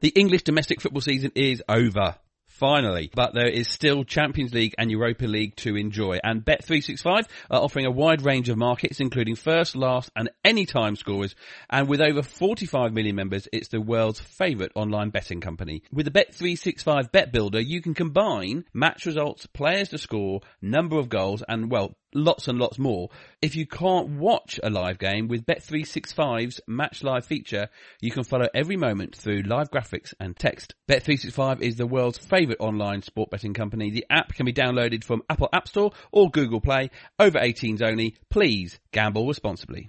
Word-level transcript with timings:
The 0.00 0.08
English 0.08 0.44
domestic 0.44 0.80
football 0.80 1.02
season 1.02 1.32
is 1.34 1.62
over. 1.68 2.16
Finally. 2.46 3.10
But 3.14 3.32
there 3.34 3.48
is 3.48 3.68
still 3.68 4.04
Champions 4.04 4.52
League 4.52 4.74
and 4.78 4.90
Europa 4.90 5.24
League 5.24 5.56
to 5.56 5.76
enjoy. 5.76 6.18
And 6.22 6.44
Bet365 6.44 7.26
are 7.50 7.60
offering 7.60 7.86
a 7.86 7.90
wide 7.90 8.22
range 8.22 8.48
of 8.48 8.58
markets, 8.58 9.00
including 9.00 9.34
first, 9.34 9.76
last 9.76 10.10
and 10.16 10.30
any 10.44 10.66
time 10.66 10.96
scorers. 10.96 11.34
And 11.68 11.88
with 11.88 12.00
over 12.00 12.22
45 12.22 12.92
million 12.92 13.16
members, 13.16 13.46
it's 13.52 13.68
the 13.68 13.80
world's 13.80 14.20
favourite 14.20 14.72
online 14.74 15.10
betting 15.10 15.40
company. 15.40 15.82
With 15.92 16.04
the 16.04 16.12
Bet365 16.12 17.12
Bet 17.12 17.32
Builder, 17.32 17.60
you 17.60 17.80
can 17.82 17.94
combine 17.94 18.64
match 18.74 19.06
results, 19.06 19.46
players 19.46 19.90
to 19.90 19.98
score, 19.98 20.40
number 20.62 20.98
of 20.98 21.08
goals, 21.08 21.42
and 21.46 21.70
well, 21.70 21.94
lots 22.14 22.48
and 22.48 22.58
lots 22.58 22.78
more. 22.78 23.08
If 23.42 23.56
you 23.56 23.66
can't 23.66 24.10
watch 24.10 24.58
a 24.62 24.70
live 24.70 24.98
game 24.98 25.28
with 25.28 25.46
Bet365's 25.46 26.60
Match 26.66 27.02
Live 27.02 27.24
feature, 27.24 27.68
you 28.00 28.10
can 28.10 28.24
follow 28.24 28.48
every 28.54 28.76
moment 28.76 29.16
through 29.16 29.42
live 29.42 29.70
graphics 29.70 30.14
and 30.20 30.36
text. 30.36 30.74
Bet365 30.88 31.60
is 31.62 31.76
the 31.76 31.86
world's 31.86 32.18
favourite 32.18 32.60
online 32.60 33.02
sport 33.02 33.30
betting 33.30 33.54
company. 33.54 33.90
The 33.90 34.06
app 34.10 34.34
can 34.34 34.46
be 34.46 34.52
downloaded 34.52 35.04
from 35.04 35.22
Apple 35.28 35.48
App 35.52 35.68
Store 35.68 35.92
or 36.12 36.30
Google 36.30 36.60
Play. 36.60 36.90
Over 37.18 37.38
18s 37.38 37.82
only. 37.82 38.16
Please 38.28 38.78
gamble 38.92 39.26
responsibly. 39.26 39.88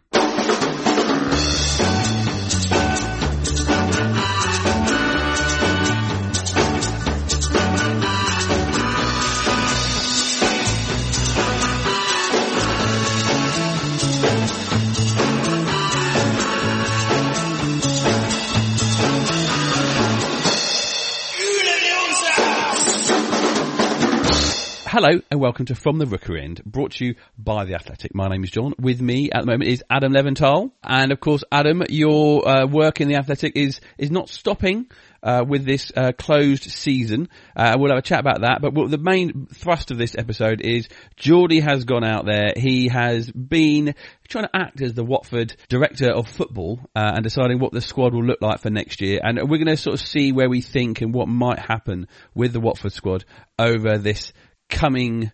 Hello 24.94 25.22
and 25.32 25.40
welcome 25.40 25.66
to 25.68 25.74
From 25.74 26.00
the 26.00 26.06
Rookery 26.06 26.44
End, 26.44 26.62
brought 26.66 26.92
to 26.96 27.06
you 27.06 27.16
by 27.38 27.64
The 27.64 27.76
Athletic. 27.76 28.14
My 28.14 28.28
name 28.28 28.44
is 28.44 28.52
John. 28.52 28.74
With 28.78 29.00
me 29.00 29.32
at 29.32 29.40
the 29.40 29.46
moment 29.46 29.70
is 29.70 29.82
Adam 29.90 30.12
Leventhal. 30.12 30.72
And 30.84 31.14
of 31.14 31.22
course, 31.22 31.46
Adam, 31.50 31.82
your 31.88 32.46
uh, 32.46 32.68
work 32.68 33.00
in 33.00 33.08
The 33.08 33.16
Athletic 33.16 33.54
is, 33.56 33.80
is 33.98 34.12
not 34.12 34.28
stopping 34.28 34.88
uh, 35.24 35.46
with 35.48 35.64
this 35.64 35.94
uh, 35.96 36.12
closed 36.12 36.64
season. 36.64 37.30
Uh, 37.56 37.78
we'll 37.80 37.92
have 37.92 38.00
a 38.00 38.02
chat 38.02 38.20
about 38.20 38.42
that. 38.42 38.60
But 38.62 38.74
the 38.92 38.98
main 38.98 39.46
thrust 39.46 39.92
of 39.92 39.98
this 39.98 40.14
episode 40.18 40.60
is 40.60 40.90
Geordie 41.16 41.62
has 41.62 41.86
gone 41.86 42.04
out 42.04 42.26
there. 42.26 42.52
He 42.58 42.90
has 42.90 43.32
been 43.32 43.96
trying 44.28 44.48
to 44.48 44.56
act 44.56 44.82
as 44.82 44.94
the 44.94 45.06
Watford 45.06 45.56
director 45.70 46.12
of 46.12 46.28
football 46.28 46.82
uh, 46.98 47.14
and 47.16 47.24
deciding 47.24 47.60
what 47.60 47.72
the 47.72 47.80
squad 47.80 48.14
will 48.14 48.26
look 48.26 48.42
like 48.42 48.60
for 48.60 48.70
next 48.70 49.00
year. 49.00 49.22
And 49.24 49.40
we're 49.50 49.58
going 49.58 49.68
to 49.68 49.78
sort 49.78 49.94
of 49.94 50.06
see 50.06 50.34
where 50.34 50.50
we 50.50 50.60
think 50.60 51.00
and 51.00 51.14
what 51.14 51.30
might 51.30 51.60
happen 51.60 52.10
with 52.36 52.52
the 52.52 52.60
Watford 52.60 52.92
squad 52.92 53.24
over 53.58 53.98
this 53.98 54.34
coming 54.72 55.32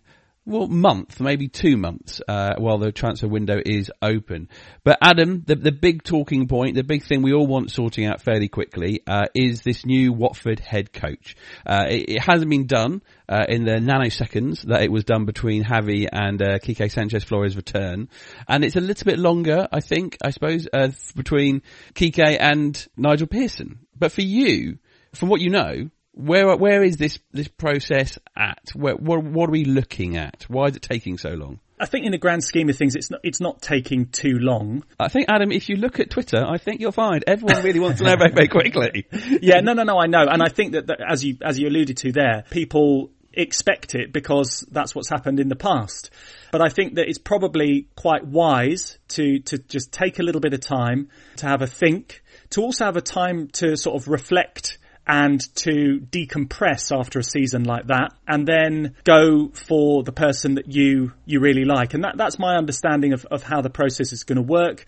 well, 0.48 0.66
month, 0.66 1.20
maybe 1.20 1.46
two 1.46 1.76
months, 1.76 2.22
uh, 2.26 2.54
while 2.56 2.78
the 2.78 2.90
transfer 2.90 3.28
window 3.28 3.60
is 3.64 3.92
open. 4.00 4.48
But 4.82 4.96
Adam, 5.02 5.44
the, 5.46 5.56
the 5.56 5.72
big 5.72 6.02
talking 6.02 6.48
point, 6.48 6.74
the 6.74 6.82
big 6.82 7.04
thing 7.04 7.20
we 7.20 7.34
all 7.34 7.46
want 7.46 7.70
sorting 7.70 8.06
out 8.06 8.22
fairly 8.22 8.48
quickly, 8.48 9.02
uh, 9.06 9.26
is 9.34 9.60
this 9.60 9.84
new 9.84 10.10
Watford 10.10 10.58
head 10.58 10.90
coach. 10.90 11.36
Uh, 11.66 11.84
it, 11.90 12.08
it, 12.08 12.22
hasn't 12.22 12.50
been 12.50 12.66
done, 12.66 13.02
uh, 13.28 13.44
in 13.46 13.64
the 13.64 13.72
nanoseconds 13.72 14.62
that 14.62 14.82
it 14.82 14.90
was 14.90 15.04
done 15.04 15.26
between 15.26 15.64
Javi 15.64 16.06
and, 16.10 16.40
uh, 16.40 16.58
Quique 16.60 16.90
Sanchez 16.90 17.24
Flores 17.24 17.54
return. 17.54 18.08
And 18.48 18.64
it's 18.64 18.76
a 18.76 18.80
little 18.80 19.04
bit 19.04 19.18
longer, 19.18 19.68
I 19.70 19.80
think, 19.80 20.16
I 20.24 20.30
suppose, 20.30 20.66
uh, 20.72 20.88
between 21.14 21.60
Quique 21.94 22.38
and 22.40 22.88
Nigel 22.96 23.26
Pearson. 23.26 23.80
But 23.94 24.12
for 24.12 24.22
you, 24.22 24.78
from 25.14 25.28
what 25.28 25.42
you 25.42 25.50
know, 25.50 25.90
where 26.18 26.56
where 26.56 26.82
is 26.82 26.96
this 26.96 27.18
this 27.32 27.48
process 27.48 28.18
at? 28.36 28.70
Where, 28.74 28.96
what 28.96 29.22
what 29.22 29.48
are 29.48 29.52
we 29.52 29.64
looking 29.64 30.16
at? 30.16 30.44
Why 30.48 30.66
is 30.66 30.76
it 30.76 30.82
taking 30.82 31.16
so 31.16 31.30
long? 31.30 31.60
I 31.80 31.86
think 31.86 32.06
in 32.06 32.10
the 32.10 32.18
grand 32.18 32.42
scheme 32.42 32.68
of 32.68 32.76
things, 32.76 32.96
it's 32.96 33.10
not 33.10 33.20
it's 33.22 33.40
not 33.40 33.62
taking 33.62 34.06
too 34.06 34.38
long. 34.38 34.82
I 34.98 35.08
think 35.08 35.26
Adam, 35.28 35.52
if 35.52 35.68
you 35.68 35.76
look 35.76 36.00
at 36.00 36.10
Twitter, 36.10 36.44
I 36.44 36.58
think 36.58 36.80
you'll 36.80 36.90
find 36.90 37.22
everyone 37.26 37.62
really 37.62 37.78
wants 37.78 37.98
to 37.98 38.04
know 38.04 38.16
very 38.16 38.32
very 38.32 38.48
quickly. 38.72 39.06
yeah, 39.40 39.60
no, 39.60 39.74
no, 39.74 39.84
no, 39.84 39.98
I 39.98 40.06
know, 40.06 40.26
and 40.28 40.42
I 40.42 40.48
think 40.48 40.72
that, 40.72 40.88
that 40.88 41.00
as 41.08 41.24
you 41.24 41.38
as 41.40 41.58
you 41.58 41.68
alluded 41.68 41.98
to 41.98 42.12
there, 42.12 42.44
people 42.50 43.10
expect 43.32 43.94
it 43.94 44.12
because 44.12 44.66
that's 44.72 44.96
what's 44.96 45.08
happened 45.08 45.38
in 45.38 45.48
the 45.48 45.56
past. 45.56 46.10
But 46.50 46.62
I 46.62 46.68
think 46.68 46.96
that 46.96 47.08
it's 47.08 47.18
probably 47.18 47.86
quite 47.94 48.26
wise 48.26 48.98
to 49.10 49.38
to 49.40 49.58
just 49.58 49.92
take 49.92 50.18
a 50.18 50.24
little 50.24 50.40
bit 50.40 50.52
of 50.52 50.60
time 50.60 51.10
to 51.36 51.46
have 51.46 51.62
a 51.62 51.68
think, 51.68 52.24
to 52.50 52.62
also 52.62 52.86
have 52.86 52.96
a 52.96 53.02
time 53.02 53.48
to 53.52 53.76
sort 53.76 54.02
of 54.02 54.08
reflect 54.08 54.78
and 55.08 55.40
to 55.56 56.00
decompress 56.10 56.94
after 56.94 57.18
a 57.18 57.24
season 57.24 57.64
like 57.64 57.86
that 57.86 58.12
and 58.26 58.46
then 58.46 58.94
go 59.04 59.48
for 59.48 60.02
the 60.02 60.12
person 60.12 60.56
that 60.56 60.70
you, 60.70 61.12
you 61.24 61.40
really 61.40 61.64
like. 61.64 61.94
And 61.94 62.04
that, 62.04 62.18
that's 62.18 62.38
my 62.38 62.56
understanding 62.56 63.14
of, 63.14 63.24
of 63.24 63.42
how 63.42 63.62
the 63.62 63.70
process 63.70 64.12
is 64.12 64.24
going 64.24 64.36
to 64.36 64.42
work, 64.42 64.84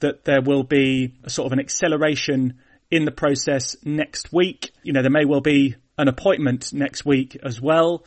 that 0.00 0.24
there 0.24 0.42
will 0.42 0.62
be 0.62 1.14
a 1.24 1.30
sort 1.30 1.46
of 1.46 1.52
an 1.52 1.60
acceleration 1.60 2.58
in 2.90 3.06
the 3.06 3.10
process 3.10 3.74
next 3.82 4.30
week. 4.30 4.70
You 4.82 4.92
know, 4.92 5.00
there 5.00 5.10
may 5.10 5.24
well 5.24 5.40
be 5.40 5.76
an 5.96 6.08
appointment 6.08 6.74
next 6.74 7.06
week 7.06 7.38
as 7.42 7.58
well. 7.58 8.04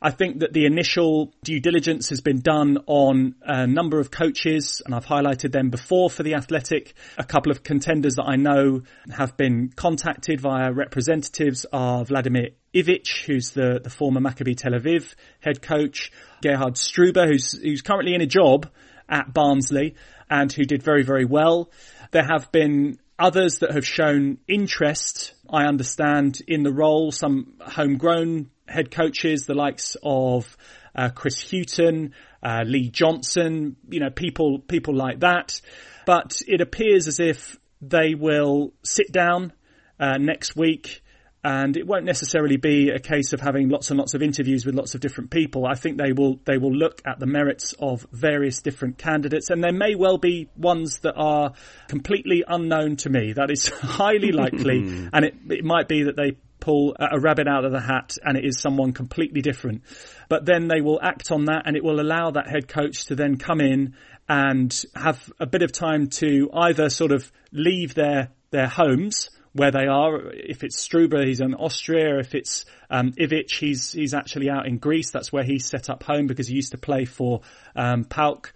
I 0.00 0.10
think 0.10 0.40
that 0.40 0.52
the 0.52 0.66
initial 0.66 1.32
due 1.42 1.60
diligence 1.60 2.10
has 2.10 2.20
been 2.20 2.40
done 2.40 2.78
on 2.86 3.34
a 3.42 3.66
number 3.66 3.98
of 3.98 4.10
coaches, 4.10 4.82
and 4.84 4.94
I've 4.94 5.06
highlighted 5.06 5.52
them 5.52 5.70
before 5.70 6.10
for 6.10 6.22
the 6.22 6.34
Athletic. 6.34 6.94
A 7.16 7.24
couple 7.24 7.50
of 7.50 7.62
contenders 7.62 8.16
that 8.16 8.24
I 8.26 8.36
know 8.36 8.82
have 9.10 9.36
been 9.36 9.70
contacted 9.74 10.40
via 10.40 10.72
representatives 10.72 11.64
are 11.72 12.04
Vladimir 12.04 12.50
Ivic, 12.74 13.24
who's 13.24 13.50
the, 13.50 13.80
the 13.82 13.90
former 13.90 14.20
Maccabi 14.20 14.56
Tel 14.56 14.72
Aviv 14.72 15.14
head 15.40 15.62
coach, 15.62 16.12
Gerhard 16.42 16.74
Struber, 16.74 17.26
who's, 17.26 17.52
who's 17.52 17.82
currently 17.82 18.14
in 18.14 18.20
a 18.20 18.26
job 18.26 18.68
at 19.08 19.32
Barnsley 19.32 19.94
and 20.28 20.52
who 20.52 20.64
did 20.64 20.82
very, 20.82 21.02
very 21.02 21.24
well. 21.24 21.70
There 22.10 22.26
have 22.26 22.52
been 22.52 22.98
others 23.18 23.60
that 23.60 23.72
have 23.72 23.86
shown 23.86 24.38
interest, 24.46 25.34
I 25.48 25.64
understand, 25.64 26.42
in 26.46 26.62
the 26.62 26.72
role, 26.72 27.12
some 27.12 27.54
homegrown 27.60 28.50
head 28.68 28.90
coaches, 28.90 29.46
the 29.46 29.54
likes 29.54 29.96
of 30.02 30.56
uh, 30.94 31.10
Chris 31.10 31.40
Hughton, 31.50 32.14
uh, 32.42 32.64
Lee 32.66 32.88
Johnson, 32.88 33.76
you 33.88 34.00
know, 34.00 34.10
people 34.10 34.58
people 34.60 34.94
like 34.94 35.20
that. 35.20 35.60
But 36.06 36.40
it 36.46 36.60
appears 36.60 37.08
as 37.08 37.20
if 37.20 37.58
they 37.80 38.14
will 38.14 38.72
sit 38.82 39.12
down 39.12 39.52
uh, 40.00 40.18
next 40.18 40.56
week. 40.56 41.02
And 41.44 41.76
it 41.76 41.86
won't 41.86 42.04
necessarily 42.04 42.56
be 42.56 42.90
a 42.90 42.98
case 42.98 43.32
of 43.32 43.40
having 43.40 43.68
lots 43.68 43.90
and 43.90 43.98
lots 44.00 44.14
of 44.14 44.22
interviews 44.22 44.66
with 44.66 44.74
lots 44.74 44.96
of 44.96 45.00
different 45.00 45.30
people. 45.30 45.64
I 45.64 45.74
think 45.74 45.96
they 45.96 46.10
will 46.10 46.40
they 46.44 46.58
will 46.58 46.74
look 46.74 47.00
at 47.06 47.20
the 47.20 47.26
merits 47.26 47.72
of 47.78 48.04
various 48.10 48.62
different 48.62 48.98
candidates, 48.98 49.48
and 49.50 49.62
there 49.62 49.72
may 49.72 49.94
well 49.94 50.18
be 50.18 50.48
ones 50.56 50.98
that 51.00 51.14
are 51.14 51.52
completely 51.86 52.42
unknown 52.48 52.96
to 52.96 53.10
me. 53.10 53.32
That 53.34 53.52
is 53.52 53.68
highly 53.80 54.32
likely, 54.32 54.78
and 55.12 55.24
it, 55.24 55.36
it 55.48 55.64
might 55.64 55.86
be 55.86 56.04
that 56.04 56.16
they 56.16 56.36
pull 56.66 56.96
a 56.98 57.20
rabbit 57.20 57.46
out 57.46 57.64
of 57.64 57.70
the 57.70 57.80
hat 57.80 58.16
and 58.24 58.36
it 58.36 58.44
is 58.44 58.60
someone 58.60 58.92
completely 58.92 59.40
different. 59.40 59.82
But 60.28 60.44
then 60.44 60.66
they 60.66 60.80
will 60.80 60.98
act 61.00 61.30
on 61.30 61.44
that 61.44 61.62
and 61.64 61.76
it 61.76 61.84
will 61.84 62.00
allow 62.00 62.32
that 62.32 62.48
head 62.48 62.66
coach 62.66 63.04
to 63.06 63.14
then 63.14 63.36
come 63.36 63.60
in 63.60 63.94
and 64.28 64.84
have 64.96 65.32
a 65.38 65.46
bit 65.46 65.62
of 65.62 65.70
time 65.70 66.08
to 66.08 66.50
either 66.52 66.88
sort 66.88 67.12
of 67.12 67.30
leave 67.52 67.94
their, 67.94 68.30
their 68.50 68.66
homes 68.66 69.30
where 69.52 69.70
they 69.70 69.86
are. 69.86 70.32
If 70.32 70.64
it's 70.64 70.76
Struber, 70.76 71.24
he's 71.24 71.40
in 71.40 71.54
Austria. 71.54 72.18
If 72.18 72.34
it's 72.34 72.64
um, 72.90 73.12
Ivic, 73.12 73.52
he's 73.52 73.92
he's 73.92 74.12
actually 74.12 74.50
out 74.50 74.66
in 74.66 74.78
Greece. 74.78 75.12
That's 75.12 75.32
where 75.32 75.44
he 75.44 75.60
set 75.60 75.88
up 75.88 76.02
home 76.02 76.26
because 76.26 76.48
he 76.48 76.56
used 76.56 76.72
to 76.72 76.78
play 76.78 77.04
for 77.04 77.42
um. 77.76 78.06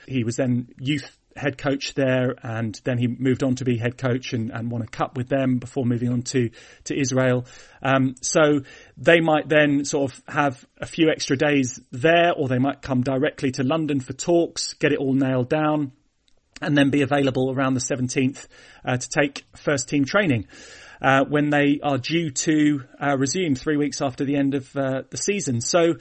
He 0.06 0.24
was 0.24 0.36
then 0.36 0.68
youth 0.78 1.16
head 1.36 1.56
coach 1.58 1.94
there, 1.94 2.34
and 2.42 2.78
then 2.84 2.98
he 2.98 3.06
moved 3.06 3.42
on 3.42 3.54
to 3.56 3.64
be 3.64 3.76
head 3.76 3.96
coach 3.96 4.32
and, 4.32 4.50
and 4.50 4.70
won 4.70 4.82
a 4.82 4.86
cup 4.86 5.16
with 5.16 5.28
them 5.28 5.58
before 5.58 5.84
moving 5.84 6.10
on 6.10 6.22
to 6.22 6.50
to 6.84 6.98
Israel. 6.98 7.46
Um, 7.82 8.14
so 8.20 8.60
they 8.96 9.20
might 9.20 9.48
then 9.48 9.84
sort 9.84 10.12
of 10.12 10.22
have 10.28 10.64
a 10.78 10.86
few 10.86 11.10
extra 11.10 11.36
days 11.36 11.80
there, 11.92 12.32
or 12.36 12.48
they 12.48 12.58
might 12.58 12.82
come 12.82 13.02
directly 13.02 13.52
to 13.52 13.62
London 13.62 14.00
for 14.00 14.12
talks, 14.12 14.74
get 14.74 14.92
it 14.92 14.98
all 14.98 15.14
nailed 15.14 15.48
down, 15.48 15.92
and 16.60 16.76
then 16.76 16.90
be 16.90 17.02
available 17.02 17.50
around 17.50 17.74
the 17.74 17.80
17th 17.80 18.46
uh, 18.84 18.96
to 18.96 19.08
take 19.08 19.44
first 19.56 19.88
team 19.88 20.04
training. 20.04 20.46
Uh, 21.02 21.24
when 21.24 21.48
they 21.48 21.80
are 21.82 21.96
due 21.96 22.30
to 22.30 22.82
uh, 23.02 23.16
resume 23.16 23.54
three 23.54 23.78
weeks 23.78 24.02
after 24.02 24.26
the 24.26 24.36
end 24.36 24.54
of 24.54 24.76
uh, 24.76 25.00
the 25.08 25.16
season. 25.16 25.62
So 25.62 25.94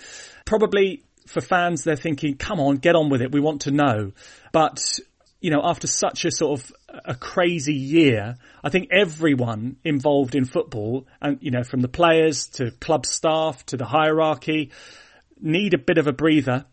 probably 0.46 1.04
for 1.26 1.40
fans, 1.42 1.84
they're 1.84 1.96
thinking, 1.96 2.36
come 2.36 2.60
on, 2.60 2.78
get 2.78 2.96
on 2.96 3.10
with 3.10 3.22
it. 3.22 3.32
We 3.32 3.40
want 3.40 3.62
to 3.62 3.72
know. 3.72 4.12
But 4.52 5.00
you 5.40 5.52
know, 5.52 5.62
after 5.64 5.88
such 5.88 6.26
a 6.26 6.32
sort 6.32 6.60
of 6.60 6.74
a 7.06 7.16
crazy 7.16 7.74
year, 7.74 8.38
I 8.64 8.70
think 8.70 8.90
everyone 8.92 9.78
involved 9.84 10.36
in 10.36 10.46
football 10.46 11.08
and, 11.22 11.38
you 11.42 11.52
know, 11.52 11.64
from 11.64 11.82
the 11.82 11.88
players 11.88 12.48
to 12.54 12.72
club 12.72 13.06
staff 13.06 13.66
to 13.68 13.78
the 13.78 13.86
hierarchy 13.86 14.72
need 15.40 15.74
a 15.74 15.78
bit 15.78 15.98
of 15.98 16.08
a 16.08 16.12
breather 16.12 16.66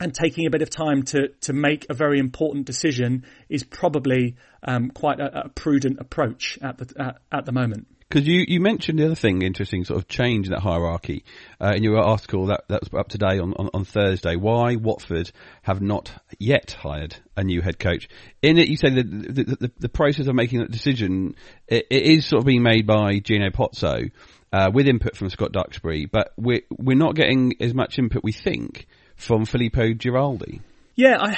and 0.00 0.14
taking 0.14 0.46
a 0.46 0.50
bit 0.50 0.62
of 0.62 0.70
time 0.70 1.02
to, 1.02 1.28
to 1.40 1.52
make 1.52 1.86
a 1.88 1.94
very 1.94 2.18
important 2.18 2.66
decision 2.66 3.24
is 3.48 3.64
probably 3.64 4.36
um, 4.62 4.90
quite 4.90 5.20
a, 5.20 5.44
a, 5.44 5.48
prudent 5.48 5.98
approach 6.00 6.58
at 6.62 6.78
the 6.78 7.00
at, 7.00 7.18
at 7.32 7.44
the 7.46 7.52
moment. 7.52 7.86
Because 8.08 8.26
you, 8.26 8.44
you 8.48 8.60
mentioned 8.60 8.98
the 8.98 9.04
other 9.04 9.14
thing, 9.14 9.42
interesting 9.42 9.84
sort 9.84 9.98
of 9.98 10.08
change 10.08 10.46
in 10.46 10.52
that 10.52 10.60
hierarchy 10.60 11.24
uh, 11.60 11.74
in 11.76 11.82
your 11.82 11.98
article 11.98 12.46
that, 12.46 12.64
that 12.68 12.80
was 12.80 12.98
up 12.98 13.08
today 13.08 13.38
on, 13.38 13.52
on, 13.54 13.68
on 13.74 13.84
Thursday. 13.84 14.34
Why 14.34 14.76
Watford 14.76 15.30
have 15.62 15.82
not 15.82 16.10
yet 16.38 16.72
hired 16.72 17.16
a 17.36 17.44
new 17.44 17.60
head 17.60 17.78
coach. 17.78 18.08
In 18.40 18.56
it, 18.56 18.68
you 18.68 18.78
say 18.78 18.90
that 18.90 19.10
the, 19.10 19.56
the, 19.60 19.72
the 19.78 19.88
process 19.90 20.26
of 20.26 20.34
making 20.34 20.60
that 20.60 20.70
decision 20.70 21.34
it, 21.66 21.86
it 21.90 22.02
is 22.02 22.24
sort 22.24 22.40
of 22.40 22.46
being 22.46 22.62
made 22.62 22.86
by 22.86 23.18
Gino 23.18 23.50
Pozzo 23.50 24.10
uh, 24.52 24.70
with 24.72 24.88
input 24.88 25.16
from 25.16 25.28
Scott 25.28 25.52
Duxbury, 25.52 26.06
but 26.06 26.32
we're 26.36 26.62
we're 26.70 26.96
not 26.96 27.14
getting 27.14 27.54
as 27.60 27.74
much 27.74 27.98
input 27.98 28.24
we 28.24 28.32
think 28.32 28.86
from 29.16 29.44
Filippo 29.44 29.92
Giraldi. 29.92 30.60
Yeah, 30.94 31.16
I, 31.20 31.36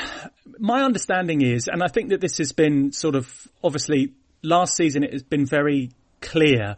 my 0.58 0.82
understanding 0.82 1.42
is, 1.42 1.68
and 1.68 1.82
I 1.82 1.88
think 1.88 2.10
that 2.10 2.20
this 2.20 2.38
has 2.38 2.52
been 2.52 2.92
sort 2.92 3.14
of 3.14 3.48
obviously 3.62 4.12
last 4.42 4.76
season 4.76 5.02
it 5.02 5.12
has 5.12 5.22
been 5.22 5.44
very 5.44 5.90
clear 6.20 6.76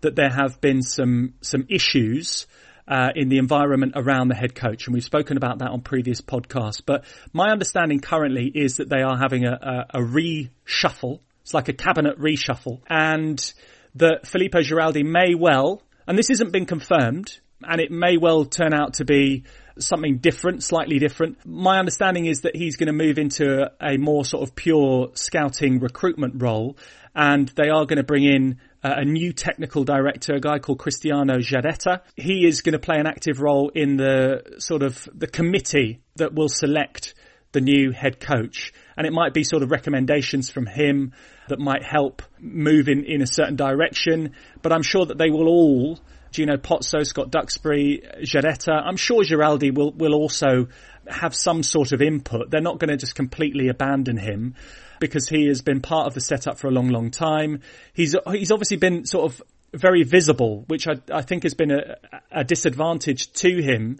that 0.00 0.16
there 0.16 0.30
have 0.30 0.60
been 0.60 0.82
some 0.82 1.34
some 1.40 1.66
issues 1.68 2.46
uh, 2.86 3.08
in 3.14 3.28
the 3.28 3.38
environment 3.38 3.92
around 3.96 4.28
the 4.28 4.34
head 4.34 4.54
coach, 4.54 4.86
and 4.86 4.94
we've 4.94 5.04
spoken 5.04 5.36
about 5.36 5.58
that 5.58 5.70
on 5.70 5.80
previous 5.80 6.20
podcasts. 6.20 6.82
But 6.84 7.04
my 7.32 7.50
understanding 7.50 8.00
currently 8.00 8.50
is 8.54 8.76
that 8.76 8.88
they 8.88 9.02
are 9.02 9.16
having 9.16 9.46
a, 9.46 9.52
a, 9.52 9.98
a 9.98 10.02
reshuffle. 10.02 11.20
It's 11.42 11.54
like 11.54 11.68
a 11.68 11.72
cabinet 11.72 12.18
reshuffle, 12.18 12.80
and 12.88 13.52
that 13.96 14.26
Filippo 14.26 14.60
Giraldi 14.60 15.04
may 15.04 15.34
well, 15.34 15.82
and 16.06 16.18
this 16.18 16.28
hasn't 16.28 16.52
been 16.52 16.66
confirmed, 16.66 17.38
and 17.62 17.80
it 17.80 17.90
may 17.90 18.16
well 18.18 18.44
turn 18.44 18.74
out 18.74 18.94
to 18.94 19.04
be 19.04 19.44
something 19.78 20.18
different, 20.18 20.62
slightly 20.62 20.98
different. 20.98 21.44
My 21.44 21.78
understanding 21.78 22.26
is 22.26 22.42
that 22.42 22.54
he's 22.54 22.76
going 22.76 22.86
to 22.86 22.92
move 22.92 23.18
into 23.18 23.70
a 23.80 23.96
more 23.96 24.24
sort 24.24 24.48
of 24.48 24.54
pure 24.54 25.10
scouting 25.14 25.80
recruitment 25.80 26.40
role 26.40 26.76
and 27.14 27.48
they 27.56 27.68
are 27.68 27.86
going 27.86 27.96
to 27.96 28.04
bring 28.04 28.24
in 28.24 28.60
Uh, 28.84 28.96
a 28.98 29.04
new 29.04 29.32
technical 29.32 29.82
director, 29.82 30.34
a 30.34 30.40
guy 30.40 30.58
called 30.58 30.78
Cristiano 30.78 31.38
Giaretta. 31.38 32.02
He 32.16 32.46
is 32.46 32.60
going 32.60 32.74
to 32.74 32.78
play 32.78 32.98
an 32.98 33.06
active 33.06 33.40
role 33.40 33.70
in 33.74 33.96
the 33.96 34.42
sort 34.58 34.82
of 34.82 35.08
the 35.14 35.26
committee 35.26 36.02
that 36.16 36.34
will 36.34 36.50
select 36.50 37.14
the 37.52 37.62
new 37.62 37.92
head 37.92 38.20
coach. 38.20 38.74
And 38.98 39.06
it 39.06 39.12
might 39.14 39.32
be 39.32 39.42
sort 39.42 39.62
of 39.62 39.70
recommendations 39.70 40.50
from 40.50 40.66
him 40.66 41.14
that 41.48 41.58
might 41.58 41.82
help 41.82 42.20
move 42.38 42.90
in, 42.90 43.04
in 43.04 43.22
a 43.22 43.26
certain 43.26 43.56
direction. 43.56 44.34
But 44.60 44.72
I'm 44.72 44.82
sure 44.82 45.06
that 45.06 45.16
they 45.16 45.30
will 45.30 45.48
all 45.48 45.98
Gino 46.30 46.56
Pozzo, 46.56 47.06
Scott 47.06 47.30
Duxbury, 47.30 48.02
Giaretta. 48.22 48.72
I'm 48.72 48.96
sure 48.96 49.22
Giraldi 49.22 49.72
will, 49.72 49.92
will 49.92 50.14
also 50.14 50.66
have 51.08 51.34
some 51.34 51.62
sort 51.62 51.92
of 51.92 52.02
input. 52.02 52.50
They're 52.50 52.60
not 52.60 52.80
going 52.80 52.90
to 52.90 52.96
just 52.98 53.14
completely 53.14 53.68
abandon 53.68 54.18
him 54.18 54.56
because 55.04 55.28
he 55.28 55.48
has 55.48 55.60
been 55.60 55.80
part 55.80 56.06
of 56.06 56.14
the 56.14 56.20
setup 56.20 56.58
for 56.58 56.68
a 56.68 56.70
long, 56.70 56.88
long 56.88 57.10
time. 57.10 57.60
He's, 57.92 58.16
he's 58.30 58.50
obviously 58.50 58.78
been 58.78 59.04
sort 59.04 59.30
of 59.30 59.42
very 59.74 60.02
visible, 60.02 60.64
which 60.66 60.88
I, 60.88 60.94
I 61.12 61.20
think 61.20 61.42
has 61.42 61.52
been 61.54 61.70
a, 61.70 61.96
a 62.32 62.44
disadvantage 62.44 63.32
to 63.34 63.62
him. 63.62 63.98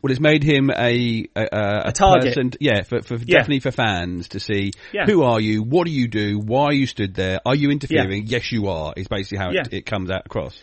Well, 0.00 0.12
it's 0.12 0.20
made 0.20 0.42
him 0.42 0.70
a 0.70 1.26
a, 1.34 1.42
a, 1.42 1.82
a 1.86 1.92
target. 1.92 2.34
Person, 2.34 2.52
yeah, 2.60 2.82
for, 2.82 3.02
for 3.02 3.14
yeah. 3.14 3.38
definitely 3.38 3.60
for 3.60 3.70
fans 3.70 4.28
to 4.28 4.38
see 4.38 4.72
yeah. 4.92 5.06
who 5.06 5.22
are 5.22 5.40
you, 5.40 5.62
what 5.62 5.86
do 5.86 5.92
you 5.92 6.08
do, 6.08 6.38
why 6.38 6.64
are 6.66 6.72
you 6.72 6.86
stood 6.86 7.14
there, 7.14 7.40
are 7.44 7.54
you 7.54 7.70
interfering? 7.70 8.22
Yeah. 8.26 8.38
Yes, 8.38 8.52
you 8.52 8.68
are. 8.68 8.92
Is 8.96 9.08
basically 9.08 9.38
how 9.38 9.50
it, 9.50 9.72
it 9.72 9.86
comes 9.86 10.10
out 10.10 10.26
across. 10.26 10.62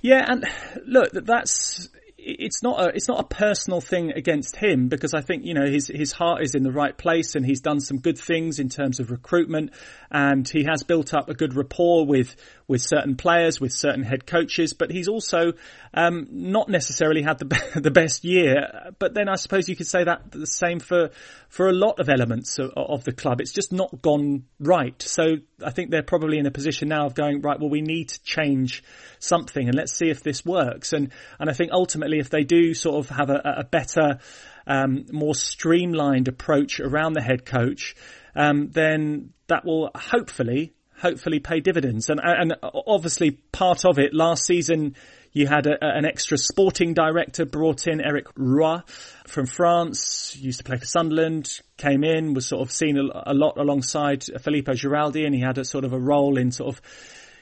Yeah, 0.00 0.24
and 0.26 0.44
look, 0.86 1.12
that's 1.12 1.88
it's 2.18 2.64
not 2.64 2.80
a 2.80 2.88
it's 2.88 3.06
not 3.06 3.20
a 3.20 3.24
personal 3.24 3.80
thing 3.80 4.10
against 4.10 4.56
him 4.56 4.88
because 4.88 5.14
I 5.14 5.20
think 5.20 5.44
you 5.44 5.54
know 5.54 5.66
his 5.66 5.86
his 5.86 6.10
heart 6.10 6.42
is 6.42 6.56
in 6.56 6.64
the 6.64 6.72
right 6.72 6.96
place 6.96 7.36
and 7.36 7.46
he's 7.46 7.60
done 7.60 7.78
some 7.78 7.98
good 7.98 8.18
things 8.18 8.58
in 8.58 8.68
terms 8.68 8.98
of 8.98 9.12
recruitment 9.12 9.70
and 10.10 10.46
he 10.48 10.64
has 10.68 10.82
built 10.82 11.14
up 11.14 11.28
a 11.28 11.34
good 11.34 11.54
rapport 11.54 12.06
with 12.06 12.34
with 12.68 12.82
certain 12.82 13.16
players, 13.16 13.58
with 13.60 13.72
certain 13.72 14.02
head 14.02 14.26
coaches, 14.26 14.74
but 14.74 14.90
he's 14.90 15.08
also 15.08 15.54
um, 15.94 16.28
not 16.30 16.68
necessarily 16.68 17.22
had 17.22 17.38
the 17.38 17.46
the 17.80 17.90
best 17.90 18.24
year. 18.24 18.92
But 18.98 19.14
then 19.14 19.28
I 19.28 19.36
suppose 19.36 19.68
you 19.68 19.74
could 19.74 19.86
say 19.86 20.04
that 20.04 20.30
the 20.30 20.46
same 20.46 20.78
for 20.78 21.10
for 21.48 21.68
a 21.68 21.72
lot 21.72 21.98
of 21.98 22.10
elements 22.10 22.58
of, 22.58 22.70
of, 22.76 23.04
the 23.04 23.12
club. 23.12 23.40
It's 23.40 23.52
just 23.52 23.72
not 23.72 24.02
gone 24.02 24.44
right. 24.60 25.00
So 25.00 25.36
I 25.64 25.70
think 25.70 25.90
they're 25.90 26.02
probably 26.02 26.38
in 26.38 26.44
a 26.44 26.50
position 26.50 26.88
now 26.88 27.06
of 27.06 27.14
going 27.14 27.40
right. 27.40 27.58
Well, 27.58 27.70
we 27.70 27.80
need 27.80 28.10
to 28.10 28.22
change 28.22 28.84
something, 29.18 29.66
and 29.66 29.74
let's 29.74 29.94
see 29.94 30.10
if 30.10 30.22
this 30.22 30.44
works. 30.44 30.92
And 30.92 31.10
and 31.40 31.48
I 31.48 31.54
think 31.54 31.72
ultimately, 31.72 32.18
if 32.18 32.28
they 32.28 32.44
do 32.44 32.74
sort 32.74 33.04
of 33.04 33.16
have 33.16 33.30
a, 33.30 33.40
a 33.58 33.64
better 33.64 34.18
um, 34.66 35.06
more 35.10 35.34
streamlined 35.34 36.28
approach 36.28 36.80
around 36.80 37.14
the 37.14 37.22
head 37.22 37.46
coach, 37.46 37.96
um, 38.36 38.68
then 38.68 39.32
that 39.46 39.64
will 39.64 39.90
hopefully 39.94 40.74
hopefully 41.00 41.38
pay 41.38 41.60
dividends. 41.60 42.08
And 42.10 42.20
and 42.22 42.56
obviously 42.62 43.32
part 43.52 43.84
of 43.84 43.98
it 43.98 44.14
last 44.14 44.44
season 44.44 44.94
you 45.32 45.46
had 45.46 45.66
a, 45.66 45.76
an 45.80 46.04
extra 46.04 46.38
sporting 46.38 46.94
director 46.94 47.44
brought 47.44 47.86
in, 47.86 48.00
Eric 48.00 48.26
Roy 48.36 48.78
from 49.26 49.46
France, 49.46 50.36
used 50.36 50.58
to 50.58 50.64
play 50.64 50.78
for 50.78 50.86
Sunderland, 50.86 51.60
came 51.76 52.02
in, 52.02 52.34
was 52.34 52.46
sort 52.46 52.62
of 52.62 52.72
seen 52.72 52.96
a, 52.96 53.32
a 53.32 53.34
lot 53.34 53.58
alongside 53.58 54.24
Filippo 54.24 54.72
Giraldi, 54.72 55.24
and 55.24 55.34
he 55.34 55.40
had 55.40 55.58
a 55.58 55.64
sort 55.64 55.84
of 55.84 55.92
a 55.92 55.98
role 55.98 56.38
in 56.38 56.50
sort 56.50 56.74
of 56.74 56.82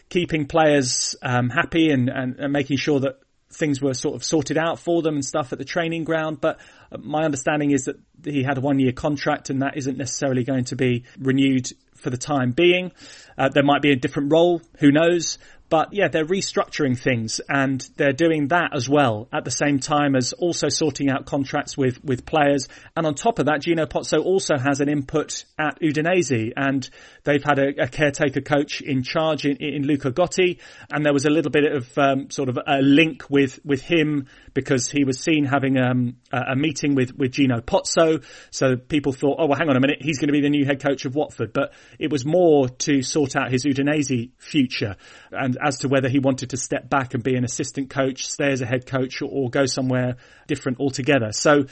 keeping 0.08 0.46
players 0.46 1.16
um, 1.22 1.48
happy 1.48 1.90
and, 1.90 2.08
and, 2.08 2.38
and 2.38 2.52
making 2.52 2.76
sure 2.76 3.00
that 3.00 3.18
things 3.52 3.80
were 3.80 3.94
sort 3.94 4.14
of 4.14 4.24
sorted 4.24 4.58
out 4.58 4.78
for 4.78 5.02
them 5.02 5.14
and 5.14 5.24
stuff 5.24 5.52
at 5.52 5.58
the 5.58 5.64
training 5.64 6.04
ground. 6.04 6.40
But 6.40 6.58
uh, 6.92 6.98
my 6.98 7.24
understanding 7.24 7.70
is 7.70 7.84
that 7.84 7.96
he 8.24 8.42
had 8.42 8.58
a 8.58 8.60
one 8.60 8.78
year 8.78 8.92
contract 8.92 9.50
and 9.50 9.62
that 9.62 9.76
isn't 9.76 9.96
necessarily 9.96 10.44
going 10.44 10.64
to 10.64 10.76
be 10.76 11.04
renewed 11.18 11.68
for 11.96 12.10
the 12.10 12.16
time 12.16 12.52
being. 12.52 12.92
Uh, 13.36 13.48
there 13.48 13.62
might 13.62 13.82
be 13.82 13.92
a 13.92 13.96
different 13.96 14.32
role, 14.32 14.62
who 14.78 14.90
knows? 14.90 15.38
But 15.68 15.92
yeah, 15.92 16.08
they're 16.08 16.24
restructuring 16.24 16.96
things 16.98 17.40
and 17.48 17.80
they're 17.96 18.12
doing 18.12 18.48
that 18.48 18.70
as 18.74 18.88
well 18.88 19.28
at 19.32 19.44
the 19.44 19.50
same 19.50 19.80
time 19.80 20.14
as 20.14 20.32
also 20.32 20.68
sorting 20.68 21.10
out 21.10 21.26
contracts 21.26 21.76
with, 21.76 22.02
with 22.04 22.24
players. 22.24 22.68
And 22.96 23.04
on 23.04 23.14
top 23.14 23.40
of 23.40 23.46
that, 23.46 23.62
Gino 23.62 23.84
Pozzo 23.86 24.24
also 24.24 24.56
has 24.56 24.80
an 24.80 24.88
input 24.88 25.44
at 25.58 25.80
Udinese 25.80 26.52
and 26.56 26.88
they've 27.24 27.42
had 27.42 27.58
a, 27.58 27.82
a 27.82 27.88
caretaker 27.88 28.40
coach 28.40 28.80
in 28.80 29.02
charge 29.02 29.44
in, 29.44 29.56
in 29.56 29.86
Luca 29.86 30.12
Gotti. 30.12 30.60
And 30.92 31.04
there 31.04 31.12
was 31.12 31.24
a 31.24 31.30
little 31.30 31.50
bit 31.50 31.64
of 31.64 31.98
um, 31.98 32.30
sort 32.30 32.48
of 32.48 32.58
a 32.64 32.80
link 32.80 33.28
with, 33.28 33.58
with 33.64 33.82
him 33.82 34.28
because 34.54 34.88
he 34.88 35.04
was 35.04 35.18
seen 35.18 35.44
having 35.44 35.78
um, 35.78 36.16
a 36.32 36.54
meeting 36.54 36.94
with, 36.94 37.16
with 37.16 37.32
Gino 37.32 37.60
Pozzo. 37.60 38.24
So 38.50 38.76
people 38.76 39.12
thought, 39.12 39.36
oh, 39.40 39.46
well, 39.46 39.58
hang 39.58 39.68
on 39.68 39.76
a 39.76 39.80
minute, 39.80 39.98
he's 40.00 40.18
going 40.18 40.28
to 40.28 40.32
be 40.32 40.40
the 40.40 40.48
new 40.48 40.64
head 40.64 40.80
coach 40.80 41.04
of 41.06 41.16
Watford. 41.16 41.52
But 41.52 41.72
it 41.98 42.12
was 42.12 42.24
more 42.24 42.68
to 42.68 43.02
sort 43.02 43.34
out 43.34 43.50
his 43.50 43.64
Udinese 43.64 44.30
future 44.38 44.94
and 45.32 45.55
as 45.62 45.78
to 45.78 45.88
whether 45.88 46.08
he 46.08 46.18
wanted 46.18 46.50
to 46.50 46.56
step 46.56 46.88
back 46.88 47.14
and 47.14 47.22
be 47.22 47.36
an 47.36 47.44
assistant 47.44 47.90
coach, 47.90 48.26
stay 48.26 48.50
as 48.50 48.60
a 48.60 48.66
head 48.66 48.86
coach, 48.86 49.22
or, 49.22 49.28
or 49.30 49.50
go 49.50 49.66
somewhere 49.66 50.16
different 50.46 50.80
altogether. 50.80 51.32
So 51.32 51.66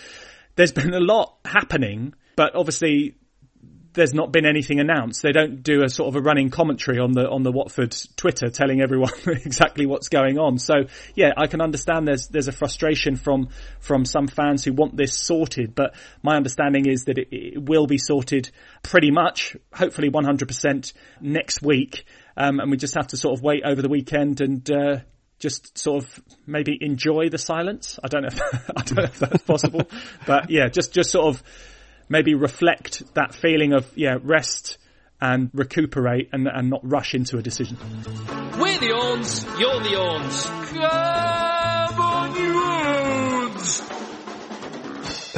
there's 0.57 0.73
been 0.73 0.95
a 0.95 1.01
lot 1.01 1.37
happening, 1.45 2.15
but 2.37 2.55
obviously 2.55 3.17
there's 3.95 4.13
not 4.13 4.33
been 4.33 4.45
anything 4.45 4.81
announced. 4.81 5.23
They 5.23 5.33
don't 5.33 5.63
do 5.63 5.85
a 5.85 5.89
sort 5.89 6.09
of 6.09 6.17
a 6.17 6.21
running 6.21 6.51
commentary 6.51 6.99
on 6.99 7.13
the 7.13 7.29
on 7.29 7.43
the 7.43 7.53
Watford 7.53 7.97
Twitter 8.17 8.51
telling 8.51 8.81
everyone 8.83 9.13
exactly 9.27 9.87
what's 9.87 10.09
going 10.09 10.39
on. 10.39 10.59
So 10.59 10.75
yeah, 11.15 11.31
I 11.37 11.47
can 11.47 11.61
understand 11.61 12.07
there's 12.07 12.27
there's 12.29 12.49
a 12.49 12.53
frustration 12.53 13.17
from 13.17 13.49
from 13.81 14.05
some 14.05 14.27
fans 14.27 14.65
who 14.65 14.73
want 14.73 14.97
this 14.97 15.17
sorted, 15.17 15.75
but 15.75 15.95
my 16.23 16.37
understanding 16.37 16.87
is 16.87 17.05
that 17.05 17.19
it, 17.19 17.29
it 17.31 17.63
will 17.63 17.87
be 17.87 17.99
sorted 17.99 18.51
pretty 18.83 19.11
much, 19.11 19.57
hopefully 19.73 20.11
100% 20.11 20.93
next 21.21 21.63
week, 21.63 22.05
um, 22.37 22.61
and 22.61 22.71
we 22.71 22.77
just 22.77 22.95
have 22.95 23.09
to 23.09 23.17
sort 23.17 23.39
of 23.39 23.43
wait 23.43 23.63
over 23.65 23.83
the 23.83 23.89
weekend 23.89 24.41
and. 24.41 24.71
Uh, 24.71 24.99
just 25.41 25.77
sort 25.77 26.03
of 26.03 26.23
maybe 26.47 26.79
enjoy 26.81 27.29
the 27.29 27.39
silence. 27.39 27.99
I 28.03 28.09
don't 28.09 28.23
know 28.23 28.29
if, 28.29 28.41
I 28.77 28.83
don't 28.83 28.97
know 28.97 29.03
if 29.03 29.19
that's 29.19 29.43
possible, 29.43 29.83
but 30.27 30.49
yeah, 30.49 30.69
just, 30.69 30.93
just 30.93 31.11
sort 31.11 31.27
of 31.27 31.43
maybe 32.09 32.35
reflect 32.35 33.03
that 33.15 33.35
feeling 33.35 33.73
of 33.73 33.91
yeah 33.97 34.19
rest 34.23 34.77
and 35.21 35.51
recuperate 35.53 36.29
and, 36.33 36.47
and 36.49 36.71
not 36.71 36.81
rush 36.83 37.15
into 37.15 37.39
a 37.39 37.43
decision. 37.43 37.77
We're 38.59 38.79
the 38.79 38.93
Orns, 38.93 39.45
you're 39.59 39.81
the 39.81 39.97
Orns. 39.97 40.45
Come 40.71 42.01
on, 42.01 42.37
you 42.37 42.63
Orns! 42.63 43.81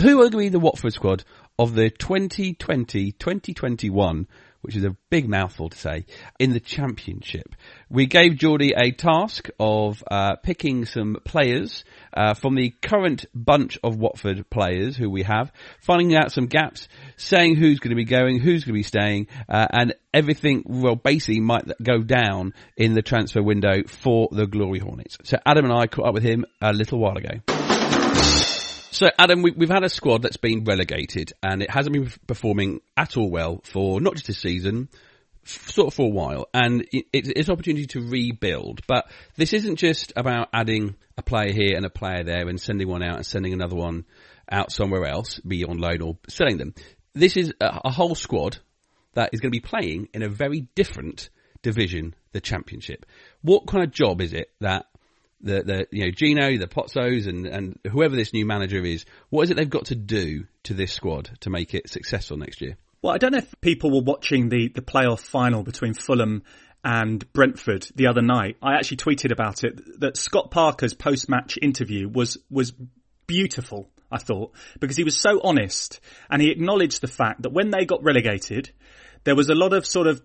Who 0.02 0.18
will 0.18 0.30
be 0.30 0.48
the 0.48 0.58
Watford 0.58 0.92
squad 0.92 1.22
of 1.58 1.74
the 1.74 1.90
2020-2021 1.90 4.26
which 4.66 4.76
is 4.76 4.84
a 4.84 4.96
big 5.10 5.28
mouthful 5.28 5.68
to 5.68 5.78
say, 5.78 6.04
in 6.40 6.52
the 6.52 6.58
championship. 6.60 7.54
We 7.88 8.06
gave 8.06 8.36
Geordie 8.36 8.74
a 8.76 8.90
task 8.90 9.48
of 9.60 10.02
uh, 10.10 10.36
picking 10.36 10.86
some 10.86 11.18
players 11.24 11.84
uh, 12.12 12.34
from 12.34 12.56
the 12.56 12.74
current 12.82 13.26
bunch 13.32 13.78
of 13.84 13.96
Watford 13.96 14.50
players 14.50 14.96
who 14.96 15.08
we 15.08 15.22
have, 15.22 15.52
finding 15.80 16.16
out 16.16 16.32
some 16.32 16.46
gaps, 16.46 16.88
saying 17.16 17.54
who's 17.54 17.78
going 17.78 17.90
to 17.90 17.96
be 17.96 18.04
going, 18.04 18.40
who's 18.40 18.64
going 18.64 18.74
to 18.74 18.78
be 18.78 18.82
staying, 18.82 19.28
uh, 19.48 19.68
and 19.70 19.94
everything, 20.12 20.64
well, 20.66 20.96
basically 20.96 21.38
might 21.40 21.70
go 21.80 22.02
down 22.02 22.52
in 22.76 22.94
the 22.94 23.02
transfer 23.02 23.42
window 23.42 23.84
for 23.86 24.28
the 24.32 24.46
Glory 24.46 24.80
Hornets. 24.80 25.16
So 25.22 25.38
Adam 25.46 25.64
and 25.64 25.72
I 25.72 25.86
caught 25.86 26.08
up 26.08 26.14
with 26.14 26.24
him 26.24 26.44
a 26.60 26.72
little 26.72 26.98
while 26.98 27.16
ago. 27.16 27.55
So, 28.96 29.10
Adam, 29.18 29.42
we, 29.42 29.52
have 29.60 29.68
had 29.68 29.84
a 29.84 29.90
squad 29.90 30.22
that's 30.22 30.38
been 30.38 30.64
relegated, 30.64 31.34
and 31.42 31.60
it 31.60 31.70
hasn't 31.70 31.92
been 31.92 32.10
performing 32.26 32.80
at 32.96 33.18
all 33.18 33.28
well 33.28 33.60
for 33.62 34.00
not 34.00 34.14
just 34.14 34.28
this 34.28 34.38
season, 34.38 34.88
sort 35.44 35.88
of 35.88 35.94
for 35.94 36.06
a 36.06 36.08
while, 36.08 36.48
and 36.54 36.80
it, 36.90 37.04
it's 37.12 37.28
it's 37.28 37.48
an 37.48 37.52
opportunity 37.52 37.84
to 37.88 38.00
rebuild. 38.00 38.80
But 38.86 39.10
this 39.36 39.52
isn't 39.52 39.76
just 39.76 40.14
about 40.16 40.48
adding 40.50 40.94
a 41.18 41.22
player 41.22 41.52
here 41.52 41.76
and 41.76 41.84
a 41.84 41.90
player 41.90 42.24
there, 42.24 42.48
and 42.48 42.58
sending 42.58 42.88
one 42.88 43.02
out 43.02 43.16
and 43.16 43.26
sending 43.26 43.52
another 43.52 43.76
one 43.76 44.06
out 44.50 44.72
somewhere 44.72 45.04
else, 45.04 45.40
be 45.40 45.62
on 45.62 45.76
loan 45.76 46.00
or 46.00 46.16
selling 46.28 46.56
them. 46.56 46.72
This 47.12 47.36
is 47.36 47.52
a, 47.60 47.82
a 47.84 47.90
whole 47.90 48.14
squad 48.14 48.56
that 49.12 49.28
is 49.34 49.40
going 49.40 49.52
to 49.52 49.60
be 49.60 49.60
playing 49.60 50.08
in 50.14 50.22
a 50.22 50.30
very 50.30 50.68
different 50.74 51.28
division, 51.60 52.14
the 52.32 52.40
Championship. 52.40 53.04
What 53.42 53.66
kind 53.66 53.84
of 53.84 53.90
job 53.90 54.22
is 54.22 54.32
it 54.32 54.52
that 54.60 54.86
the, 55.40 55.62
the 55.62 55.88
you 55.90 56.04
know 56.04 56.10
Gino, 56.10 56.56
the 56.58 56.66
Pozzos, 56.66 57.26
and 57.26 57.46
and 57.46 57.78
whoever 57.90 58.16
this 58.16 58.32
new 58.32 58.46
manager 58.46 58.84
is, 58.84 59.04
what 59.30 59.42
is 59.42 59.50
it 59.50 59.56
they've 59.56 59.68
got 59.68 59.86
to 59.86 59.94
do 59.94 60.44
to 60.64 60.74
this 60.74 60.92
squad 60.92 61.30
to 61.40 61.50
make 61.50 61.74
it 61.74 61.88
successful 61.88 62.36
next 62.36 62.60
year? 62.60 62.76
Well, 63.02 63.14
I 63.14 63.18
don't 63.18 63.32
know 63.32 63.38
if 63.38 63.60
people 63.60 63.92
were 63.92 64.02
watching 64.02 64.48
the, 64.48 64.68
the 64.68 64.82
playoff 64.82 65.20
final 65.20 65.62
between 65.62 65.94
Fulham 65.94 66.42
and 66.82 67.30
Brentford 67.32 67.86
the 67.94 68.08
other 68.08 68.22
night. 68.22 68.56
I 68.62 68.74
actually 68.74 68.96
tweeted 68.98 69.32
about 69.32 69.64
it 69.64 70.00
that 70.00 70.16
Scott 70.16 70.50
Parker's 70.50 70.94
post 70.94 71.28
match 71.28 71.58
interview 71.60 72.08
was 72.08 72.38
was 72.50 72.72
beautiful. 73.26 73.90
I 74.10 74.18
thought 74.18 74.52
because 74.78 74.96
he 74.96 75.04
was 75.04 75.20
so 75.20 75.40
honest 75.42 76.00
and 76.30 76.40
he 76.40 76.50
acknowledged 76.50 77.00
the 77.00 77.08
fact 77.08 77.42
that 77.42 77.52
when 77.52 77.70
they 77.70 77.84
got 77.84 78.04
relegated, 78.04 78.70
there 79.24 79.34
was 79.34 79.48
a 79.48 79.54
lot 79.54 79.72
of 79.72 79.84
sort 79.84 80.06
of 80.06 80.22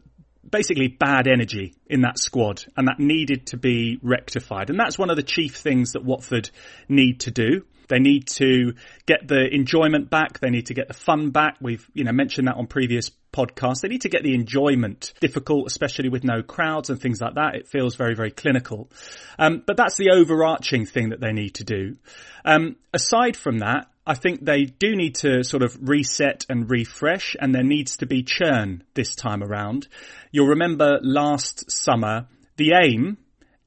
basically 0.49 0.87
bad 0.87 1.27
energy 1.27 1.75
in 1.87 2.01
that 2.01 2.17
squad 2.17 2.63
and 2.75 2.87
that 2.87 2.99
needed 2.99 3.47
to 3.47 3.57
be 3.57 3.99
rectified. 4.01 4.69
And 4.69 4.79
that's 4.79 4.97
one 4.97 5.09
of 5.09 5.15
the 5.15 5.23
chief 5.23 5.55
things 5.55 5.93
that 5.93 6.03
Watford 6.03 6.49
need 6.89 7.21
to 7.21 7.31
do. 7.31 7.65
They 7.91 7.99
need 7.99 8.27
to 8.27 8.73
get 9.05 9.27
the 9.27 9.53
enjoyment 9.53 10.09
back. 10.09 10.39
They 10.39 10.49
need 10.49 10.67
to 10.67 10.73
get 10.73 10.87
the 10.87 10.93
fun 10.93 11.31
back. 11.31 11.57
We've, 11.59 11.85
you 11.93 12.05
know, 12.05 12.13
mentioned 12.13 12.47
that 12.47 12.55
on 12.55 12.67
previous 12.67 13.11
podcasts. 13.33 13.81
They 13.81 13.89
need 13.89 14.01
to 14.01 14.09
get 14.09 14.23
the 14.23 14.33
enjoyment 14.33 15.13
difficult, 15.19 15.67
especially 15.67 16.07
with 16.07 16.23
no 16.23 16.41
crowds 16.41 16.89
and 16.89 17.01
things 17.01 17.19
like 17.19 17.35
that. 17.35 17.55
It 17.55 17.67
feels 17.67 17.95
very, 17.95 18.15
very 18.15 18.31
clinical. 18.31 18.89
Um, 19.37 19.61
but 19.67 19.75
that's 19.75 19.97
the 19.97 20.11
overarching 20.11 20.85
thing 20.85 21.09
that 21.09 21.19
they 21.19 21.33
need 21.33 21.55
to 21.55 21.65
do. 21.65 21.97
Um, 22.45 22.77
aside 22.93 23.35
from 23.35 23.59
that, 23.59 23.90
I 24.05 24.15
think 24.15 24.43
they 24.43 24.65
do 24.65 24.95
need 24.95 25.15
to 25.15 25.43
sort 25.43 25.63
of 25.63 25.77
reset 25.87 26.45
and 26.49 26.69
refresh 26.69 27.35
and 27.39 27.53
there 27.53 27.63
needs 27.63 27.97
to 27.97 28.05
be 28.05 28.23
churn 28.23 28.83
this 28.93 29.15
time 29.15 29.43
around. 29.43 29.87
You'll 30.31 30.47
remember 30.47 30.99
last 31.01 31.69
summer, 31.69 32.27
the 32.57 32.73
aim 32.81 33.17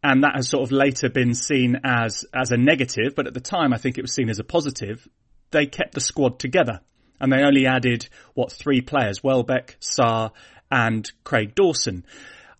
and 0.05 0.23
that 0.23 0.37
has 0.37 0.49
sort 0.49 0.63
of 0.63 0.71
later 0.71 1.09
been 1.09 1.35
seen 1.35 1.81
as 1.83 2.27
as 2.33 2.53
a 2.53 2.59
negative, 2.59 3.15
but 3.17 3.27
at 3.27 3.33
the 3.33 3.41
time 3.41 3.73
I 3.73 3.79
think 3.79 3.97
it 3.97 4.03
was 4.03 4.13
seen 4.13 4.29
as 4.29 4.39
a 4.39 4.45
positive. 4.45 5.09
They 5.51 5.67
kept 5.67 5.95
the 5.95 6.01
squad 6.01 6.39
together, 6.39 6.81
and 7.19 7.33
they 7.33 7.43
only 7.43 7.67
added 7.67 8.07
what 8.35 8.53
three 8.53 8.83
players: 8.83 9.25
Welbeck, 9.25 9.79
Sarr, 9.81 10.33
and 10.71 11.11
Craig 11.25 11.55
Dawson. 11.55 12.05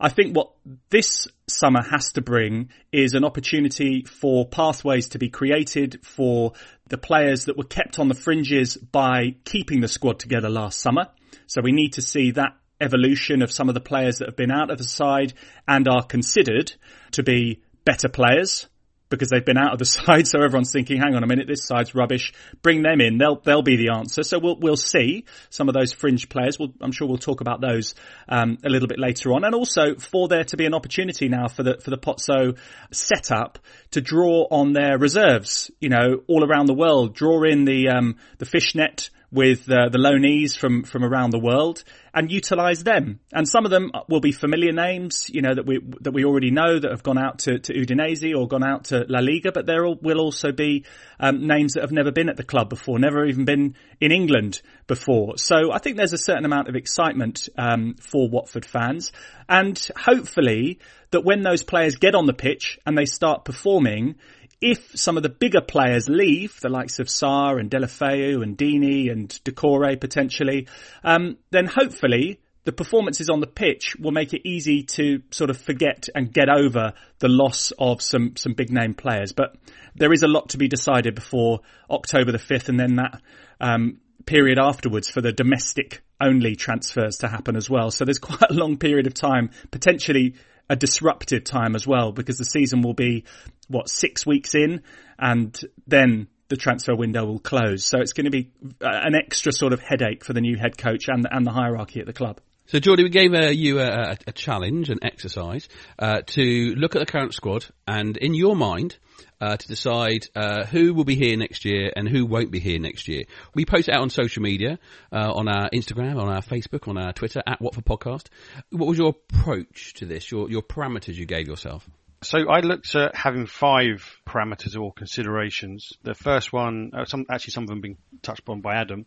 I 0.05 0.11
think 0.11 0.37
what 0.37 0.51
this 0.91 1.29
summer 1.49 1.81
has 1.83 2.13
to 2.13 2.21
bring 2.21 2.69
is 2.93 3.15
an 3.15 3.25
opportunity 3.25 4.05
for 4.05 4.47
pathways 4.47 5.09
to 5.09 5.19
be 5.19 5.31
created 5.31 6.05
for 6.05 6.53
the 6.89 6.99
players 6.99 7.47
that 7.47 7.57
were 7.57 7.65
kept 7.65 7.99
on 7.99 8.09
the 8.09 8.15
fringes 8.15 8.77
by 8.77 9.37
keeping 9.47 9.81
the 9.81 9.89
squad 9.89 10.19
together 10.19 10.51
last 10.51 10.79
summer. 10.83 11.07
So 11.47 11.63
we 11.63 11.73
need 11.73 11.95
to 11.95 12.03
see 12.03 12.33
that 12.33 12.55
evolution 12.83 13.41
of 13.41 13.51
some 13.51 13.71
of 13.71 13.75
the 13.75 13.81
players 13.81 14.19
that 14.19 14.29
have 14.29 14.37
been 14.37 14.51
out 14.51 14.71
of 14.71 14.77
the 14.77 14.85
side 14.85 15.33
and 15.67 15.89
are 15.89 16.03
considered 16.03 16.75
to 17.13 17.23
be 17.23 17.63
better 17.87 18.11
players 18.11 18.67
because 19.15 19.31
they've 19.31 19.45
been 19.45 19.59
out 19.59 19.73
of 19.73 19.79
the 19.79 19.85
side. 19.85 20.27
So 20.27 20.43
everyone's 20.43 20.73
thinking, 20.73 20.99
hang 20.99 21.15
on 21.15 21.23
a 21.23 21.27
minute, 21.27 21.47
this 21.47 21.67
side's 21.67 21.95
rubbish. 21.95 22.33
Bring 22.63 22.83
them 22.83 23.01
in. 23.01 23.19
They'll, 23.19 23.37
they'll 23.37 23.63
be 23.63 23.77
the 23.77 23.93
answer. 23.95 24.23
So 24.23 24.39
we'll, 24.39 24.57
we'll 24.59 24.77
see 24.77 25.25
some 25.51 25.69
of 25.69 25.75
those 25.75 25.93
fringe 25.93 26.29
players. 26.29 26.59
We'll, 26.59 26.73
I'm 26.81 26.93
sure 26.93 27.09
we'll 27.09 27.19
talk 27.19 27.41
about 27.41 27.61
those, 27.61 27.95
um, 28.29 28.59
a 28.65 28.69
little 28.69 28.89
bit 28.89 28.99
later 28.99 29.33
on. 29.33 29.45
And 29.45 29.55
also 29.55 29.97
for 29.97 30.29
there 30.29 30.45
to 30.45 30.57
be 30.57 30.67
an 30.67 30.75
opportunity 30.75 31.29
now 31.29 31.49
for 31.49 31.63
the, 31.63 31.79
for 31.79 31.91
the 31.91 31.99
Pozzo 31.99 32.59
setup 32.91 33.59
to 33.93 34.01
draw 34.01 34.47
on 34.51 34.73
their 34.73 34.99
reserves, 34.99 35.71
you 35.81 35.89
know, 35.89 36.23
all 36.29 36.45
around 36.45 36.67
the 36.67 36.75
world, 36.75 37.15
draw 37.15 37.43
in 37.45 37.65
the, 37.65 37.89
um, 37.89 38.17
the 38.39 38.47
fishnet 38.47 39.11
with 39.35 39.69
uh, 39.69 39.89
the 39.89 39.99
loanees 39.99 40.57
from 40.57 40.85
from 40.85 41.03
around 41.03 41.31
the 41.31 41.39
world 41.39 41.83
and 42.15 42.31
utilize 42.31 42.85
them. 42.85 43.19
And 43.33 43.49
some 43.49 43.65
of 43.65 43.71
them 43.71 43.91
will 44.09 44.21
be 44.21 44.31
familiar 44.31 44.73
names, 44.73 45.27
you 45.29 45.43
know, 45.43 45.55
that 45.55 45.67
we 45.67 45.81
that 46.01 46.13
we 46.13 46.25
already 46.25 46.51
know 46.51 46.79
that 46.79 46.91
have 46.91 47.03
gone 47.03 47.19
out 47.19 47.41
to, 47.41 47.59
to 47.59 47.75
Udinese 47.75 48.35
or 48.37 48.47
gone 48.47 48.65
out 48.65 48.85
to 48.87 49.05
La 49.09 49.19
Liga, 49.19 49.51
but 49.53 49.67
there 49.67 49.85
will 49.85 50.21
also 50.21 50.53
be 50.53 50.85
um, 51.19 51.47
names 51.47 51.75
that 51.75 51.81
have 51.81 51.93
never 51.93 52.13
been 52.13 52.29
at 52.29 52.37
the 52.37 52.45
club 52.45 52.69
before, 52.69 52.99
never 52.99 53.27
even 53.27 53.45
been 53.45 53.75
in 54.01 54.13
England 54.13 54.63
before. 54.87 55.37
So 55.37 55.73
I 55.73 55.79
think 55.79 55.97
there's 55.97 56.13
a 56.13 56.19
certain 56.19 56.45
amount 56.45 56.69
of 56.69 56.77
excitement 56.77 57.49
um, 57.59 57.97
for 58.01 58.29
Watford 58.29 58.65
fans, 58.65 59.11
and 59.49 59.77
hopefully 59.97 60.79
that 61.11 61.25
when 61.25 61.43
those 61.43 61.63
players 61.63 61.97
get 61.97 62.15
on 62.15 62.27
the 62.27 62.33
pitch 62.33 62.79
and 62.87 62.97
they 62.97 63.05
start 63.07 63.45
performing, 63.45 64.17
if 64.65 64.99
some 64.99 65.19
of 65.19 65.23
the 65.23 65.29
bigger 65.29 65.61
players 65.61 66.09
leave, 66.09 66.59
the 66.63 66.71
likes 66.71 66.99
of 66.99 67.09
Sarr 67.09 67.61
and 67.61 67.71
Deulofeu 67.71 68.43
and 68.43 68.57
Deeney 68.57 69.13
and 69.13 69.29
Doucouré 69.45 70.01
potentially, 70.01 70.69
um, 71.05 71.37
then 71.51 71.67
hopefully 71.67 72.41
the 72.65 72.73
performances 72.73 73.29
on 73.29 73.41
the 73.41 73.47
pitch 73.47 73.95
will 73.97 74.11
make 74.11 74.33
it 74.33 74.41
easy 74.49 74.83
to 74.83 75.23
sort 75.31 75.51
of 75.51 75.59
forget 75.59 76.09
and 76.15 76.33
get 76.33 76.49
over 76.49 76.95
the 77.19 77.29
loss 77.29 77.73
of 77.79 78.01
some, 78.01 78.37
some 78.37 78.55
big 78.55 78.73
name 78.73 78.95
players. 78.95 79.33
But 79.33 79.55
there 79.97 80.15
is 80.15 80.23
a 80.23 80.29
lot 80.29 80.49
to 80.51 80.57
be 80.57 80.67
decided 80.67 81.15
before 81.15 81.61
October 81.91 82.33
the 82.33 82.39
5th 82.39 82.71
and 82.71 82.81
then 82.81 82.97
that, 82.97 83.21
um, 83.61 83.99
period 84.25 84.59
afterwards 84.59 85.11
for 85.11 85.21
the 85.21 85.33
domestic 85.33 86.03
only 86.23 86.57
transfers 86.57 87.19
to 87.19 87.29
happen 87.29 87.55
as 87.55 87.69
well. 87.69 87.91
So 87.91 88.07
there's 88.07 88.19
quite 88.31 88.51
a 88.51 88.55
long 88.55 88.79
period 88.79 89.07
of 89.07 89.13
time, 89.13 89.51
potentially 89.71 90.37
a 90.69 90.77
disruptive 90.77 91.45
time 91.45 91.75
as 91.75 91.87
well 91.87 92.13
because 92.13 92.39
the 92.39 92.45
season 92.45 92.83
will 92.83 92.95
be 92.95 93.25
what 93.69 93.89
six 93.89 94.27
weeks 94.27 94.55
in 94.55 94.83
and 95.19 95.59
then 95.87 96.29
the 96.49 96.57
transfer 96.57 96.95
window 96.95 97.25
will 97.25 97.39
close. 97.39 97.85
So 97.85 98.01
it's 98.01 98.13
going 98.13 98.27
to 98.27 98.31
be 98.31 98.51
uh, 98.83 98.89
an 98.89 99.15
extra 99.15 99.53
sort 99.53 99.73
of 99.73 99.81
headache 99.81 100.25
for 100.25 100.33
the 100.33 100.41
new 100.41 100.57
head 100.57 100.77
coach 100.77 101.09
and 101.09 101.27
and 101.31 101.47
the 101.47 101.51
hierarchy 101.51 102.01
at 102.01 102.07
the 102.07 102.13
club. 102.13 102.41
So, 102.67 102.79
Geordie, 102.79 103.03
we 103.03 103.11
gave 103.11 103.35
uh, 103.35 103.51
you 103.51 103.79
a, 103.79 104.17
a, 104.27 104.33
challenge, 104.33 104.89
an 104.89 105.01
exercise, 105.03 105.69
uh, 105.99 106.23
to 106.29 106.75
look 106.77 106.97
at 106.97 107.01
the 107.01 107.07
current 107.07 107.35
squad 107.35 107.67
and, 107.87 108.17
in 108.17 108.33
your 108.33 108.57
mind, 108.57 108.97
uh, 109.39 109.59
to 109.59 109.69
decide 109.69 110.27
uh, 110.35 110.65
who 110.65 110.95
will 110.95 111.05
be 111.05 111.15
here 111.15 111.37
next 111.37 111.67
year 111.67 111.93
and 111.95 112.09
who 112.09 112.25
won't 112.25 112.51
be 112.51 112.61
here 112.61 112.79
next 112.79 113.07
year. 113.07 113.25
We 113.55 113.67
post 113.67 113.89
it 113.89 113.95
out 113.95 114.01
on 114.01 114.09
social 114.09 114.43
media, 114.43 114.79
uh, 115.13 115.31
on 115.35 115.47
our 115.47 115.69
Instagram, 115.75 116.19
on 116.19 116.31
our 116.31 116.41
Facebook, 116.41 116.89
on 116.89 116.97
our 116.97 117.13
Twitter, 117.13 117.43
at 117.47 117.61
Watford 117.61 117.85
Podcast. 117.85 118.29
What 118.71 118.89
was 118.89 118.97
your 118.97 119.11
approach 119.11 119.93
to 119.97 120.07
this, 120.07 120.31
your, 120.31 120.51
your 120.51 120.63
parameters 120.63 121.17
you 121.17 121.27
gave 121.27 121.47
yourself? 121.47 121.87
So 122.23 122.49
I 122.49 122.61
looked 122.61 122.95
at 122.95 123.15
having 123.15 123.45
five 123.45 124.03
parameters 124.27 124.81
or 124.81 124.95
considerations. 124.95 125.93
The 126.03 126.15
first 126.15 126.51
one, 126.55 126.93
uh, 126.95 127.05
some, 127.05 127.27
actually 127.31 127.53
some 127.53 127.65
of 127.65 127.69
them 127.69 127.83
being 127.83 127.99
touched 128.23 128.41
upon 128.41 128.63
by 128.63 128.77
Adam. 128.77 129.05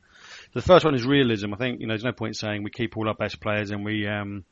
The 0.53 0.61
first 0.61 0.85
one 0.85 0.95
is 0.95 1.05
realism. 1.05 1.53
I 1.53 1.57
think 1.57 1.79
you 1.79 1.87
know 1.87 1.93
there's 1.93 2.03
no 2.03 2.11
point 2.11 2.35
saying 2.35 2.63
we 2.63 2.71
keep 2.71 2.97
all 2.97 3.07
our 3.07 3.15
best 3.15 3.39
players 3.39 3.71
and 3.71 3.83
we, 3.85 4.07
um, 4.07 4.45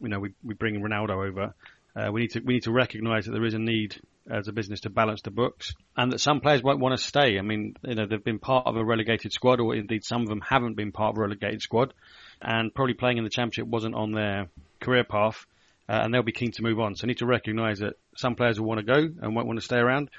you 0.00 0.08
know, 0.08 0.18
we, 0.18 0.32
we 0.42 0.54
bring 0.54 0.80
Ronaldo 0.80 1.28
over. 1.28 1.54
Uh, 1.94 2.10
we 2.10 2.22
need 2.22 2.30
to 2.32 2.40
we 2.40 2.54
need 2.54 2.64
to 2.64 2.72
recognise 2.72 3.26
that 3.26 3.32
there 3.32 3.44
is 3.44 3.54
a 3.54 3.58
need 3.58 4.00
as 4.30 4.48
a 4.48 4.52
business 4.52 4.80
to 4.80 4.90
balance 4.90 5.22
the 5.22 5.30
books, 5.30 5.74
and 5.96 6.12
that 6.12 6.20
some 6.20 6.40
players 6.40 6.62
won't 6.62 6.80
want 6.80 6.96
to 6.98 7.04
stay. 7.04 7.38
I 7.38 7.42
mean, 7.42 7.74
you 7.82 7.94
know, 7.94 8.06
they've 8.06 8.22
been 8.22 8.38
part 8.38 8.66
of 8.66 8.76
a 8.76 8.84
relegated 8.84 9.32
squad, 9.32 9.60
or 9.60 9.74
indeed 9.74 10.04
some 10.04 10.22
of 10.22 10.28
them 10.28 10.40
haven't 10.40 10.74
been 10.74 10.92
part 10.92 11.14
of 11.14 11.18
a 11.18 11.20
relegated 11.22 11.60
squad, 11.60 11.92
and 12.40 12.74
probably 12.74 12.94
playing 12.94 13.18
in 13.18 13.24
the 13.24 13.30
championship 13.30 13.66
wasn't 13.66 13.94
on 13.94 14.12
their 14.12 14.48
career 14.80 15.04
path 15.04 15.44
uh, 15.88 16.00
and 16.02 16.14
they'll 16.14 16.22
be 16.22 16.32
keen 16.32 16.52
to 16.52 16.62
move 16.62 16.80
on. 16.80 16.94
So 16.94 17.06
need 17.06 17.18
to 17.18 17.26
recognise 17.26 17.80
that 17.80 17.94
some 18.16 18.34
players 18.34 18.58
will 18.58 18.66
want 18.66 18.80
to 18.80 18.86
go 18.86 18.98
and 19.20 19.34
won't 19.34 19.46
want 19.46 19.58
to 19.58 19.64
stay 19.64 19.76
around, 19.76 20.10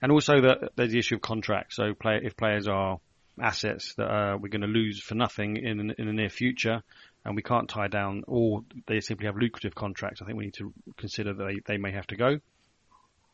and 0.00 0.12
also 0.12 0.40
that 0.42 0.72
there's 0.76 0.92
the 0.92 0.98
issue 0.98 1.16
of 1.16 1.22
contracts. 1.22 1.76
So 1.76 1.94
play, 1.94 2.20
if 2.22 2.36
players 2.36 2.68
are 2.68 2.98
assets 3.40 3.94
that 3.96 4.04
uh, 4.04 4.36
we're 4.38 4.48
going 4.48 4.62
to 4.62 4.66
lose 4.66 5.02
for 5.02 5.14
nothing 5.14 5.56
in 5.56 5.92
in 5.96 6.06
the 6.06 6.12
near 6.12 6.28
future, 6.28 6.82
and 7.24 7.36
we 7.36 7.42
can't 7.42 7.68
tie 7.68 7.88
down, 7.88 8.24
or 8.26 8.62
they 8.86 9.00
simply 9.00 9.26
have 9.26 9.36
lucrative 9.36 9.74
contracts, 9.74 10.20
I 10.20 10.26
think 10.26 10.38
we 10.38 10.46
need 10.46 10.54
to 10.54 10.72
consider 10.96 11.34
that 11.34 11.44
they, 11.44 11.74
they 11.74 11.78
may 11.78 11.92
have 11.92 12.06
to 12.08 12.16
go. 12.16 12.38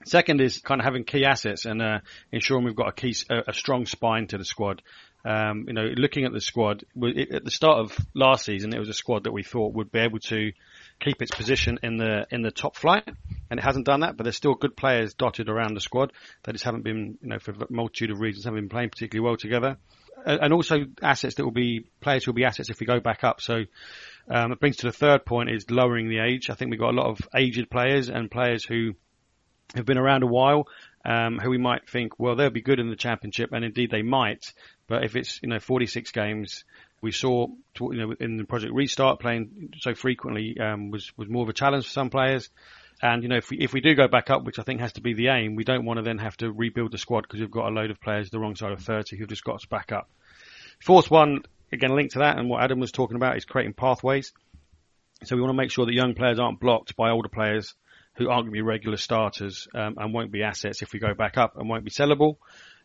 Second 0.04 0.40
is 0.40 0.58
kind 0.58 0.80
of 0.80 0.84
having 0.84 1.04
key 1.04 1.24
assets 1.24 1.64
and 1.64 1.82
uh, 1.82 1.98
ensuring 2.30 2.64
we've 2.64 2.76
got 2.76 2.88
a 2.88 2.92
key, 2.92 3.14
a, 3.30 3.52
strong 3.52 3.84
spine 3.84 4.28
to 4.28 4.38
the 4.38 4.44
squad. 4.44 4.80
Um, 5.24 5.64
you 5.66 5.74
know, 5.74 5.90
looking 5.96 6.24
at 6.24 6.32
the 6.32 6.40
squad 6.40 6.84
at 7.02 7.44
the 7.44 7.50
start 7.50 7.80
of 7.80 7.98
last 8.14 8.44
season, 8.44 8.72
it 8.72 8.78
was 8.78 8.88
a 8.88 8.94
squad 8.94 9.24
that 9.24 9.32
we 9.32 9.42
thought 9.42 9.74
would 9.74 9.90
be 9.90 9.98
able 9.98 10.20
to 10.20 10.52
keep 11.00 11.22
its 11.22 11.30
position 11.30 11.78
in 11.82 11.96
the 11.96 12.26
in 12.30 12.42
the 12.42 12.50
top 12.50 12.76
flight, 12.76 13.08
and 13.50 13.58
it 13.58 13.62
hasn't 13.62 13.86
done 13.86 14.00
that. 14.00 14.16
But 14.16 14.24
there's 14.24 14.36
still 14.36 14.54
good 14.54 14.76
players 14.76 15.14
dotted 15.14 15.48
around 15.48 15.74
the 15.74 15.80
squad 15.80 16.12
that 16.44 16.52
just 16.52 16.64
haven't 16.64 16.84
been, 16.84 17.18
you 17.22 17.28
know, 17.28 17.38
for 17.38 17.52
a 17.52 17.66
multitude 17.70 18.10
of 18.10 18.20
reasons, 18.20 18.44
haven't 18.44 18.60
been 18.60 18.68
playing 18.68 18.90
particularly 18.90 19.26
well 19.26 19.36
together, 19.36 19.76
and 20.24 20.52
also 20.52 20.76
assets 21.02 21.36
that 21.36 21.44
will 21.44 21.52
be 21.52 21.86
players 22.00 22.24
who 22.24 22.30
will 22.32 22.36
be 22.36 22.44
assets 22.44 22.70
if 22.70 22.80
we 22.80 22.86
go 22.86 23.00
back 23.00 23.24
up. 23.24 23.40
So 23.40 23.64
um, 24.28 24.52
it 24.52 24.60
brings 24.60 24.76
to 24.78 24.86
the 24.86 24.92
third 24.92 25.24
point 25.24 25.50
is 25.50 25.70
lowering 25.70 26.08
the 26.08 26.20
age. 26.20 26.50
I 26.50 26.54
think 26.54 26.70
we've 26.70 26.80
got 26.80 26.92
a 26.94 26.96
lot 26.96 27.06
of 27.06 27.20
aged 27.34 27.70
players 27.70 28.08
and 28.08 28.30
players 28.30 28.64
who 28.64 28.94
have 29.74 29.86
been 29.86 29.98
around 29.98 30.22
a 30.22 30.26
while, 30.26 30.66
um, 31.04 31.38
who 31.38 31.50
we 31.50 31.58
might 31.58 31.88
think, 31.88 32.18
well, 32.18 32.36
they'll 32.36 32.50
be 32.50 32.62
good 32.62 32.80
in 32.80 32.90
the 32.90 32.96
championship, 32.96 33.52
and 33.52 33.64
indeed 33.64 33.90
they 33.90 34.02
might. 34.02 34.52
But 34.86 35.04
if 35.04 35.16
it's 35.16 35.40
you 35.42 35.48
know 35.48 35.60
46 35.60 36.10
games, 36.12 36.64
We 37.00 37.12
saw, 37.12 37.46
you 37.80 37.94
know, 37.94 38.14
in 38.18 38.36
the 38.36 38.44
Project 38.44 38.72
Restart, 38.72 39.20
playing 39.20 39.74
so 39.80 39.94
frequently 39.94 40.56
um, 40.58 40.90
was 40.90 41.12
was 41.16 41.28
more 41.28 41.42
of 41.42 41.48
a 41.48 41.52
challenge 41.52 41.84
for 41.84 41.90
some 41.90 42.10
players. 42.10 42.50
And 43.00 43.22
you 43.22 43.28
know, 43.28 43.36
if 43.36 43.50
we 43.50 43.58
if 43.58 43.72
we 43.72 43.80
do 43.80 43.94
go 43.94 44.08
back 44.08 44.30
up, 44.30 44.44
which 44.44 44.58
I 44.58 44.62
think 44.62 44.80
has 44.80 44.94
to 44.94 45.00
be 45.00 45.14
the 45.14 45.28
aim, 45.28 45.54
we 45.54 45.64
don't 45.64 45.84
want 45.84 45.98
to 45.98 46.02
then 46.02 46.18
have 46.18 46.36
to 46.38 46.50
rebuild 46.50 46.92
the 46.92 46.98
squad 46.98 47.22
because 47.22 47.40
we've 47.40 47.50
got 47.50 47.68
a 47.68 47.70
load 47.74 47.90
of 47.90 48.00
players 48.00 48.30
the 48.30 48.40
wrong 48.40 48.56
side 48.56 48.72
of 48.72 48.80
30 48.80 49.16
who've 49.16 49.28
just 49.28 49.44
got 49.44 49.56
us 49.56 49.66
back 49.66 49.92
up. 49.92 50.10
Fourth 50.80 51.10
one, 51.10 51.42
again 51.72 51.94
linked 51.94 52.14
to 52.14 52.20
that, 52.20 52.38
and 52.38 52.48
what 52.48 52.62
Adam 52.62 52.80
was 52.80 52.90
talking 52.90 53.16
about 53.16 53.36
is 53.36 53.44
creating 53.44 53.74
pathways. 53.74 54.32
So 55.24 55.36
we 55.36 55.42
want 55.42 55.50
to 55.50 55.56
make 55.56 55.70
sure 55.70 55.86
that 55.86 55.94
young 55.94 56.14
players 56.14 56.38
aren't 56.38 56.60
blocked 56.60 56.96
by 56.96 57.10
older 57.10 57.28
players 57.28 57.74
who 58.16 58.28
aren't 58.28 58.44
going 58.44 58.52
to 58.52 58.58
be 58.58 58.62
regular 58.62 58.96
starters 58.96 59.68
um, 59.74 59.94
and 59.96 60.12
won't 60.12 60.32
be 60.32 60.42
assets 60.42 60.82
if 60.82 60.92
we 60.92 60.98
go 60.98 61.14
back 61.14 61.36
up 61.36 61.56
and 61.56 61.68
won't 61.68 61.84
be 61.84 61.90
sellable. 61.90 62.36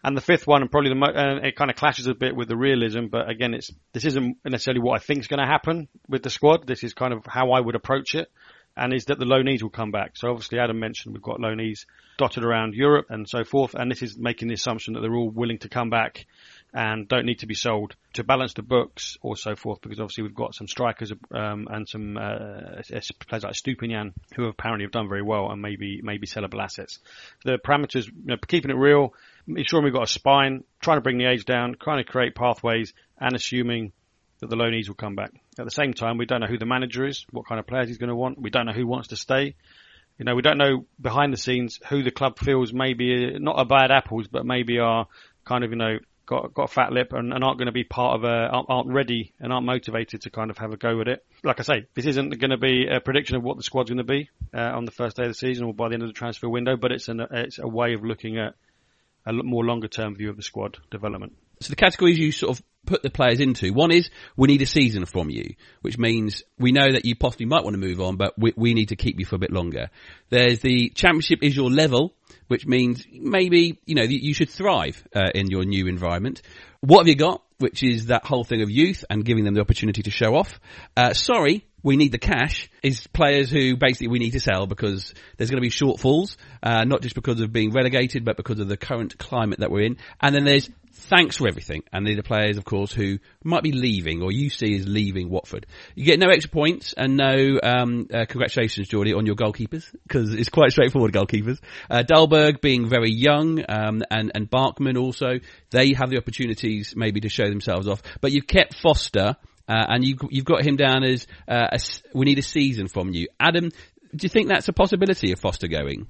And 0.04 0.18
the 0.18 0.22
fifth 0.22 0.46
one, 0.46 0.62
and 0.62 0.70
probably 0.70 0.90
the 0.90 0.96
mo- 0.96 1.14
uh, 1.16 1.40
it 1.44 1.56
kind 1.56 1.72
of 1.72 1.78
clashes 1.78 2.08
a 2.08 2.14
bit 2.14 2.36
with 2.36 2.50
the 2.50 2.58
realism, 2.58 3.06
but 3.10 3.30
again, 3.30 3.54
it's 3.54 3.72
this 3.94 4.04
isn't 4.06 4.38
necessarily 4.44 4.82
what 4.82 4.96
I 4.96 5.04
think 5.04 5.22
is 5.22 5.28
going 5.28 5.40
to 5.40 5.46
happen 5.46 5.88
with 6.10 6.24
the 6.24 6.30
squad. 6.30 6.68
This 6.68 6.84
is 6.84 6.94
kind 6.94 7.14
of 7.14 7.26
how 7.26 7.52
I 7.52 7.60
would 7.62 7.76
approach 7.76 8.14
it, 8.14 8.30
and 8.76 8.94
is 8.94 9.06
that 9.06 9.18
the 9.18 9.26
loanees 9.26 9.62
will 9.62 9.70
come 9.70 9.92
back. 9.92 10.18
So 10.18 10.30
obviously, 10.30 10.60
Adam 10.60 10.80
mentioned 10.80 11.14
we've 11.14 11.22
got 11.22 11.40
loanees 11.40 11.86
dotted 12.18 12.44
around 12.44 12.74
Europe 12.74 13.08
and 13.10 13.30
so 13.30 13.46
forth, 13.46 13.76
and 13.76 13.90
this 13.90 14.02
is 14.02 14.18
making 14.18 14.50
the 14.50 14.56
assumption 14.56 14.94
that 14.94 15.02
they're 15.02 15.16
all 15.16 15.30
willing 15.30 15.60
to 15.60 15.70
come 15.70 15.90
back 15.90 16.26
and 16.74 17.08
don't 17.08 17.26
need 17.26 17.40
to 17.40 17.46
be 17.46 17.54
sold 17.54 17.96
to 18.14 18.24
balance 18.24 18.54
the 18.54 18.64
books 18.64 19.18
or 19.22 19.38
so 19.38 19.56
forth 19.56 19.80
because 19.82 20.00
obviously 20.00 20.24
we've 20.24 20.36
got 20.36 20.56
some 20.56 20.68
strikers 20.68 21.12
um, 21.32 21.68
and 21.70 21.88
some 21.88 22.18
uh, 22.18 22.82
players 23.28 23.44
like 23.44 23.54
Estupiñán 23.54 24.14
who 24.36 24.46
apparently 24.46 24.84
have 24.84 24.92
done 24.92 25.08
very 25.08 25.22
well 25.22 25.52
and 25.52 25.62
maybe 25.62 26.02
maybe 26.04 26.26
sellable 26.26 26.62
assets. 26.62 27.00
The 27.46 27.60
parameters, 27.64 28.08
you 28.08 28.26
know, 28.26 28.38
keeping 28.48 28.72
it 28.72 28.78
real, 28.78 29.14
ensuring 29.48 29.86
we've 29.86 29.94
got 29.94 30.04
a 30.04 30.08
spine, 30.08 30.64
trying 30.82 30.98
to 30.98 31.02
bring 31.02 31.18
the 31.18 31.26
age 31.26 31.46
down, 31.46 31.76
trying 31.82 32.04
to 32.04 32.10
create 32.10 32.36
pathways 32.36 32.94
and 33.20 33.36
assuming 33.36 33.92
that 34.40 34.50
the 34.50 34.56
loanees 34.56 34.88
will 34.88 34.96
come 34.96 35.16
back. 35.16 35.32
At 35.58 35.66
the 35.66 35.72
same 35.72 35.94
time, 35.94 36.18
we 36.18 36.26
don't 36.26 36.42
know 36.42 36.48
who 36.48 36.58
the 36.58 36.66
manager 36.66 37.06
is, 37.06 37.26
what 37.32 37.46
kind 37.48 37.60
of 37.60 37.68
players 37.68 37.88
he's 37.88 37.98
going 37.98 38.10
to 38.10 38.16
want. 38.16 38.42
We 38.42 38.50
don't 38.50 38.66
know 38.66 38.74
who 38.74 38.88
wants 38.88 39.10
to 39.10 39.16
stay. 39.16 39.56
You 40.18 40.26
know, 40.26 40.36
we 40.36 40.42
don't 40.42 40.58
know 40.58 40.86
behind 41.02 41.34
the 41.34 41.38
scenes 41.38 41.80
who 41.90 42.04
the 42.04 42.12
club 42.12 42.38
feels 42.38 42.72
maybe 42.72 43.38
not 43.40 43.58
are 43.58 43.66
bad 43.66 43.92
apples, 43.92 44.28
but 44.28 44.46
maybe 44.46 44.80
are 44.80 45.08
kind 45.46 45.64
of, 45.64 45.72
you 45.72 45.78
know, 45.78 45.98
got 46.26 46.54
got 46.54 46.64
a 46.70 46.74
fat 46.74 46.92
lip 46.92 47.14
and, 47.14 47.34
and 47.34 47.44
aren't 47.44 47.58
going 47.58 47.68
to 47.68 47.74
be 47.74 47.84
part 47.84 48.16
of 48.16 48.24
a 48.24 48.48
aren't, 48.48 48.70
aren't, 48.70 48.90
ready 48.90 49.34
and 49.40 49.52
aren't 49.52 49.66
motivated 49.66 50.22
to 50.22 50.30
kind 50.30 50.52
of 50.52 50.58
have 50.58 50.72
a 50.72 50.78
go 50.78 51.02
at 51.02 51.08
it. 51.08 51.26
Like 51.44 51.60
I 51.60 51.64
say, 51.64 51.86
this 51.96 52.06
isn't 52.06 52.38
going 52.40 52.52
to 52.52 52.58
be 52.58 52.88
a 52.88 53.00
prediction 53.00 53.36
of 53.36 53.44
what 53.44 53.58
the 53.58 53.64
squad's 53.64 53.90
going 53.90 53.98
to 53.98 54.04
be 54.04 54.30
uh, 54.54 54.60
on 54.60 54.86
the 54.86 54.92
first 54.92 55.18
day 55.18 55.24
of 55.24 55.30
the 55.30 55.36
season 55.36 55.66
or 55.66 55.74
by 55.74 55.90
the 55.90 55.96
end 55.96 56.04
of 56.04 56.10
the 56.10 56.14
transfer 56.14 56.48
window, 56.48 56.78
but 56.78 56.92
it's 56.92 57.08
an 57.08 57.22
it's 57.32 57.60
a 57.60 57.68
way 57.68 57.94
of 57.94 58.04
looking 58.04 58.38
at 58.38 58.54
a 59.25 59.34
more 59.34 59.63
longer 59.63 59.88
term 59.88 60.15
view 60.15 60.30
of 60.30 60.38
the 60.38 60.44
squad 60.44 60.77
development. 60.92 61.34
So 61.62 61.70
the 61.70 61.75
categories 61.75 62.20
you 62.20 62.32
sort 62.32 62.58
of 62.58 62.65
put 62.86 63.03
the 63.03 63.10
players 63.10 63.39
into. 63.39 63.72
One 63.72 63.92
is 63.92 64.10
we 64.36 64.48
need 64.48 64.62
a 64.62 64.65
season 64.65 65.06
from 65.06 65.30
you, 65.30 65.56
which 65.82 65.98
means 65.98 66.44
we 66.60 66.72
know 66.72 66.92
that 66.92 67.06
you 67.06 67.15
possibly 67.15 67.46
might 67.46 67.63
want 67.63 67.75
to 67.75 67.80
move 67.80 68.01
on, 68.01 68.18
but 68.18 68.34
we, 68.38 68.53
we 68.58 68.74
need 68.74 68.89
to 68.89 68.96
keep 68.96 69.20
you 69.20 69.25
for 69.25 69.36
a 69.36 69.39
bit 69.39 69.51
longer. 69.51 69.89
There's 70.30 70.60
the 70.60 70.89
championship 70.89 71.39
is 71.42 71.56
your 71.56 71.70
level, 71.70 72.15
which 72.48 72.65
means 72.65 73.06
maybe, 73.12 73.80
you 73.86 73.96
know, 73.96 74.03
you 74.03 74.34
should 74.34 74.50
thrive 74.50 75.08
uh, 75.15 75.30
in 75.34 75.48
your 75.50 75.63
new 75.63 75.88
environment. 75.88 76.42
What 76.82 77.00
have 77.00 77.08
you 77.08 77.15
got? 77.15 77.42
Which 77.60 77.82
is 77.82 78.08
that 78.08 78.25
whole 78.25 78.44
thing 78.44 78.62
of 78.62 78.70
youth 78.70 79.06
and 79.10 79.24
giving 79.24 79.46
them 79.46 79.53
the 79.53 79.62
opportunity 79.62 80.03
to 80.03 80.12
show 80.12 80.36
off. 80.36 80.60
Uh, 80.98 81.13
sorry, 81.13 81.65
we 81.84 81.98
need 81.98 82.12
the 82.12 82.18
cash 82.18 82.70
is 82.82 83.06
players 83.08 83.50
who 83.50 83.75
basically 83.75 84.08
we 84.08 84.20
need 84.20 84.32
to 84.32 84.40
sell 84.40 84.66
because 84.66 85.13
there's 85.38 85.50
going 85.50 85.62
to 85.62 85.68
be 85.68 85.70
shortfalls, 85.70 86.38
uh, 86.63 86.86
not 86.86 87.02
just 87.02 87.13
because 87.13 87.42
of 87.42 87.52
being 87.52 87.72
relegated, 87.72 88.24
but 88.24 88.38
because 88.38 88.60
of 88.60 88.70
the 88.70 88.78
current 88.78 89.18
climate 89.18 89.60
that 89.60 89.70
we're 89.70 89.86
in. 89.86 89.98
And 90.22 90.34
then 90.34 90.46
there's 90.46 90.70
thanks 90.94 91.38
for 91.38 91.48
everything. 91.48 91.84
And 91.92 92.06
these 92.06 92.18
are 92.18 92.24
players, 92.24 92.58
of 92.58 92.66
course, 92.66 92.94
who 92.94 93.20
might 93.44 93.63
be 93.63 93.72
leaving 93.72 94.22
or 94.22 94.32
you 94.32 94.50
see 94.50 94.74
is 94.74 94.88
leaving 94.88 95.30
Watford. 95.30 95.66
You 95.96 96.06
get 96.06 96.20
no 96.20 96.30
extra 96.30 96.52
points 96.52 96.94
and 96.94 97.18
no 97.18 97.60
um, 97.62 98.08
uh, 98.13 98.25
congratulations, 98.28 98.88
Geordie, 98.88 99.13
on 99.13 99.25
your 99.25 99.36
goalkeepers 99.36 99.86
because 100.04 100.34
it's 100.34 100.50
quite 100.50 100.72
straightforward 100.72 101.13
goalkeepers. 101.13 101.60
Uh, 101.90 102.04
Dahlberg 102.04 102.62
being 102.62 102.88
very 102.88 103.12
young 103.12 103.63
um, 103.67 104.04
and 104.10 104.32
and 104.34 104.50
Bachmann 104.50 104.98
also 104.98 105.39
they 105.72 105.93
have 105.93 106.10
the 106.10 106.17
opportunities 106.17 106.93
maybe 106.96 107.22
to 107.22 107.30
show 107.30 107.50
themselves 107.50 107.88
off. 107.88 108.02
But 108.22 108.32
you've 108.32 108.48
kept 108.48 108.76
Foster. 108.76 109.36
Uh, 109.67 109.86
and 109.89 110.04
you, 110.04 110.17
you've 110.30 110.45
got 110.45 110.63
him 110.63 110.76
down 110.76 111.04
as 111.04 111.26
uh, 111.47 111.67
a, 111.71 111.80
we 112.13 112.26
need 112.26 112.39
a 112.39 112.43
season 112.43 112.88
from 112.88 113.13
you, 113.13 113.28
Adam. 113.39 113.69
Do 113.69 114.26
you 114.26 114.30
think 114.30 114.49
that's 114.49 114.67
a 114.67 114.73
possibility 114.73 115.32
of 115.32 115.39
Foster 115.39 115.67
going? 115.67 116.08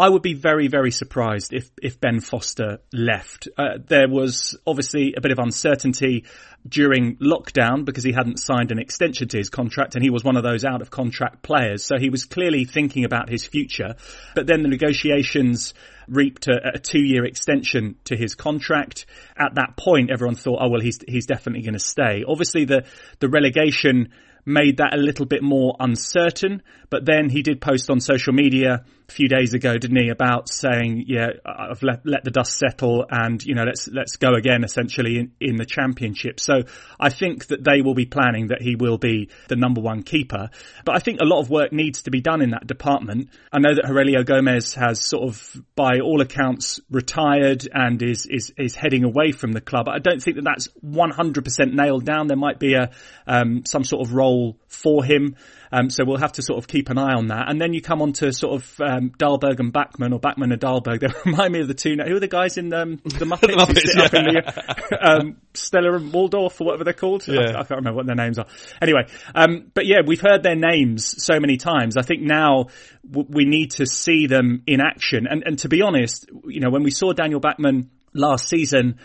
I 0.00 0.08
would 0.08 0.22
be 0.22 0.32
very, 0.32 0.68
very 0.68 0.90
surprised 0.90 1.52
if, 1.52 1.70
if 1.82 2.00
Ben 2.00 2.20
Foster 2.20 2.78
left. 2.90 3.48
Uh, 3.58 3.76
there 3.86 4.08
was 4.08 4.56
obviously 4.66 5.12
a 5.14 5.20
bit 5.20 5.30
of 5.30 5.38
uncertainty 5.38 6.24
during 6.66 7.16
lockdown 7.16 7.84
because 7.84 8.02
he 8.02 8.12
hadn't 8.12 8.38
signed 8.38 8.72
an 8.72 8.78
extension 8.78 9.28
to 9.28 9.36
his 9.36 9.50
contract 9.50 9.96
and 9.96 10.02
he 10.02 10.08
was 10.08 10.24
one 10.24 10.38
of 10.38 10.42
those 10.42 10.64
out 10.64 10.80
of 10.80 10.88
contract 10.88 11.42
players. 11.42 11.84
So 11.84 11.98
he 11.98 12.08
was 12.08 12.24
clearly 12.24 12.64
thinking 12.64 13.04
about 13.04 13.28
his 13.28 13.44
future. 13.44 13.96
But 14.34 14.46
then 14.46 14.62
the 14.62 14.70
negotiations 14.70 15.74
reaped 16.08 16.48
a, 16.48 16.76
a 16.76 16.78
two 16.78 17.02
year 17.02 17.26
extension 17.26 17.96
to 18.04 18.16
his 18.16 18.34
contract. 18.34 19.04
At 19.36 19.56
that 19.56 19.76
point, 19.76 20.10
everyone 20.10 20.34
thought, 20.34 20.60
oh, 20.62 20.70
well, 20.70 20.80
he's, 20.80 21.00
he's 21.06 21.26
definitely 21.26 21.60
going 21.60 21.74
to 21.74 21.78
stay. 21.78 22.24
Obviously 22.26 22.64
the, 22.64 22.86
the 23.18 23.28
relegation 23.28 24.08
made 24.50 24.78
that 24.78 24.94
a 24.94 24.98
little 24.98 25.26
bit 25.26 25.42
more 25.42 25.76
uncertain. 25.78 26.62
But 26.90 27.06
then 27.06 27.28
he 27.28 27.42
did 27.42 27.60
post 27.60 27.88
on 27.88 28.00
social 28.00 28.32
media 28.32 28.84
a 29.08 29.12
few 29.12 29.28
days 29.28 29.54
ago, 29.54 29.78
didn't 29.78 29.96
he, 29.96 30.08
about 30.08 30.48
saying, 30.48 31.04
"Yeah, 31.06 31.28
I've 31.46 31.82
let 31.82 32.04
let 32.04 32.24
the 32.24 32.30
dust 32.30 32.58
settle, 32.58 33.06
and 33.08 33.42
you 33.42 33.54
know, 33.54 33.62
let's 33.62 33.88
let's 33.88 34.16
go 34.16 34.34
again." 34.34 34.64
Essentially 34.64 35.18
in, 35.18 35.32
in 35.40 35.56
the 35.56 35.64
championship. 35.64 36.40
So 36.40 36.62
I 36.98 37.10
think 37.10 37.46
that 37.46 37.62
they 37.62 37.80
will 37.82 37.94
be 37.94 38.06
planning 38.06 38.48
that 38.48 38.60
he 38.60 38.74
will 38.74 38.98
be 38.98 39.30
the 39.48 39.56
number 39.56 39.80
one 39.80 40.02
keeper. 40.02 40.50
But 40.84 40.96
I 40.96 40.98
think 40.98 41.20
a 41.20 41.24
lot 41.24 41.40
of 41.40 41.50
work 41.50 41.72
needs 41.72 42.02
to 42.02 42.10
be 42.10 42.20
done 42.20 42.42
in 42.42 42.50
that 42.50 42.66
department. 42.66 43.28
I 43.52 43.60
know 43.60 43.74
that 43.74 43.84
Heurelho 43.84 44.24
Gomes 44.24 44.74
has 44.74 45.06
sort 45.06 45.28
of, 45.28 45.62
by 45.76 46.00
all 46.00 46.20
accounts, 46.20 46.80
retired 46.90 47.68
and 47.72 48.02
is 48.02 48.26
is 48.26 48.52
is 48.58 48.74
heading 48.74 49.04
away 49.04 49.30
from 49.30 49.52
the 49.52 49.60
club. 49.60 49.88
I 49.88 49.98
don't 49.98 50.22
think 50.22 50.36
that 50.36 50.44
that's 50.44 50.68
100% 50.84 51.72
nailed 51.72 52.04
down. 52.04 52.26
There 52.26 52.36
might 52.36 52.58
be 52.58 52.74
a 52.74 52.90
um, 53.26 53.64
some 53.64 53.84
sort 53.84 54.06
of 54.06 54.14
role 54.14 54.39
for 54.68 55.04
him. 55.04 55.36
Um, 55.72 55.88
so 55.88 56.04
we'll 56.04 56.18
have 56.18 56.32
to 56.32 56.42
sort 56.42 56.58
of 56.58 56.66
keep 56.66 56.90
an 56.90 56.98
eye 56.98 57.14
on 57.14 57.28
that. 57.28 57.48
And 57.48 57.60
then 57.60 57.72
you 57.72 57.80
come 57.80 58.02
on 58.02 58.12
to 58.14 58.32
sort 58.32 58.54
of 58.60 58.80
um, 58.80 59.10
Dahlberg 59.10 59.60
and 59.60 59.72
Bachmann, 59.72 60.12
or 60.12 60.18
Bachmann 60.18 60.50
and 60.52 60.60
Dahlberg. 60.60 61.00
They 61.00 61.08
remind 61.30 61.52
me 61.52 61.60
of 61.60 61.68
the 61.68 61.74
two. 61.74 61.96
Who 61.96 62.16
are 62.16 62.20
the 62.20 62.28
guys 62.28 62.56
in 62.56 62.72
um, 62.72 62.96
the 63.04 63.24
Muppets? 63.24 63.40
the 63.40 63.56
Muppets 63.56 63.96
yeah. 63.96 64.04
up 64.04 64.14
in 64.14 64.24
the, 64.24 64.98
um, 65.08 65.36
Stella 65.54 65.94
and 65.94 66.12
Waldorf, 66.12 66.60
or 66.60 66.64
whatever 66.64 66.84
they're 66.84 66.92
called. 66.92 67.26
Yeah. 67.26 67.40
I, 67.40 67.60
I, 67.60 67.64
can't 67.64 67.70
remember 67.70 67.96
what 67.96 68.06
their 68.06 68.16
names 68.16 68.38
are. 68.38 68.46
Anyway, 68.82 69.02
um, 69.34 69.70
but 69.74 69.86
yeah, 69.86 69.98
we've 70.04 70.20
heard 70.20 70.42
their 70.42 70.56
names 70.56 71.22
so 71.22 71.38
many 71.38 71.56
times. 71.56 71.96
I 71.96 72.02
think 72.02 72.22
now 72.22 72.66
w- 73.08 73.28
we 73.30 73.44
need 73.44 73.72
to 73.72 73.86
see 73.86 74.26
them 74.26 74.62
in 74.66 74.80
action. 74.80 75.26
And, 75.28 75.44
and 75.46 75.58
to 75.60 75.68
be 75.68 75.82
honest, 75.82 76.28
you 76.46 76.60
know, 76.60 76.70
when 76.70 76.82
we 76.82 76.90
saw 76.90 77.12
Daniel 77.12 77.40
Bachmann 77.40 77.90
last 78.12 78.48
season 78.48 78.98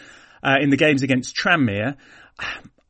uh, 0.43 0.55
in 0.59 0.69
the 0.69 0.77
games 0.77 1.03
against 1.03 1.35
Tranmere, 1.35 1.97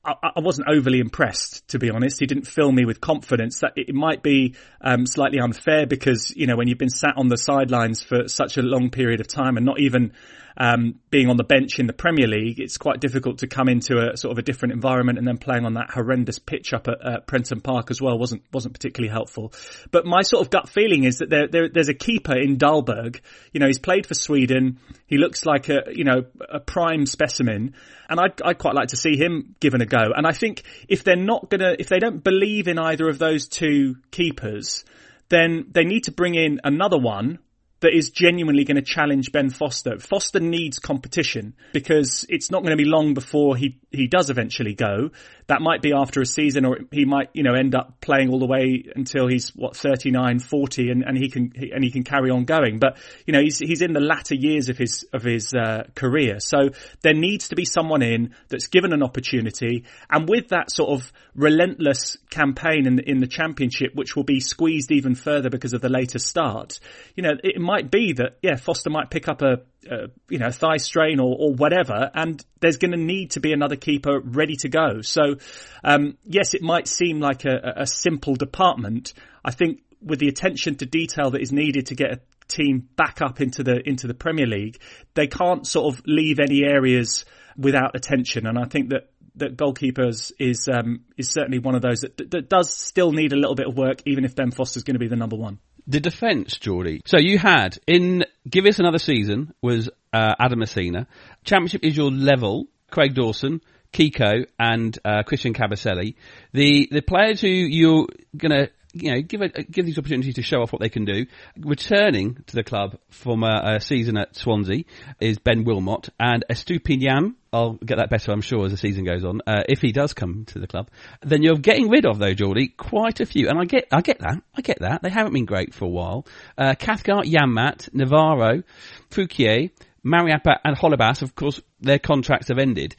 I, 0.06 0.40
wasn't 0.40 0.68
overly 0.70 1.00
impressed, 1.00 1.68
to 1.70 1.80
be 1.80 1.90
honest. 1.90 2.20
He 2.20 2.28
didn't 2.28 2.46
fill 2.46 2.72
me 2.72 2.86
with 2.86 3.02
confidence. 3.02 3.60
That 3.62 3.74
it 3.76 3.94
might 3.94 4.22
be 4.22 4.56
um, 4.82 5.06
slightly 5.08 5.40
unfair 5.40 5.88
because 5.88 6.32
you 6.36 6.48
know 6.48 6.56
when 6.56 6.68
you've 6.68 6.78
been 6.78 6.90
sat 6.90 7.14
on 7.18 7.28
the 7.28 7.38
sidelines 7.38 8.04
for 8.04 8.28
such 8.28 8.58
a 8.58 8.62
long 8.62 8.92
period 8.92 9.20
of 9.20 9.28
time 9.28 9.58
and 9.58 9.66
not 9.66 9.80
even 9.80 10.14
um, 10.58 11.00
being 11.10 11.30
on 11.30 11.38
the 11.38 11.44
bench 11.44 11.80
in 11.80 11.88
the 11.88 11.94
Premier 11.94 12.28
League, 12.28 12.60
it's 12.60 12.78
quite 12.78 13.00
difficult 13.00 13.40
to 13.40 13.48
come 13.48 13.68
into 13.68 13.98
a 13.98 14.16
sort 14.16 14.32
of 14.32 14.38
a 14.38 14.42
different 14.42 14.74
environment 14.74 15.18
and 15.18 15.28
then 15.28 15.38
playing 15.38 15.66
on 15.66 15.74
that 15.74 15.90
horrendous 15.90 16.40
pitch 16.40 16.74
up 16.74 16.88
at 16.88 17.28
Prenton 17.28 17.62
Park 17.62 17.92
as 17.92 18.02
well 18.02 18.18
wasn't 18.18 18.44
wasn't 18.54 18.74
particularly 18.74 19.12
helpful. 19.12 19.54
But 19.92 20.06
my 20.06 20.22
sort 20.22 20.46
of 20.46 20.50
gut 20.50 20.70
feeling 20.70 21.04
is 21.04 21.20
that 21.20 21.30
there, 21.30 21.48
there 21.48 21.70
there's 21.70 21.90
a 21.90 21.94
keeper 21.94 22.38
in 22.38 22.58
Dahlberg. 22.58 23.20
You 23.52 23.60
know, 23.60 23.68
he's 23.68 23.80
played 23.80 24.06
for 24.06 24.14
Sweden. 24.14 24.80
He 25.08 25.18
looks 25.18 25.46
like 25.46 25.70
a 25.70 25.84
you 25.92 26.06
know 26.06 26.24
a 26.50 26.60
prime 26.60 27.06
specimen, 27.06 27.76
and 28.10 28.20
I'd, 28.20 28.42
I'd 28.42 28.58
quite 28.58 28.76
like 28.76 28.90
to 28.90 28.98
see 28.98 29.18
him 29.18 29.56
given 29.60 29.82
a 29.82 29.86
go. 29.86 30.12
And 30.16 30.26
I 30.26 30.32
think 30.32 30.64
if 30.88 31.04
they're 31.04 31.16
not 31.16 31.50
gonna, 31.50 31.76
if 31.78 31.90
they 31.90 32.00
don't 32.00 32.24
believe 32.24 32.68
in 32.68 32.80
either 32.80 33.10
of 33.10 33.20
those 33.20 33.48
two 33.48 33.98
keepers, 34.12 34.86
then 35.30 35.68
they 35.72 35.84
need 35.84 36.06
to 36.06 36.12
bring 36.12 36.36
in 36.36 36.62
another 36.64 36.98
one 36.98 37.40
that 37.82 37.94
is 37.94 38.10
genuinely 38.10 38.64
going 38.64 38.78
to 38.78 38.82
challenge 38.82 39.32
Ben 39.32 39.50
Foster. 39.50 40.00
Foster 40.00 40.40
needs 40.40 40.80
competition 40.80 41.54
because 41.74 42.26
it's 42.30 42.50
not 42.50 42.62
going 42.64 42.76
to 42.76 42.82
be 42.82 42.90
long 42.90 43.14
before 43.14 43.58
he, 43.58 43.80
he 43.92 44.08
does 44.08 44.30
eventually 44.30 44.74
go. 44.74 45.12
That 45.48 45.62
might 45.62 45.82
be 45.82 45.94
after 45.94 46.22
a 46.22 46.26
season 46.26 46.66
or 46.66 46.80
he 46.92 47.06
might, 47.06 47.30
you 47.34 47.44
know, 47.44 47.54
end 47.54 47.76
up 47.76 48.00
playing 48.02 48.30
all 48.30 48.40
the 48.40 48.48
way 48.48 48.86
until 48.96 49.28
he's 49.28 49.50
what, 49.50 49.76
39, 49.76 50.40
40 50.40 50.90
and, 50.90 51.04
and 51.04 51.18
he 51.18 51.30
can, 51.30 51.52
and 51.74 51.84
he 51.84 51.92
can 51.92 52.04
carry 52.04 52.32
on 52.32 52.46
going. 52.46 52.80
But, 52.80 52.98
you 53.28 53.34
know, 53.34 53.42
he's, 53.42 53.60
he's 53.60 53.82
in 53.82 53.94
the 53.94 54.00
latter 54.00 54.36
years 54.36 54.70
of 54.70 54.78
his, 54.78 55.06
of 55.14 55.22
his, 55.22 55.54
uh, 55.54 55.84
career. 55.96 56.40
So 56.40 56.70
there 57.02 57.14
needs 57.14 57.50
to 57.50 57.56
be 57.56 57.66
someone 57.66 58.02
in 58.02 58.34
that's 58.48 58.68
given 58.68 58.94
an 58.94 59.04
opportunity 59.04 59.84
and 60.10 60.28
with 60.28 60.48
that 60.50 60.72
sort 60.72 60.90
of 60.90 61.12
relentless 61.36 62.18
campaign 62.30 62.88
in 62.88 62.96
the, 62.96 63.10
in 63.10 63.20
the 63.20 63.28
championship, 63.28 63.94
which 63.94 64.16
will 64.16 64.24
be 64.24 64.40
squeezed 64.40 64.92
even 64.92 65.14
further 65.14 65.50
because 65.50 65.74
of 65.74 65.82
the 65.82 65.90
later 65.90 66.20
start, 66.20 66.80
you 67.16 67.24
know, 67.24 67.34
it 67.44 67.60
might 67.60 67.75
might 67.76 67.92
be 67.92 68.14
that 68.14 68.38
yeah, 68.42 68.56
Foster 68.56 68.90
might 68.90 69.10
pick 69.10 69.28
up 69.28 69.42
a, 69.42 69.62
a 69.90 70.08
you 70.30 70.40
know 70.40 70.52
thigh 70.52 70.78
strain 70.78 71.20
or, 71.20 71.36
or 71.38 71.54
whatever, 71.54 72.10
and 72.14 72.44
there's 72.62 72.78
going 72.78 72.92
to 72.92 72.98
need 72.98 73.32
to 73.32 73.40
be 73.40 73.52
another 73.52 73.76
keeper 73.76 74.20
ready 74.20 74.56
to 74.58 74.70
go. 74.70 75.02
So 75.02 75.36
um, 75.84 76.18
yes, 76.24 76.54
it 76.54 76.62
might 76.62 76.88
seem 76.88 77.20
like 77.20 77.46
a, 77.46 77.74
a 77.78 77.88
simple 77.88 78.36
department. 78.36 79.14
I 79.44 79.52
think 79.52 79.82
with 80.02 80.20
the 80.20 80.28
attention 80.28 80.76
to 80.76 80.86
detail 80.86 81.32
that 81.32 81.42
is 81.42 81.52
needed 81.52 81.88
to 81.88 81.96
get 81.96 82.12
a 82.12 82.20
team 82.48 82.88
back 82.96 83.22
up 83.22 83.42
into 83.42 83.64
the 83.64 83.88
into 83.88 84.08
the 84.08 84.14
Premier 84.14 84.48
League, 84.48 84.80
they 85.14 85.28
can't 85.28 85.68
sort 85.68 85.94
of 85.94 86.02
leave 86.06 86.40
any 86.40 86.64
areas 86.64 87.26
without 87.58 87.96
attention. 87.96 88.48
And 88.48 88.58
I 88.58 88.66
think 88.66 88.90
that 88.90 89.10
that 89.38 89.58
goalkeepers 89.58 90.32
is 90.40 90.70
um, 90.70 91.02
is 91.18 91.30
certainly 91.30 91.60
one 91.60 91.76
of 91.76 91.82
those 91.82 92.02
that, 92.02 92.32
that 92.32 92.50
does 92.50 92.74
still 92.74 93.12
need 93.12 93.34
a 93.34 93.36
little 93.36 93.56
bit 93.56 93.68
of 93.68 93.76
work, 93.78 94.02
even 94.06 94.24
if 94.24 94.34
Ben 94.34 94.52
Foster's 94.52 94.84
going 94.84 94.96
to 94.96 95.00
be 95.00 95.10
the 95.10 95.18
number 95.18 95.36
one. 95.36 95.60
The 95.88 96.00
defence, 96.00 96.58
Geordie. 96.58 97.02
So 97.06 97.18
you 97.18 97.38
had 97.38 97.78
in 97.86 98.26
Give 98.50 98.66
Us 98.66 98.80
Another 98.80 98.98
Season 98.98 99.54
was 99.62 99.90
uh, 100.12 100.34
Adam 100.40 100.60
Masina. 100.60 101.06
Championship 101.44 101.84
is 101.84 101.96
your 101.96 102.10
level. 102.10 102.68
Craig 102.90 103.14
Dawson, 103.14 103.62
Kiko, 103.94 104.46
and 104.60 104.98
uh, 105.06 105.24
Christian 105.24 105.54
Kabasele. 105.54 106.16
The 106.54 106.88
the 106.92 107.02
players 107.02 107.42
who 107.42 107.48
you're 107.48 108.08
going 108.36 108.52
to 108.52 108.70
you 108.96 109.12
know, 109.12 109.22
give 109.22 109.42
a, 109.42 109.50
give 109.50 109.86
these 109.86 109.98
opportunities 110.00 110.36
to 110.36 110.42
show 110.42 110.62
off 110.62 110.72
what 110.72 110.82
they 110.82 110.90
can 110.90 111.04
do. 111.04 111.26
Returning 111.60 112.38
to 112.48 112.56
the 112.56 112.64
club 112.64 112.98
from 113.10 113.44
a, 113.44 113.76
a 113.76 113.82
season 113.82 114.18
at 114.18 114.36
Swansea 114.36 114.86
is 115.20 115.38
Ben 115.38 115.66
Wilmot 115.66 116.10
and 116.18 116.46
Estupiñán. 116.50 117.36
I'll 117.52 117.74
get 117.74 117.98
that 117.98 118.10
better, 118.10 118.32
I'm 118.32 118.42
sure, 118.42 118.66
as 118.66 118.72
the 118.72 118.78
season 118.78 119.04
goes 119.04 119.26
on. 119.26 119.42
Uh, 119.46 119.64
if 119.68 119.82
he 119.82 119.92
does 119.92 120.14
come 120.14 120.46
to 120.46 120.60
the 120.60 120.68
club, 120.68 120.90
then 121.22 121.44
you're 121.44 121.58
getting 121.58 121.90
rid 121.90 122.06
of, 122.06 122.20
though, 122.20 122.34
Geordie, 122.34 122.70
quite 122.70 123.20
a 123.20 123.26
few. 123.26 123.50
And 123.50 123.60
I 123.60 123.66
get, 123.66 123.88
I 123.92 124.02
get 124.02 124.20
that. 124.20 124.42
I 124.56 124.62
get 124.62 124.80
that. 124.80 125.02
They 125.02 125.10
haven't 125.10 125.34
been 125.34 125.46
great 125.46 125.74
for 125.74 125.86
a 125.86 125.90
while. 125.90 126.26
Uh, 126.58 126.76
Cathcart, 126.76 127.26
Janmaat, 127.26 127.94
Navarro, 127.94 128.64
Foulquier, 129.10 129.72
Mariappa, 130.06 130.58
and 130.64 130.78
Holebas. 130.78 131.22
Of 131.22 131.36
course, 131.36 131.60
their 131.82 132.00
contracts 132.00 132.48
have 132.48 132.60
ended. 132.60 132.96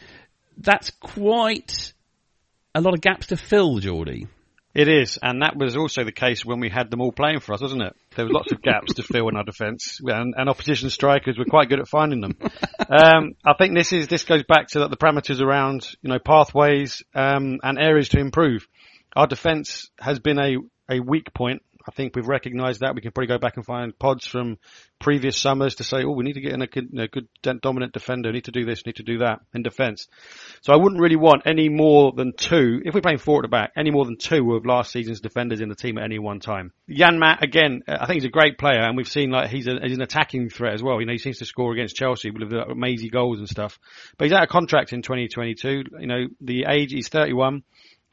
That's 0.58 0.90
quite 0.90 1.94
a 2.74 2.80
lot 2.80 2.94
of 2.94 3.00
gaps 3.00 3.28
to 3.28 3.36
fill, 3.36 3.78
Geordie. 3.78 4.26
It 4.76 4.88
is, 4.88 5.18
and 5.22 5.40
that 5.40 5.56
was 5.56 5.74
also 5.74 6.04
the 6.04 6.12
case 6.12 6.44
when 6.44 6.60
we 6.60 6.68
had 6.68 6.90
them 6.90 7.00
all 7.00 7.10
playing 7.10 7.40
for 7.40 7.54
us, 7.54 7.62
wasn't 7.62 7.80
it? 7.80 7.96
There 8.14 8.26
were 8.26 8.30
lots 8.30 8.52
of 8.52 8.60
gaps 8.60 8.92
to 8.94 9.02
fill 9.02 9.26
in 9.30 9.36
our 9.36 9.42
defence, 9.42 10.00
and, 10.04 10.34
and, 10.36 10.50
opposition 10.50 10.90
strikers 10.90 11.38
were 11.38 11.46
quite 11.46 11.70
good 11.70 11.80
at 11.80 11.88
finding 11.88 12.20
them. 12.20 12.36
Um, 12.88 13.32
I 13.44 13.54
think 13.58 13.74
this 13.74 13.92
is 13.92 14.06
this 14.06 14.22
goes 14.22 14.44
back 14.44 14.68
to 14.68 14.86
the 14.86 14.96
parameters 14.96 15.40
around 15.40 15.88
you 16.02 16.10
know 16.10 16.20
pathways 16.20 17.02
um, 17.16 17.58
and 17.64 17.80
areas 17.80 18.10
to 18.10 18.20
improve. 18.20 18.68
Our 19.16 19.26
defence 19.26 19.90
has 19.98 20.20
been 20.20 20.38
a 20.38 20.58
a 20.88 21.00
weak 21.00 21.34
point 21.34 21.62
I 21.86 21.92
think 21.92 22.16
we've 22.16 22.26
recognised 22.26 22.80
that. 22.80 22.94
We 22.94 23.00
can 23.00 23.12
probably 23.12 23.28
go 23.28 23.38
back 23.38 23.56
and 23.56 23.64
find 23.64 23.96
pods 23.96 24.26
from 24.26 24.58
previous 24.98 25.38
summers 25.38 25.76
to 25.76 25.84
say, 25.84 25.98
oh, 26.04 26.10
we 26.10 26.24
need 26.24 26.32
to 26.34 26.40
get 26.40 26.52
in 26.52 26.62
a 26.62 26.66
good, 26.66 26.88
a 26.98 27.06
good 27.06 27.28
dominant 27.60 27.92
defender. 27.92 28.30
We 28.30 28.34
need 28.34 28.44
to 28.46 28.50
do 28.50 28.64
this, 28.64 28.84
need 28.86 28.96
to 28.96 29.02
do 29.04 29.18
that 29.18 29.40
in 29.54 29.62
defence. 29.62 30.08
So 30.62 30.72
I 30.72 30.76
wouldn't 30.76 31.00
really 31.00 31.16
want 31.16 31.42
any 31.46 31.68
more 31.68 32.12
than 32.12 32.32
two, 32.36 32.82
if 32.84 32.94
we're 32.94 33.02
playing 33.02 33.18
four 33.18 33.38
at 33.38 33.42
the 33.42 33.48
back, 33.48 33.72
any 33.76 33.90
more 33.90 34.04
than 34.04 34.16
two 34.16 34.54
of 34.54 34.66
last 34.66 34.90
season's 34.90 35.20
defenders 35.20 35.60
in 35.60 35.68
the 35.68 35.76
team 35.76 35.98
at 35.98 36.04
any 36.04 36.18
one 36.18 36.40
time. 36.40 36.72
Janmaat, 36.90 37.42
again, 37.42 37.82
uh, 37.86 37.98
I 38.00 38.06
think 38.06 38.16
he's 38.16 38.28
a 38.28 38.30
great 38.30 38.58
player 38.58 38.80
and 38.80 38.96
we've 38.96 39.08
seen 39.08 39.30
like 39.30 39.50
he's, 39.50 39.68
a, 39.68 39.78
he's 39.80 39.96
an 39.96 40.02
attacking 40.02 40.48
threat 40.48 40.74
as 40.74 40.82
well. 40.82 41.00
You 41.00 41.06
know, 41.06 41.12
he 41.12 41.18
seems 41.18 41.38
to 41.38 41.44
score 41.44 41.72
against 41.72 41.94
Chelsea 41.94 42.30
with 42.30 42.52
amazing 42.52 43.10
goals 43.10 43.38
and 43.38 43.48
stuff. 43.48 43.78
But 44.18 44.26
he's 44.26 44.32
out 44.32 44.42
of 44.42 44.48
contract 44.48 44.92
in 44.92 45.02
2022. 45.02 45.84
You 46.00 46.06
know, 46.06 46.26
the 46.40 46.64
age, 46.68 46.92
he's 46.92 47.08
31. 47.08 47.62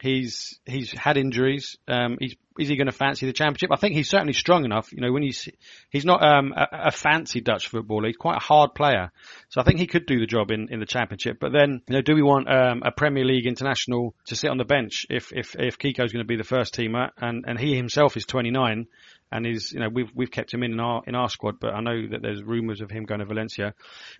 He's 0.00 0.58
he's 0.66 0.92
had 0.92 1.16
injuries. 1.16 1.76
Um, 1.88 2.16
he's 2.20 2.36
is 2.58 2.68
he 2.68 2.76
going 2.76 2.86
to 2.86 2.92
fancy 2.92 3.26
the 3.26 3.32
championship? 3.32 3.70
I 3.72 3.76
think 3.76 3.94
he's 3.94 4.08
certainly 4.08 4.32
strong 4.32 4.64
enough. 4.64 4.92
You 4.92 5.00
know, 5.00 5.12
when 5.12 5.22
he's 5.22 5.48
he's 5.90 6.04
not 6.04 6.22
um, 6.22 6.52
a, 6.56 6.86
a, 6.86 6.90
fancy 6.90 7.40
Dutch 7.40 7.68
footballer. 7.68 8.06
He's 8.06 8.16
quite 8.16 8.36
a 8.36 8.44
hard 8.44 8.74
player, 8.74 9.10
so 9.48 9.60
I 9.60 9.64
think 9.64 9.80
he 9.80 9.86
could 9.86 10.06
do 10.06 10.20
the 10.20 10.26
job 10.26 10.50
in, 10.50 10.68
in 10.70 10.78
the 10.78 10.86
championship. 10.86 11.38
But 11.40 11.52
then, 11.52 11.82
you 11.88 11.94
know, 11.94 12.02
do 12.02 12.14
we 12.14 12.22
want 12.22 12.48
um, 12.48 12.82
a 12.84 12.92
Premier 12.92 13.24
League 13.24 13.46
international 13.46 14.14
to 14.26 14.36
sit 14.36 14.50
on 14.50 14.58
the 14.58 14.64
bench 14.64 15.06
if 15.10 15.32
if 15.32 15.56
if 15.58 15.78
Kiko's 15.78 16.12
going 16.12 16.24
to 16.24 16.28
be 16.28 16.36
the 16.36 16.44
first 16.44 16.74
teamer 16.74 17.10
and 17.18 17.44
and 17.46 17.58
he 17.58 17.76
himself 17.76 18.16
is 18.16 18.24
29? 18.24 18.86
and 19.32 19.46
is 19.46 19.72
you 19.72 19.80
know 19.80 19.88
we've 19.88 20.10
we've 20.14 20.30
kept 20.30 20.52
him 20.52 20.62
in 20.62 20.72
in 20.72 20.80
our 20.80 21.02
in 21.06 21.14
our 21.14 21.28
squad, 21.28 21.58
but 21.58 21.74
I 21.74 21.80
know 21.80 22.08
that 22.08 22.22
there's 22.22 22.42
rumours 22.42 22.80
of 22.80 22.90
him 22.90 23.04
going 23.04 23.20
to 23.20 23.26
Valencia. 23.26 23.74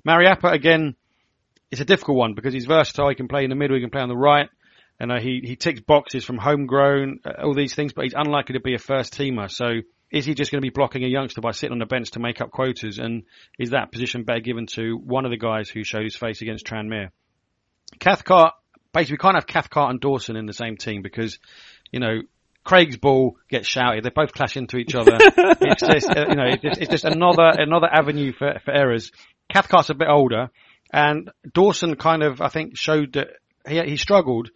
Mariappa 0.04 0.52
again, 0.52 0.96
it's 1.70 1.80
a 1.80 1.84
difficult 1.84 2.16
one 2.16 2.34
because 2.34 2.52
he's 2.52 2.64
versatile. 2.64 3.10
He 3.10 3.14
can 3.14 3.28
play 3.28 3.44
in 3.44 3.50
the 3.50 3.56
middle, 3.56 3.76
he 3.76 3.82
can 3.82 3.90
play 3.90 4.00
on 4.00 4.08
the 4.08 4.16
right. 4.16 4.48
And 5.00 5.10
uh, 5.10 5.20
he 5.20 5.40
he 5.44 5.56
ticks 5.56 5.80
boxes 5.80 6.24
from 6.24 6.38
homegrown, 6.38 7.20
uh, 7.24 7.42
all 7.42 7.54
these 7.54 7.74
things, 7.74 7.92
but 7.92 8.04
he's 8.04 8.14
unlikely 8.16 8.54
to 8.54 8.60
be 8.60 8.74
a 8.74 8.78
first 8.78 9.12
teamer. 9.14 9.50
So 9.50 9.80
is 10.10 10.24
he 10.24 10.34
just 10.34 10.52
going 10.52 10.60
to 10.60 10.66
be 10.66 10.70
blocking 10.70 11.02
a 11.02 11.08
youngster 11.08 11.40
by 11.40 11.50
sitting 11.50 11.72
on 11.72 11.80
the 11.80 11.86
bench 11.86 12.12
to 12.12 12.20
make 12.20 12.40
up 12.40 12.52
quotas? 12.52 12.98
And 12.98 13.24
is 13.58 13.70
that 13.70 13.90
position 13.90 14.22
better 14.22 14.40
given 14.40 14.66
to 14.74 14.96
one 14.96 15.24
of 15.24 15.32
the 15.32 15.36
guys 15.36 15.68
who 15.68 15.82
showed 15.82 16.04
his 16.04 16.14
face 16.14 16.40
against 16.40 16.66
Tranmere? 16.66 17.10
Cathcart, 17.98 18.54
basically, 18.92 19.14
we 19.14 19.18
can't 19.18 19.34
have 19.34 19.46
Cathcart 19.46 19.90
and 19.90 20.00
Dawson 20.00 20.36
in 20.36 20.46
the 20.46 20.52
same 20.52 20.76
team 20.76 21.02
because, 21.02 21.38
you 21.90 21.98
know, 21.98 22.20
Craig's 22.62 22.96
ball 22.96 23.36
gets 23.50 23.66
shouted. 23.66 24.04
They 24.04 24.10
both 24.10 24.32
clash 24.32 24.56
into 24.56 24.78
each 24.78 24.94
other. 24.94 25.18
it's 25.20 25.82
just, 25.82 26.08
uh, 26.08 26.26
you 26.28 26.36
know, 26.36 26.46
it's 26.46 26.62
just, 26.62 26.80
it's 26.80 26.90
just, 26.90 27.04
another 27.04 27.50
another 27.58 27.88
avenue 27.92 28.32
for, 28.32 28.58
for 28.64 28.72
errors. 28.72 29.10
Cathcart's 29.52 29.90
a 29.90 29.94
bit 29.94 30.08
older, 30.08 30.50
and 30.92 31.30
Dawson 31.52 31.96
kind 31.96 32.22
of, 32.22 32.40
I 32.40 32.48
think, 32.48 32.78
showed 32.78 33.14
that 33.14 33.28
he 33.68 33.82
he 33.82 33.96
struggled 33.98 34.50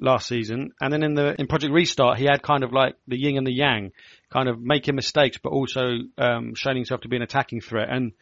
last 0.00 0.26
season. 0.26 0.72
And 0.80 0.92
then 0.92 1.02
in 1.02 1.14
the 1.14 1.34
in 1.38 1.46
Project 1.46 1.72
Restart, 1.72 2.18
he 2.18 2.24
had 2.24 2.42
kind 2.42 2.64
of 2.64 2.72
like 2.72 2.96
the 3.06 3.18
yin 3.18 3.36
and 3.36 3.46
the 3.46 3.54
yang, 3.54 3.92
kind 4.32 4.48
of 4.48 4.60
making 4.60 4.94
mistakes, 4.94 5.38
but 5.42 5.50
also 5.50 5.98
um, 6.18 6.54
showing 6.54 6.76
himself 6.76 7.02
to 7.02 7.08
be 7.08 7.16
an 7.16 7.22
attacking 7.22 7.60
threat. 7.60 7.88
And 7.90 8.12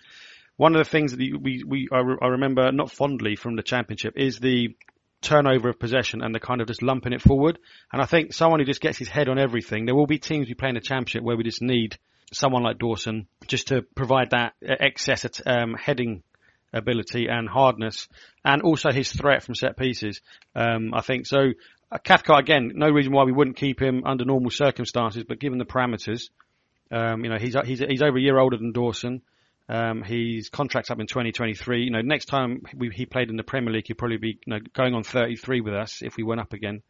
one 0.56 0.74
of 0.74 0.84
the 0.84 0.90
things 0.90 1.12
that 1.12 1.18
we 1.18 1.62
we 1.66 1.88
I, 1.92 2.00
re- 2.00 2.18
I 2.20 2.26
remember 2.28 2.72
not 2.72 2.90
fondly 2.90 3.36
from 3.36 3.56
the 3.56 3.62
championship 3.62 4.14
is 4.16 4.38
the 4.38 4.76
turnover 5.20 5.68
of 5.68 5.78
possession 5.78 6.22
and 6.22 6.34
the 6.34 6.40
kind 6.40 6.60
of 6.60 6.68
just 6.68 6.82
lumping 6.82 7.12
it 7.12 7.22
forward. 7.22 7.58
And 7.92 8.00
I 8.02 8.06
think 8.06 8.32
someone 8.32 8.60
who 8.60 8.66
just 8.66 8.80
gets 8.80 8.98
his 8.98 9.08
head 9.08 9.28
on 9.28 9.38
everything. 9.38 9.86
There 9.86 9.94
will 9.94 10.06
be 10.06 10.18
teams 10.18 10.48
we 10.48 10.54
play 10.54 10.68
in 10.68 10.74
the 10.74 10.80
championship 10.80 11.22
where 11.22 11.36
we 11.36 11.44
just 11.44 11.62
need 11.62 11.98
someone 12.32 12.62
like 12.62 12.78
Dawson 12.78 13.26
just 13.46 13.68
to 13.68 13.82
provide 13.82 14.30
that 14.30 14.54
excess 14.62 15.26
um, 15.46 15.74
heading 15.74 16.22
ability 16.72 17.26
and 17.28 17.48
hardness, 17.48 18.08
and 18.44 18.62
also 18.62 18.90
his 18.90 19.10
threat 19.10 19.42
from 19.42 19.54
set 19.54 19.76
pieces. 19.76 20.20
Um, 20.54 20.92
I 20.94 21.00
think 21.00 21.26
so. 21.26 21.52
Uh, 21.90 21.98
Cathcart 21.98 22.40
again, 22.40 22.72
no 22.74 22.90
reason 22.90 23.12
why 23.12 23.24
we 23.24 23.32
wouldn't 23.32 23.56
keep 23.56 23.80
him 23.80 24.04
under 24.04 24.24
normal 24.24 24.50
circumstances, 24.50 25.24
but 25.26 25.38
given 25.38 25.58
the 25.58 25.64
parameters, 25.64 26.28
um, 26.90 27.24
you 27.24 27.30
know, 27.30 27.38
he's 27.38 27.56
he's 27.64 27.80
he's 27.80 28.02
over 28.02 28.18
a 28.18 28.20
year 28.20 28.38
older 28.38 28.56
than 28.56 28.72
Dawson. 28.72 29.22
Um, 29.70 30.02
his 30.02 30.48
contract's 30.48 30.90
up 30.90 30.98
in 30.98 31.06
2023. 31.06 31.84
You 31.84 31.90
know, 31.90 32.00
next 32.00 32.24
time 32.24 32.62
we, 32.74 32.90
he 32.90 33.04
played 33.04 33.28
in 33.28 33.36
the 33.36 33.42
Premier 33.42 33.72
League, 33.72 33.86
he'd 33.86 33.98
probably 33.98 34.16
be 34.16 34.38
you 34.46 34.54
know, 34.54 34.60
going 34.72 34.94
on 34.94 35.02
33 35.02 35.60
with 35.60 35.74
us 35.74 36.00
if 36.00 36.16
we 36.16 36.22
went 36.22 36.40
up 36.40 36.54
again. 36.54 36.82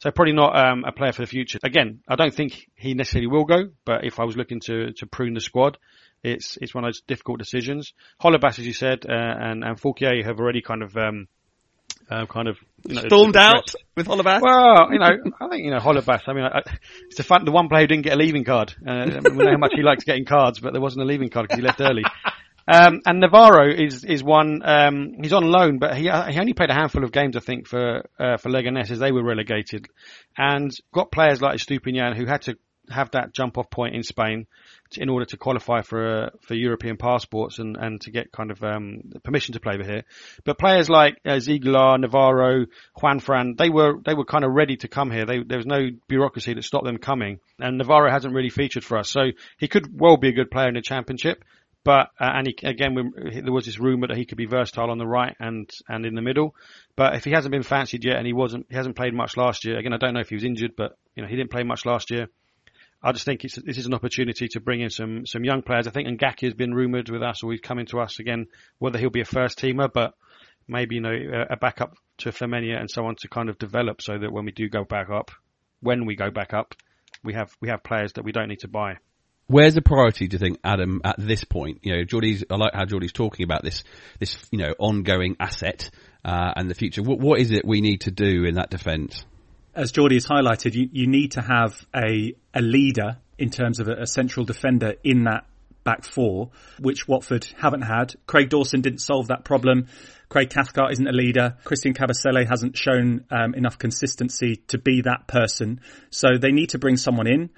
So 0.00 0.12
probably 0.12 0.34
not 0.34 0.56
um, 0.56 0.84
a 0.84 0.92
player 0.92 1.12
for 1.12 1.22
the 1.22 1.26
future. 1.26 1.58
Again, 1.64 2.00
I 2.08 2.14
don't 2.14 2.32
think 2.32 2.68
he 2.76 2.94
necessarily 2.94 3.26
will 3.26 3.44
go, 3.44 3.70
but 3.84 4.04
if 4.04 4.20
I 4.20 4.24
was 4.24 4.36
looking 4.36 4.60
to 4.66 4.92
to 4.92 5.06
prune 5.06 5.34
the 5.34 5.40
squad, 5.40 5.76
it's 6.22 6.58
it's 6.60 6.74
one 6.74 6.84
of 6.84 6.88
those 6.88 7.00
difficult 7.02 7.38
decisions. 7.38 7.92
Holebas, 8.22 8.58
as 8.58 8.66
you 8.66 8.72
said, 8.72 9.04
uh, 9.08 9.12
and 9.12 9.64
and 9.64 9.80
Foulquier 9.80 10.24
have 10.24 10.38
already 10.38 10.60
kind 10.62 10.82
of 10.82 10.96
um, 10.96 11.28
uh, 12.10 12.26
kind 12.26 12.48
of 12.48 12.58
you 12.84 12.94
know, 12.94 13.02
stormed 13.02 13.36
out 13.36 13.72
with 13.96 14.06
Holebas. 14.06 14.40
Well, 14.40 14.92
you 14.92 14.98
know, 14.98 15.10
I 15.40 15.48
think 15.48 15.64
you 15.64 15.70
know 15.70 15.78
Holebas. 15.78 16.22
I 16.26 16.32
mean, 16.32 16.44
I, 16.44 16.60
it's 17.06 17.16
the 17.16 17.22
fun, 17.22 17.44
the 17.44 17.52
one 17.52 17.68
player 17.68 17.82
who 17.82 17.86
didn't 17.88 18.04
get 18.04 18.14
a 18.14 18.16
leaving 18.16 18.44
card. 18.44 18.74
Uh, 18.86 19.20
we 19.24 19.30
know 19.30 19.52
how 19.52 19.58
much 19.58 19.72
he 19.74 19.82
likes 19.82 20.04
getting 20.04 20.24
cards, 20.24 20.60
but 20.60 20.72
there 20.72 20.82
wasn't 20.82 21.02
a 21.02 21.06
leaving 21.06 21.30
card 21.30 21.46
because 21.48 21.58
he 21.58 21.64
left 21.64 21.80
early. 21.80 22.02
Um, 22.72 23.00
and 23.04 23.20
Navarro 23.20 23.72
is 23.72 24.04
is 24.04 24.22
one. 24.22 24.62
Um, 24.64 25.14
he's 25.20 25.32
on 25.32 25.44
loan, 25.44 25.78
but 25.78 25.96
he 25.96 26.02
he 26.04 26.38
only 26.38 26.52
played 26.52 26.70
a 26.70 26.74
handful 26.74 27.04
of 27.04 27.12
games, 27.12 27.36
I 27.36 27.40
think, 27.40 27.66
for 27.66 28.04
uh, 28.18 28.36
for 28.36 28.48
Leganés 28.50 28.90
as 28.90 28.98
they 28.98 29.12
were 29.12 29.24
relegated, 29.24 29.86
and 30.36 30.70
got 30.92 31.10
players 31.10 31.40
like 31.40 31.58
Estupiñán 31.58 32.16
who 32.16 32.26
had 32.26 32.42
to 32.42 32.56
have 32.90 33.10
that 33.12 33.32
jump 33.32 33.58
off 33.58 33.70
point 33.70 33.94
in 33.94 34.02
Spain 34.02 34.46
in 34.96 35.08
order 35.08 35.24
to 35.24 35.36
qualify 35.36 35.82
for 35.82 36.24
uh, 36.24 36.30
for 36.42 36.54
European 36.54 36.96
passports 36.96 37.58
and, 37.58 37.76
and 37.76 38.00
to 38.00 38.10
get 38.10 38.32
kind 38.32 38.50
of 38.50 38.62
um, 38.62 39.02
permission 39.22 39.52
to 39.52 39.60
play 39.60 39.74
over 39.74 39.84
here. 39.84 40.04
But 40.44 40.58
players 40.58 40.90
like 40.90 41.18
uh, 41.24 41.38
Ziegler, 41.38 41.98
Navarro, 41.98 42.66
Juanfran, 42.98 43.56
they 43.56 43.70
were 43.70 44.00
they 44.04 44.14
were 44.14 44.24
kind 44.24 44.44
of 44.44 44.52
ready 44.52 44.76
to 44.78 44.88
come 44.88 45.10
here. 45.10 45.26
They, 45.26 45.42
there 45.42 45.58
was 45.58 45.66
no 45.66 45.90
bureaucracy 46.08 46.54
that 46.54 46.64
stopped 46.64 46.84
them 46.84 46.98
coming, 46.98 47.40
and 47.58 47.78
Navarro 47.78 48.10
hasn't 48.10 48.34
really 48.34 48.50
featured 48.50 48.84
for 48.84 48.98
us. 48.98 49.10
So 49.10 49.30
he 49.58 49.68
could 49.68 49.86
well 49.92 50.16
be 50.16 50.28
a 50.28 50.32
good 50.32 50.50
player 50.50 50.68
in 50.68 50.74
the 50.74 50.82
championship. 50.82 51.44
But 51.82 52.10
uh, 52.20 52.30
and 52.34 52.46
he, 52.46 52.66
again, 52.66 52.94
we, 52.94 53.40
there 53.40 53.52
was 53.52 53.64
this 53.64 53.78
rumor 53.78 54.08
that 54.08 54.16
he 54.16 54.26
could 54.26 54.36
be 54.36 54.46
versatile 54.46 54.90
on 54.90 54.98
the 54.98 55.06
right 55.06 55.34
and 55.40 55.70
and 55.88 56.04
in 56.04 56.14
the 56.14 56.20
middle. 56.20 56.54
But 56.94 57.14
if 57.14 57.24
he 57.24 57.30
hasn't 57.30 57.52
been 57.52 57.62
fancied 57.62 58.04
yet, 58.04 58.16
and 58.16 58.26
he 58.26 58.34
wasn't, 58.34 58.66
he 58.68 58.76
hasn't 58.76 58.96
played 58.96 59.14
much 59.14 59.36
last 59.36 59.64
year. 59.64 59.78
Again, 59.78 59.94
I 59.94 59.96
don't 59.96 60.12
know 60.12 60.20
if 60.20 60.28
he 60.28 60.34
was 60.34 60.44
injured, 60.44 60.72
but 60.76 60.98
you 61.14 61.22
know 61.22 61.28
he 61.28 61.36
didn't 61.36 61.50
play 61.50 61.62
much 61.62 61.86
last 61.86 62.10
year. 62.10 62.28
I 63.02 63.12
just 63.12 63.24
think 63.24 63.42
this 63.42 63.78
is 63.78 63.86
an 63.86 63.94
opportunity 63.94 64.48
to 64.48 64.60
bring 64.60 64.82
in 64.82 64.90
some 64.90 65.24
some 65.24 65.42
young 65.42 65.62
players. 65.62 65.86
I 65.86 65.90
think 65.90 66.08
Ngakia 66.08 66.48
has 66.48 66.54
been 66.54 66.74
rumoured 66.74 67.08
with 67.08 67.22
us, 67.22 67.42
or 67.42 67.52
he's 67.52 67.60
coming 67.60 67.86
to 67.86 68.00
us 68.00 68.18
again. 68.18 68.46
Whether 68.78 68.98
he'll 68.98 69.10
be 69.10 69.22
a 69.22 69.24
first 69.24 69.58
teamer, 69.58 69.90
but 69.92 70.14
maybe 70.68 70.96
you 70.96 71.00
know 71.00 71.16
a 71.48 71.56
backup 71.56 71.94
to 72.18 72.30
Femenia 72.30 72.78
and 72.78 72.90
so 72.90 73.06
on 73.06 73.16
to 73.20 73.28
kind 73.28 73.48
of 73.48 73.58
develop, 73.58 74.02
so 74.02 74.18
that 74.18 74.30
when 74.30 74.44
we 74.44 74.52
do 74.52 74.68
go 74.68 74.84
back 74.84 75.08
up, 75.08 75.30
when 75.80 76.04
we 76.04 76.14
go 76.14 76.30
back 76.30 76.52
up, 76.52 76.74
we 77.24 77.32
have 77.34 77.50
we 77.60 77.68
have 77.68 77.82
players 77.82 78.12
that 78.14 78.24
we 78.24 78.32
don't 78.32 78.48
need 78.48 78.60
to 78.60 78.68
buy. 78.68 78.98
Where's 79.46 79.74
the 79.74 79.82
priority, 79.82 80.28
do 80.28 80.36
you 80.36 80.38
think, 80.38 80.60
Adam, 80.62 81.00
at 81.02 81.16
this 81.18 81.42
point? 81.42 81.80
You 81.82 81.96
know, 81.96 82.04
Geordie's, 82.04 82.44
I 82.48 82.54
like 82.54 82.72
how 82.72 82.84
Geordie's 82.84 83.12
talking 83.12 83.42
about 83.42 83.64
this, 83.64 83.82
this, 84.20 84.46
you 84.52 84.58
know, 84.58 84.72
ongoing 84.78 85.34
asset, 85.40 85.90
uh, 86.24 86.52
and 86.54 86.70
the 86.70 86.74
future. 86.76 87.02
What, 87.02 87.18
what 87.18 87.40
is 87.40 87.50
it 87.50 87.64
we 87.64 87.80
need 87.80 88.02
to 88.02 88.12
do 88.12 88.44
in 88.44 88.54
that 88.54 88.70
defence? 88.70 89.24
As 89.74 89.92
Geordie 89.92 90.16
has 90.16 90.26
highlighted, 90.26 90.74
you, 90.74 90.88
you 90.92 91.06
need 91.06 91.32
to 91.32 91.40
have 91.40 91.86
a, 91.94 92.34
a 92.54 92.60
leader 92.60 93.18
in 93.38 93.50
terms 93.50 93.80
of 93.80 93.88
a, 93.88 94.02
a 94.02 94.06
central 94.06 94.44
defender 94.44 94.94
in 95.04 95.24
that 95.24 95.46
back 95.84 96.04
four, 96.04 96.50
which 96.78 97.08
Watford 97.08 97.46
haven't 97.56 97.82
had. 97.82 98.14
Craig 98.26 98.50
Dawson 98.50 98.80
didn't 98.80 99.00
solve 99.00 99.28
that 99.28 99.44
problem. 99.44 99.86
Craig 100.28 100.50
Cathcart 100.50 100.92
isn't 100.92 101.06
a 101.06 101.12
leader. 101.12 101.56
Christian 101.64 101.94
Kabasele 101.94 102.46
hasn't 102.48 102.76
shown 102.76 103.24
um, 103.30 103.54
enough 103.54 103.78
consistency 103.78 104.56
to 104.68 104.78
be 104.78 105.02
that 105.02 105.26
person. 105.26 105.80
So 106.10 106.38
they 106.40 106.52
need 106.52 106.70
to 106.70 106.78
bring 106.78 106.96
someone 106.96 107.26
in 107.26 107.50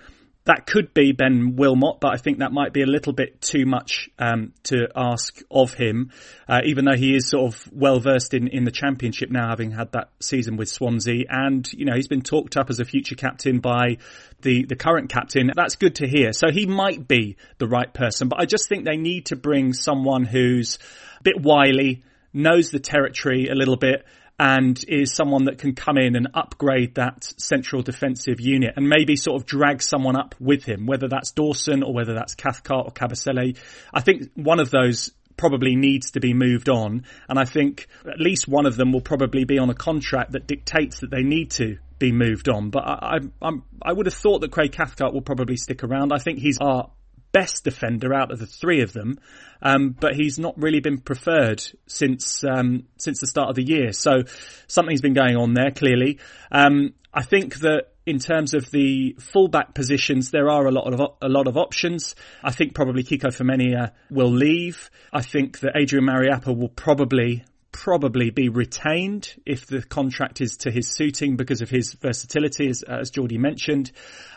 that 0.44 0.66
could 0.66 0.92
be 0.92 1.12
Ben 1.12 1.55
Wilmot, 1.57 2.00
but 2.00 2.12
I 2.12 2.16
think 2.16 2.38
that 2.38 2.50
might 2.52 2.72
be 2.72 2.83
a 2.83 2.87
little 2.87 3.12
bit 3.12 3.40
too 3.40 3.64
much 3.64 4.11
um, 4.18 4.52
to 4.64 4.88
ask 4.96 5.40
of 5.50 5.72
him, 5.74 6.11
uh, 6.48 6.61
even 6.64 6.85
though 6.85 6.96
he 6.96 7.14
is 7.14 7.28
sort 7.28 7.52
of 7.55 7.68
well 7.72 8.00
versed 8.00 8.35
in, 8.35 8.48
in 8.48 8.64
the 8.64 8.72
championship 8.72 9.31
now, 9.31 9.48
having 9.48 9.70
had 9.70 9.92
that 9.92 10.11
season 10.20 10.57
with 10.57 10.68
Swansea, 10.68 11.24
and 11.28 11.70
you 11.72 11.85
know 11.85 11.94
he's 11.94 12.09
been 12.09 12.22
talked 12.22 12.57
up 12.57 12.70
as 12.70 12.81
a 12.81 12.85
future 12.85 13.14
captain 13.14 13.61
by 13.61 13.98
the 14.40 14.64
the 14.64 14.74
current 14.74 15.11
captain. 15.11 15.50
That's 15.55 15.76
good 15.76 15.96
to 15.96 16.09
hear. 16.09 16.33
So 16.33 16.50
he 16.50 16.66
might 16.66 17.07
be 17.07 17.37
the 17.59 17.68
right 17.68 17.92
person, 17.92 18.28
but 18.28 18.40
I 18.40 18.44
just 18.44 18.68
think 18.68 18.85
they 18.85 18.96
need 18.96 19.26
to 19.26 19.37
bring 19.37 19.72
someone 19.72 20.24
who's 20.24 20.78
a 21.20 21.22
bit 21.22 21.40
wily, 21.40 22.02
knows 22.33 22.70
the 22.70 22.81
territory 22.81 23.46
a 23.46 23.55
little 23.55 23.76
bit, 23.76 24.05
and 24.38 24.83
is 24.88 25.14
someone 25.14 25.45
that 25.45 25.59
can 25.59 25.75
come 25.75 25.99
in 25.99 26.16
and 26.16 26.29
upgrade 26.35 26.97
that 26.97 27.23
central 27.37 27.83
defensive 27.83 28.40
unit 28.40 28.75
and 28.77 28.88
maybe 28.88 29.14
sort 29.16 29.40
of 29.40 29.47
drag 29.47 29.83
someone 29.83 30.16
up 30.16 30.35
with 30.40 30.64
him, 30.64 30.87
whether 30.87 31.09
that's 31.09 31.33
Dawson 31.33 31.83
or 31.83 31.92
whether 31.92 32.14
that's 32.14 32.35
Cathcart 32.35 32.87
or 32.87 32.92
Kabasele. 32.92 33.57
I 33.92 34.01
think 34.01 34.31
one 34.35 34.59
of 34.59 34.71
those 34.71 35.12
probably 35.37 35.77
needs 35.77 36.12
to 36.12 36.21
be 36.21 36.35
moved 36.35 36.68
on. 36.68 37.05
And 37.29 37.38
I 37.38 37.45
think 37.45 37.87
at 38.07 38.21
least 38.21 38.49
one 38.49 38.66
of 38.66 38.77
them 38.77 38.92
will 38.92 39.01
probably 39.01 39.45
be 39.45 39.59
on 39.59 39.71
a 39.71 39.75
contract 39.75 40.33
that 40.33 40.47
dictates 40.47 41.01
that 41.01 41.11
they 41.11 41.23
need 41.23 41.51
to 41.53 41.79
be 41.99 42.12
moved 42.12 42.49
on. 42.49 42.71
But 42.71 42.85
I, 42.85 43.18
I, 43.40 43.51
I 43.83 43.92
would 43.92 44.07
have 44.07 44.14
thought 44.14 44.40
that 44.40 44.51
Craig 44.51 44.73
Cathcart 44.73 45.12
will 45.12 45.23
probably 45.23 45.57
stick 45.57 45.85
around. 45.85 46.12
I 46.12 46.18
think 46.18 46.38
he's 46.38 46.59
our 46.59 46.90
best 47.33 47.64
defender 47.64 48.14
out 48.14 48.31
of 48.31 48.38
the 48.38 48.47
three 48.47 48.83
of 48.83 48.92
them, 48.92 49.18
um, 49.62 49.97
but 49.99 50.14
he's 50.14 50.38
not 50.38 50.57
really 50.57 50.81
been 50.81 50.99
preferred 50.99 51.62
since 51.87 52.45
um, 52.45 52.85
since 52.99 53.21
the 53.21 53.27
start 53.27 53.49
of 53.49 53.57
the 53.57 53.64
year. 53.64 53.92
So 53.92 54.23
something's 54.66 55.01
been 55.01 55.14
going 55.14 55.37
on 55.37 55.55
there 55.55 55.71
clearly. 55.71 56.18
Um, 56.51 56.95
I 57.12 57.23
think 57.23 57.57
that 57.57 57.88
in 58.05 58.18
terms 58.18 58.53
of 58.55 58.71
the 58.71 59.16
fullback 59.21 59.75
positions, 59.75 60.31
there 60.31 60.51
are 60.51 60.66
a 60.66 60.71
lot 60.71 60.92
of 60.92 61.01
a 61.21 61.29
lot 61.29 61.47
of 61.47 61.57
options. 61.57 62.14
I 62.42 62.51
think 62.51 62.75
probably 62.75 63.05
Kiko 63.05 63.27
Femenia 63.27 63.92
will 64.11 64.33
leave. 64.33 64.90
I 65.12 65.23
think 65.23 65.61
that 65.61 65.77
Adrian 65.77 66.07
Mariappa 66.07 66.57
will 66.57 66.68
probably 66.68 67.45
probably 67.83 68.31
be 68.31 68.49
retained 68.49 69.35
if 69.45 69.66
the 69.66 69.83
contract 69.83 70.40
is 70.40 70.59
to 70.59 70.71
his 70.71 70.87
suiting 70.87 71.35
because 71.35 71.62
of 71.62 71.68
his 71.68 71.95
versatility, 71.95 72.68
as, 72.68 72.85
as 72.85 73.11
Geordie 73.11 73.38
mentioned. 73.38 73.90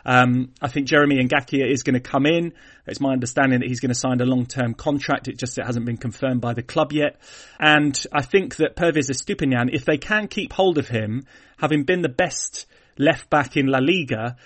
Um, 0.03 0.53
I 0.63 0.67
think 0.67 0.88
Jeremy 0.88 1.23
Ngakia 1.23 1.71
is 1.71 1.84
going 1.84 1.93
to 1.93 1.99
come 1.99 2.25
in. 2.25 2.53
It's 2.88 2.99
my 2.99 3.12
understanding 3.13 3.60
that 3.60 3.67
he's 3.67 3.81
going 3.81 3.93
to 3.93 3.99
sign 3.99 4.19
a 4.19 4.25
long-term 4.25 4.73
contract. 4.73 5.27
It 5.27 5.38
just 5.38 5.60
it 5.60 5.65
hasn't 5.67 5.86
been 5.86 5.97
confirmed 5.97 6.41
by 6.41 6.55
the 6.55 6.63
club 6.63 6.91
yet. 6.91 7.21
And 7.60 7.95
I 8.12 8.23
think 8.23 8.55
that 8.55 8.75
Pervis 8.75 9.12
Estupiñán, 9.12 9.69
if 9.71 9.86
they 9.86 9.99
can 9.99 10.27
keep 10.27 10.51
hold 10.51 10.79
of 10.79 10.88
him, 10.88 11.27
having 11.60 11.84
been 11.84 12.01
the 12.01 12.10
best 12.10 12.65
left 12.97 13.29
back 13.29 13.58
in 13.58 13.67
La 13.67 13.77
Liga, 13.79 14.38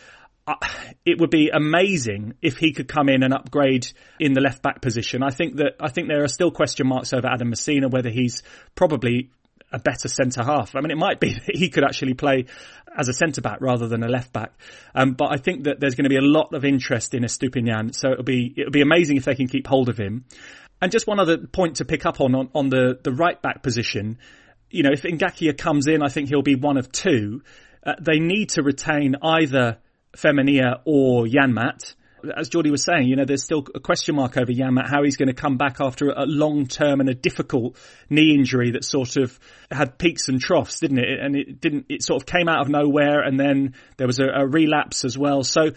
it 1.05 1.19
would 1.19 1.29
be 1.29 1.49
amazing 1.49 2.35
if 2.41 2.57
he 2.57 2.71
could 2.71 2.87
come 2.87 3.09
in 3.09 3.23
and 3.23 3.33
upgrade 3.33 3.87
in 4.19 4.33
the 4.33 4.41
left 4.41 4.61
back 4.61 4.81
position. 4.81 5.23
I 5.23 5.29
think 5.29 5.57
that 5.57 5.73
I 5.79 5.89
think 5.89 6.07
there 6.07 6.23
are 6.23 6.27
still 6.27 6.51
question 6.51 6.87
marks 6.87 7.13
over 7.13 7.27
Adam 7.27 7.51
Masina 7.51 7.89
whether 7.89 8.09
he's 8.09 8.43
probably 8.75 9.31
a 9.71 9.79
better 9.79 10.07
centre 10.07 10.43
half. 10.43 10.75
I 10.75 10.81
mean, 10.81 10.91
it 10.91 10.97
might 10.97 11.19
be 11.19 11.33
that 11.45 11.55
he 11.55 11.69
could 11.69 11.83
actually 11.83 12.13
play 12.13 12.45
as 12.97 13.07
a 13.07 13.13
centre 13.13 13.41
back 13.41 13.61
rather 13.61 13.87
than 13.87 14.03
a 14.03 14.07
left 14.07 14.33
back. 14.33 14.53
Um, 14.95 15.13
but 15.13 15.31
I 15.31 15.37
think 15.37 15.65
that 15.65 15.79
there's 15.79 15.95
going 15.95 16.05
to 16.05 16.09
be 16.09 16.17
a 16.17 16.21
lot 16.21 16.53
of 16.53 16.65
interest 16.65 17.13
in 17.13 17.23
Estupiñán, 17.23 17.95
so 17.95 18.11
it'll 18.11 18.23
be 18.23 18.53
it'll 18.57 18.71
be 18.71 18.81
amazing 18.81 19.17
if 19.17 19.25
they 19.25 19.35
can 19.35 19.47
keep 19.47 19.67
hold 19.67 19.89
of 19.89 19.97
him. 19.97 20.25
And 20.81 20.91
just 20.91 21.07
one 21.07 21.19
other 21.19 21.37
point 21.37 21.77
to 21.77 21.85
pick 21.85 22.05
up 22.05 22.21
on 22.21 22.35
on, 22.35 22.49
on 22.55 22.69
the 22.69 22.99
the 23.03 23.11
right 23.11 23.41
back 23.41 23.63
position. 23.63 24.17
You 24.69 24.83
know, 24.83 24.91
if 24.91 25.01
Ngakia 25.01 25.57
comes 25.57 25.87
in, 25.87 26.03
I 26.03 26.09
think 26.09 26.29
he'll 26.29 26.43
be 26.43 26.55
one 26.55 26.77
of 26.77 26.91
two. 26.91 27.41
Uh, 27.83 27.93
they 27.99 28.19
need 28.19 28.49
to 28.49 28.61
retain 28.61 29.15
either 29.21 29.77
Femenia 30.15 30.81
or 30.85 31.25
Janmaat. 31.25 31.95
As 32.35 32.49
Geordie 32.49 32.71
was 32.71 32.83
saying, 32.83 33.07
you 33.07 33.15
know, 33.15 33.23
there's 33.23 33.43
still 33.43 33.63
a 33.73 33.79
question 33.79 34.15
mark 34.15 34.35
over 34.35 34.51
Janmaat, 34.51 34.89
how 34.89 35.03
he's 35.03 35.15
going 35.15 35.29
to 35.29 35.33
come 35.33 35.55
back 35.55 35.77
after 35.79 36.09
a 36.09 36.25
long 36.25 36.67
term 36.67 36.99
and 36.99 37.07
a 37.07 37.13
difficult 37.13 37.77
knee 38.09 38.35
injury 38.35 38.71
that 38.71 38.83
sort 38.83 39.15
of 39.15 39.39
had 39.71 39.97
peaks 39.97 40.27
and 40.27 40.41
troughs, 40.41 40.81
didn't 40.81 40.99
it? 40.99 41.19
And 41.21 41.37
it 41.37 41.61
didn't, 41.61 41.85
it 41.87 42.03
sort 42.03 42.21
of 42.21 42.25
came 42.25 42.49
out 42.49 42.61
of 42.61 42.67
nowhere 42.67 43.21
and 43.21 43.39
then 43.39 43.75
there 43.95 44.07
was 44.07 44.19
a, 44.19 44.25
a 44.25 44.45
relapse 44.45 45.05
as 45.05 45.17
well. 45.17 45.43
So 45.43 45.71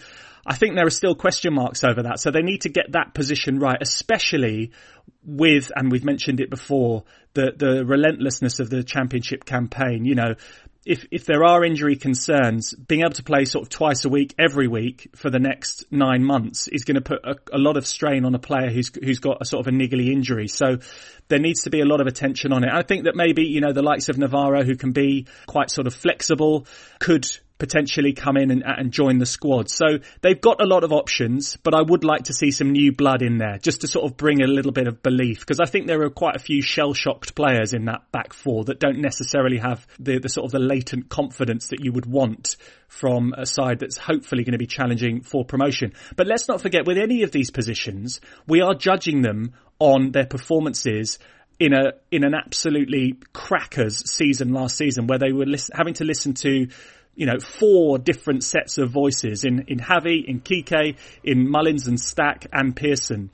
I 0.45 0.55
think 0.55 0.75
there 0.75 0.85
are 0.85 0.89
still 0.89 1.15
question 1.15 1.53
marks 1.53 1.85
over 1.85 2.03
that. 2.03 2.19
So 2.19 2.29
they 2.29 2.41
need 2.41 2.61
to 2.61 2.69
get 2.69 2.91
that 2.91 3.13
position 3.13 3.59
right, 3.59 3.77
especially 3.79 4.71
with, 5.23 5.71
and 5.73 5.89
we've 5.89 6.03
mentioned 6.03 6.41
it 6.41 6.49
before, 6.49 7.05
the, 7.33 7.53
the 7.55 7.85
relentlessness 7.85 8.59
of 8.59 8.69
the 8.69 8.83
championship 8.83 9.45
campaign. 9.45 10.03
You 10.03 10.15
know, 10.15 10.35
if 10.85 11.05
if 11.11 11.25
there 11.25 11.43
are 11.43 11.63
injury 11.63 11.95
concerns, 11.95 12.73
being 12.73 13.01
able 13.01 13.11
to 13.11 13.23
play 13.23 13.45
sort 13.45 13.63
of 13.63 13.69
twice 13.69 14.05
a 14.05 14.09
week, 14.09 14.35
every 14.37 14.67
week 14.67 15.09
for 15.15 15.29
the 15.29 15.39
next 15.39 15.85
nine 15.91 16.23
months 16.23 16.67
is 16.67 16.83
going 16.83 16.95
to 16.95 17.01
put 17.01 17.19
a, 17.23 17.35
a, 17.53 17.57
lot 17.57 17.77
of 17.77 17.87
strain 17.87 18.25
on 18.25 18.35
a 18.35 18.39
player 18.39 18.69
who's 18.69 18.91
who's 18.95 19.19
got 19.19 19.41
a 19.41 19.45
sort 19.45 19.65
of 19.65 19.73
a 19.73 19.75
niggly 19.75 20.11
injury. 20.11 20.47
So 20.47 20.77
there 21.29 21.39
needs 21.39 21.63
to 21.63 21.69
be 21.69 21.79
a 21.79 21.85
lot 21.85 22.01
of 22.01 22.07
attention 22.07 22.51
on 22.51 22.63
it. 22.63 22.69
I 22.71 22.81
think 22.81 23.05
that 23.05 23.15
maybe 23.15 23.43
you 23.43 23.61
know 23.61 23.71
the 23.71 23.81
likes 23.81 24.09
of 24.09 24.17
Navarro, 24.17 24.63
who 24.63 24.75
can 24.75 24.91
be 24.91 25.27
quite 25.45 25.71
sort 25.71 25.87
of 25.87 25.93
flexible, 25.93 26.67
could 26.99 27.25
potentially 27.63 28.11
come 28.11 28.35
in 28.35 28.51
and, 28.51 28.61
and, 28.65 28.91
join 28.91 29.19
the 29.19 29.25
squad. 29.25 29.69
So 29.69 29.99
they've 30.19 30.39
got 30.39 30.61
a 30.61 30.65
lot 30.65 30.83
of 30.83 30.91
options, 30.91 31.55
but 31.63 31.73
I 31.73 31.81
would 31.81 32.03
like 32.03 32.23
to 32.23 32.33
see 32.33 32.51
some 32.51 32.73
new 32.73 32.91
blood 32.91 33.21
in 33.21 33.37
there 33.37 33.57
just 33.57 33.79
to 33.81 33.87
sort 33.87 34.03
of 34.03 34.17
bring 34.17 34.41
a 34.41 34.47
little 34.47 34.73
bit 34.73 34.85
of 34.85 35.01
belief 35.01 35.39
because 35.39 35.61
I 35.61 35.65
think 35.65 35.87
there 35.87 36.01
are 36.01 36.09
quite 36.09 36.35
a 36.35 36.39
few 36.39 36.61
shell 36.61 36.93
shocked 36.93 37.35
players 37.35 37.73
in 37.73 37.85
that 37.85 38.11
back 38.11 38.33
four 38.33 38.65
that 38.65 38.81
don't 38.81 38.99
necessarily 38.99 39.59
have 39.59 39.87
the, 39.97 40.19
the 40.19 40.27
sort 40.27 40.43
of 40.43 40.51
the 40.51 40.59
latent 40.59 41.07
confidence 41.07 41.69
that 41.69 41.79
you 41.81 41.93
would 41.93 42.05
want 42.05 42.57
from 42.89 43.33
a 43.37 43.45
side 43.45 43.79
that's 43.79 43.97
hopefully 43.97 44.43
going 44.43 44.51
to 44.51 44.57
be 44.57 44.67
challenging 44.67 45.21
for 45.21 45.45
promotion. 45.45 45.93
But 46.17 46.27
let's 46.27 46.49
not 46.49 46.59
forget 46.59 46.85
with 46.85 46.97
any 46.97 47.23
of 47.23 47.31
these 47.31 47.49
positions, 47.49 48.19
we 48.45 48.59
are 48.59 48.75
judging 48.75 49.21
them 49.21 49.53
on 49.79 50.11
their 50.11 50.25
performances 50.25 51.17
in 51.59 51.73
a 51.73 51.93
in 52.11 52.23
an 52.23 52.33
absolutely 52.33 53.15
crackers 53.31 54.09
season 54.11 54.51
last 54.51 54.77
season 54.77 55.07
where 55.07 55.19
they 55.19 55.31
were 55.31 55.45
listen, 55.45 55.75
having 55.75 55.93
to 55.93 56.03
listen 56.03 56.33
to 56.33 56.67
you 57.15 57.25
know, 57.25 57.39
four 57.39 57.97
different 57.97 58.43
sets 58.43 58.77
of 58.77 58.89
voices 58.89 59.43
in, 59.43 59.65
in 59.67 59.79
Javi, 59.79 60.23
in 60.25 60.39
Quique, 60.39 60.97
in 61.23 61.49
Mullins 61.49 61.87
and 61.87 61.99
Stack 61.99 62.47
and 62.51 62.75
Pearson. 62.75 63.29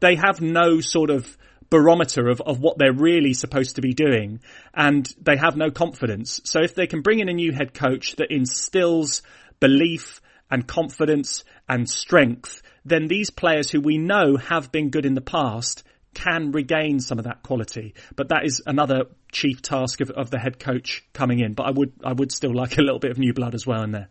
They 0.00 0.16
have 0.16 0.40
no 0.40 0.80
sort 0.80 1.10
of 1.10 1.36
barometer 1.70 2.28
of, 2.28 2.40
of 2.42 2.60
what 2.60 2.78
they're 2.78 2.92
really 2.92 3.34
supposed 3.34 3.76
to 3.76 3.82
be 3.82 3.92
doing 3.92 4.40
and 4.74 5.12
they 5.20 5.36
have 5.36 5.56
no 5.56 5.70
confidence. 5.70 6.40
So 6.44 6.60
if 6.62 6.74
they 6.74 6.86
can 6.86 7.02
bring 7.02 7.20
in 7.20 7.28
a 7.28 7.32
new 7.32 7.52
head 7.52 7.74
coach 7.74 8.16
that 8.16 8.30
instills 8.30 9.22
belief 9.60 10.20
and 10.50 10.66
confidence 10.66 11.42
and 11.68 11.88
strength, 11.88 12.62
then 12.84 13.08
these 13.08 13.30
players 13.30 13.70
who 13.70 13.80
we 13.80 13.98
know 13.98 14.36
have 14.36 14.70
been 14.70 14.90
good 14.90 15.06
in 15.06 15.14
the 15.14 15.20
past 15.20 15.82
can 16.14 16.52
regain 16.52 17.00
some 17.00 17.18
of 17.18 17.24
that 17.24 17.42
quality. 17.42 17.94
But 18.16 18.28
that 18.28 18.44
is 18.44 18.62
another 18.66 19.06
chief 19.32 19.62
task 19.62 20.00
of, 20.00 20.10
of 20.10 20.30
the 20.30 20.38
head 20.38 20.58
coach 20.58 21.04
coming 21.12 21.40
in. 21.40 21.54
But 21.54 21.64
I 21.64 21.70
would 21.70 21.92
I 22.02 22.12
would 22.12 22.32
still 22.32 22.54
like 22.54 22.78
a 22.78 22.82
little 22.82 22.98
bit 22.98 23.10
of 23.10 23.18
new 23.18 23.34
blood 23.34 23.54
as 23.54 23.66
well 23.66 23.82
in 23.82 23.92
there. 23.92 24.08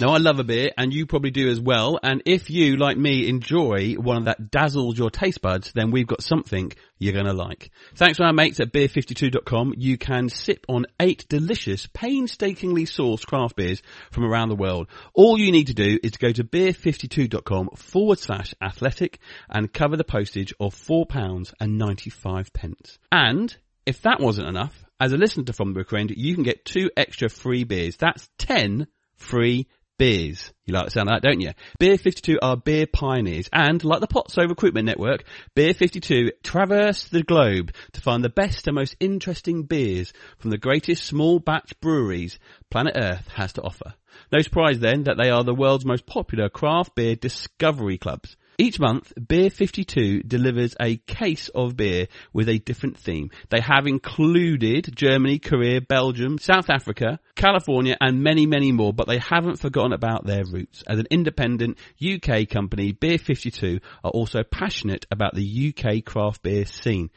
Now 0.00 0.10
I 0.10 0.18
love 0.18 0.40
a 0.40 0.44
beer 0.44 0.72
and 0.76 0.92
you 0.92 1.06
probably 1.06 1.30
do 1.30 1.48
as 1.48 1.60
well. 1.60 2.00
And 2.02 2.20
if 2.26 2.50
you, 2.50 2.76
like 2.76 2.96
me, 2.96 3.28
enjoy 3.28 3.94
one 3.94 4.24
that 4.24 4.50
dazzles 4.50 4.98
your 4.98 5.08
taste 5.08 5.40
buds, 5.40 5.70
then 5.72 5.92
we've 5.92 6.06
got 6.06 6.20
something 6.20 6.72
you're 6.98 7.12
going 7.12 7.26
to 7.26 7.32
like. 7.32 7.70
Thanks 7.94 8.18
to 8.18 8.24
our 8.24 8.32
mates 8.32 8.58
at 8.58 8.72
beer52.com, 8.72 9.74
you 9.76 9.96
can 9.96 10.28
sip 10.28 10.66
on 10.68 10.86
eight 10.98 11.26
delicious, 11.28 11.86
painstakingly 11.92 12.86
sourced 12.86 13.24
craft 13.24 13.54
beers 13.54 13.82
from 14.10 14.24
around 14.24 14.48
the 14.48 14.56
world. 14.56 14.88
All 15.14 15.38
you 15.38 15.52
need 15.52 15.68
to 15.68 15.74
do 15.74 16.00
is 16.02 16.12
to 16.12 16.18
go 16.18 16.32
to 16.32 16.42
beer52.com 16.42 17.68
forward 17.76 18.18
slash 18.18 18.52
athletic 18.60 19.20
and 19.48 19.72
cover 19.72 19.96
the 19.96 20.02
postage 20.02 20.52
of 20.58 20.74
£4 20.74 21.54
and 21.60 21.78
95 21.78 22.52
pence. 22.52 22.98
And 23.12 23.56
if 23.86 24.02
that 24.02 24.18
wasn't 24.18 24.48
enough, 24.48 24.84
as 24.98 25.12
a 25.12 25.16
listener 25.16 25.44
to 25.44 25.52
From 25.52 25.72
the 25.72 25.78
Rookery 25.78 26.00
End, 26.00 26.10
you 26.16 26.34
can 26.34 26.42
get 26.42 26.64
two 26.64 26.90
extra 26.96 27.28
free 27.28 27.62
beers. 27.62 27.96
That's 27.96 28.28
10 28.38 28.88
free 29.16 29.68
beers. 29.98 30.52
You 30.64 30.74
like 30.74 30.86
the 30.86 30.90
sound 30.90 31.08
of 31.08 31.14
that, 31.14 31.26
don't 31.26 31.40
you? 31.40 31.52
Beer 31.78 31.98
52 31.98 32.38
are 32.42 32.56
beer 32.56 32.86
pioneers 32.86 33.48
and, 33.52 33.82
like 33.84 34.00
the 34.00 34.06
Pozzo 34.06 34.48
Recruitment 34.48 34.86
Network, 34.86 35.24
Beer 35.54 35.74
52 35.74 36.32
traverse 36.42 37.04
the 37.04 37.22
globe 37.22 37.72
to 37.92 38.00
find 38.00 38.24
the 38.24 38.28
best 38.28 38.66
and 38.66 38.74
most 38.74 38.96
interesting 39.00 39.64
beers 39.64 40.12
from 40.38 40.50
the 40.50 40.58
greatest 40.58 41.04
small 41.04 41.38
batch 41.38 41.78
breweries 41.80 42.38
planet 42.70 42.94
Earth 42.96 43.28
has 43.34 43.52
to 43.54 43.62
offer. 43.62 43.94
No 44.32 44.40
surprise 44.40 44.78
then 44.80 45.04
that 45.04 45.16
they 45.16 45.30
are 45.30 45.44
the 45.44 45.54
world's 45.54 45.84
most 45.84 46.06
popular 46.06 46.48
craft 46.48 46.94
beer 46.94 47.16
discovery 47.16 47.98
clubs. 47.98 48.36
Each 48.56 48.78
month, 48.78 49.12
Beer 49.16 49.50
52 49.50 50.22
delivers 50.22 50.76
a 50.80 50.96
case 50.96 51.48
of 51.48 51.76
beer 51.76 52.06
with 52.32 52.48
a 52.48 52.58
different 52.58 52.96
theme. 52.96 53.30
They 53.50 53.60
have 53.60 53.88
included 53.88 54.94
Germany, 54.94 55.40
Korea, 55.40 55.80
Belgium, 55.80 56.38
South 56.38 56.70
Africa, 56.70 57.18
California, 57.34 57.96
and 58.00 58.22
many, 58.22 58.46
many 58.46 58.70
more, 58.70 58.92
but 58.92 59.08
they 59.08 59.18
haven't 59.18 59.58
forgotten 59.58 59.92
about 59.92 60.24
their 60.24 60.44
roots. 60.44 60.84
As 60.86 61.00
an 61.00 61.08
independent 61.10 61.78
UK 62.00 62.48
company, 62.48 62.92
Beer 62.92 63.18
52 63.18 63.80
are 64.04 64.10
also 64.12 64.44
passionate 64.44 65.04
about 65.10 65.34
the 65.34 65.74
UK 65.74 66.04
craft 66.04 66.42
beer 66.42 66.64
scene. 66.64 67.10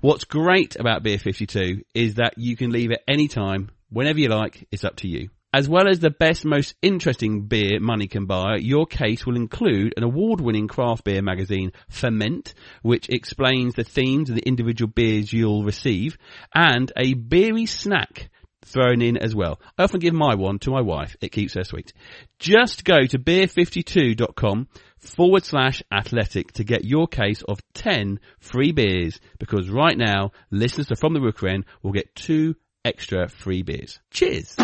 What's 0.00 0.24
great 0.24 0.74
about 0.74 1.04
Beer 1.04 1.18
52 1.18 1.84
is 1.94 2.16
that 2.16 2.34
you 2.36 2.56
can 2.56 2.72
leave 2.72 2.90
at 2.90 3.02
any 3.06 3.28
time, 3.28 3.70
whenever 3.88 4.18
you 4.18 4.30
like, 4.30 4.66
it's 4.72 4.84
up 4.84 4.96
to 4.96 5.08
you. 5.08 5.30
As 5.54 5.68
well 5.68 5.86
as 5.86 5.98
the 5.98 6.10
best, 6.10 6.46
most 6.46 6.74
interesting 6.80 7.42
beer 7.42 7.78
money 7.78 8.06
can 8.06 8.24
buy, 8.24 8.56
your 8.56 8.86
case 8.86 9.26
will 9.26 9.36
include 9.36 9.92
an 9.98 10.02
award-winning 10.02 10.66
craft 10.66 11.04
beer 11.04 11.20
magazine, 11.20 11.72
Ferment, 11.90 12.54
which 12.80 13.10
explains 13.10 13.74
the 13.74 13.84
themes 13.84 14.30
of 14.30 14.36
the 14.36 14.48
individual 14.48 14.90
beers 14.90 15.30
you'll 15.30 15.62
receive, 15.62 16.16
and 16.54 16.90
a 16.96 17.12
beery 17.12 17.66
snack 17.66 18.30
thrown 18.64 19.02
in 19.02 19.18
as 19.18 19.34
well. 19.34 19.60
I 19.76 19.82
often 19.82 20.00
give 20.00 20.14
my 20.14 20.36
one 20.36 20.58
to 20.60 20.70
my 20.70 20.80
wife. 20.80 21.16
It 21.20 21.32
keeps 21.32 21.52
her 21.52 21.64
sweet. 21.64 21.92
Just 22.38 22.84
go 22.84 23.04
to 23.04 23.18
beer52.com 23.18 24.68
forward 24.96 25.44
slash 25.44 25.82
athletic 25.92 26.52
to 26.52 26.64
get 26.64 26.84
your 26.84 27.06
case 27.06 27.42
of 27.42 27.60
10 27.74 28.20
free 28.40 28.72
beers 28.72 29.20
because 29.38 29.68
right 29.68 29.98
now 29.98 30.32
listeners 30.50 30.86
to 30.86 30.96
From 30.96 31.12
the 31.12 31.20
Rookery 31.20 31.52
End 31.52 31.64
will 31.82 31.92
get 31.92 32.14
two 32.14 32.56
extra 32.84 33.28
free 33.28 33.62
beers. 33.62 34.00
Cheers! 34.10 34.56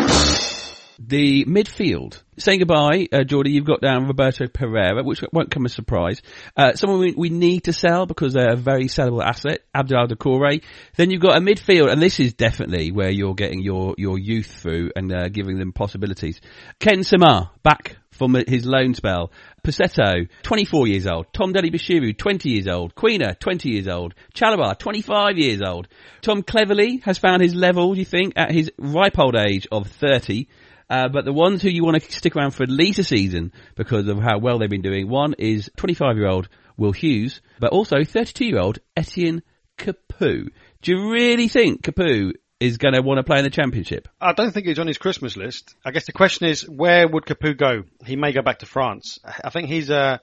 The 1.01 1.45
midfield. 1.45 2.21
Saying 2.37 2.59
goodbye, 2.59 3.07
uh, 3.13 3.23
Geordie, 3.23 3.51
you've 3.51 3.65
got 3.65 3.79
down 3.79 4.07
Roberto 4.07 4.47
Pereira, 4.47 5.01
which 5.01 5.23
won't 5.31 5.49
come 5.49 5.65
as 5.65 5.71
a 5.71 5.75
surprise. 5.75 6.21
Uh, 6.57 6.73
someone 6.73 6.99
we, 6.99 7.13
we 7.15 7.29
need 7.29 7.61
to 7.65 7.73
sell 7.73 8.05
because 8.05 8.33
they're 8.33 8.51
a 8.51 8.57
very 8.57 8.85
sellable 8.85 9.23
asset, 9.23 9.61
Abdoulaye 9.73 10.11
Doucouré. 10.11 10.61
Then 10.97 11.09
you've 11.09 11.21
got 11.21 11.37
a 11.37 11.39
midfield, 11.39 11.89
and 11.89 12.01
this 12.01 12.19
is 12.19 12.33
definitely 12.33 12.91
where 12.91 13.09
you're 13.09 13.33
getting 13.33 13.61
your, 13.61 13.95
your 13.97 14.19
youth 14.19 14.47
through 14.47 14.91
and 14.93 15.09
uh, 15.13 15.29
giving 15.29 15.57
them 15.57 15.71
possibilities. 15.71 16.41
Ken 16.79 17.03
Sema, 17.03 17.51
back 17.63 17.95
from 18.11 18.33
his 18.33 18.65
loan 18.65 18.93
spell. 18.93 19.31
Pussetto, 19.63 20.27
24 20.43 20.87
years 20.87 21.07
old. 21.07 21.27
Tom 21.31 21.53
Dele-Bashiru, 21.53 22.17
20 22.17 22.49
years 22.49 22.67
old. 22.67 22.93
Quina, 22.93 23.39
20 23.39 23.69
years 23.69 23.87
old. 23.87 24.13
Chalobah, 24.35 24.77
25 24.77 25.37
years 25.37 25.61
old. 25.61 25.87
Tom 26.21 26.43
Cleverley 26.43 27.01
has 27.03 27.17
found 27.17 27.41
his 27.41 27.55
level, 27.55 27.93
do 27.93 27.99
you 27.99 28.05
think, 28.05 28.33
at 28.35 28.51
his 28.51 28.69
ripe 28.77 29.17
old 29.17 29.37
age 29.37 29.65
of 29.71 29.87
30. 29.87 30.47
Uh, 30.89 31.07
but 31.07 31.23
the 31.23 31.33
ones 31.33 31.61
who 31.61 31.69
you 31.69 31.83
want 31.83 32.01
to 32.01 32.11
stick 32.11 32.35
around 32.35 32.51
for 32.51 32.63
at 32.63 32.69
least 32.69 32.99
a 32.99 33.03
season 33.03 33.51
because 33.75 34.07
of 34.07 34.19
how 34.19 34.39
well 34.39 34.57
they've 34.57 34.69
been 34.69 34.81
doing, 34.81 35.07
one 35.07 35.35
is 35.37 35.69
25 35.77 36.17
year 36.17 36.27
old 36.27 36.49
Will 36.77 36.91
Hughes, 36.91 37.41
but 37.59 37.71
also 37.71 38.03
32 38.03 38.45
year 38.45 38.59
old 38.59 38.79
Etienne 38.97 39.43
Capoue. 39.77 40.49
Do 40.81 40.91
you 40.91 41.11
really 41.11 41.47
think 41.47 41.83
Capoue 41.83 42.33
is 42.59 42.77
going 42.77 42.93
to 42.93 43.01
want 43.01 43.19
to 43.19 43.23
play 43.23 43.37
in 43.37 43.43
the 43.43 43.49
championship? 43.49 44.07
I 44.19 44.33
don't 44.33 44.51
think 44.51 44.65
he's 44.65 44.79
on 44.79 44.87
his 44.87 44.97
Christmas 44.97 45.37
list. 45.37 45.75
I 45.85 45.91
guess 45.91 46.05
the 46.05 46.11
question 46.11 46.47
is, 46.47 46.67
where 46.67 47.07
would 47.07 47.25
Capoue 47.25 47.57
go? 47.57 47.83
He 48.05 48.15
may 48.15 48.31
go 48.31 48.41
back 48.41 48.59
to 48.59 48.65
France. 48.65 49.19
I 49.43 49.49
think 49.49 49.67
he's 49.69 49.89
uh, 49.89 50.17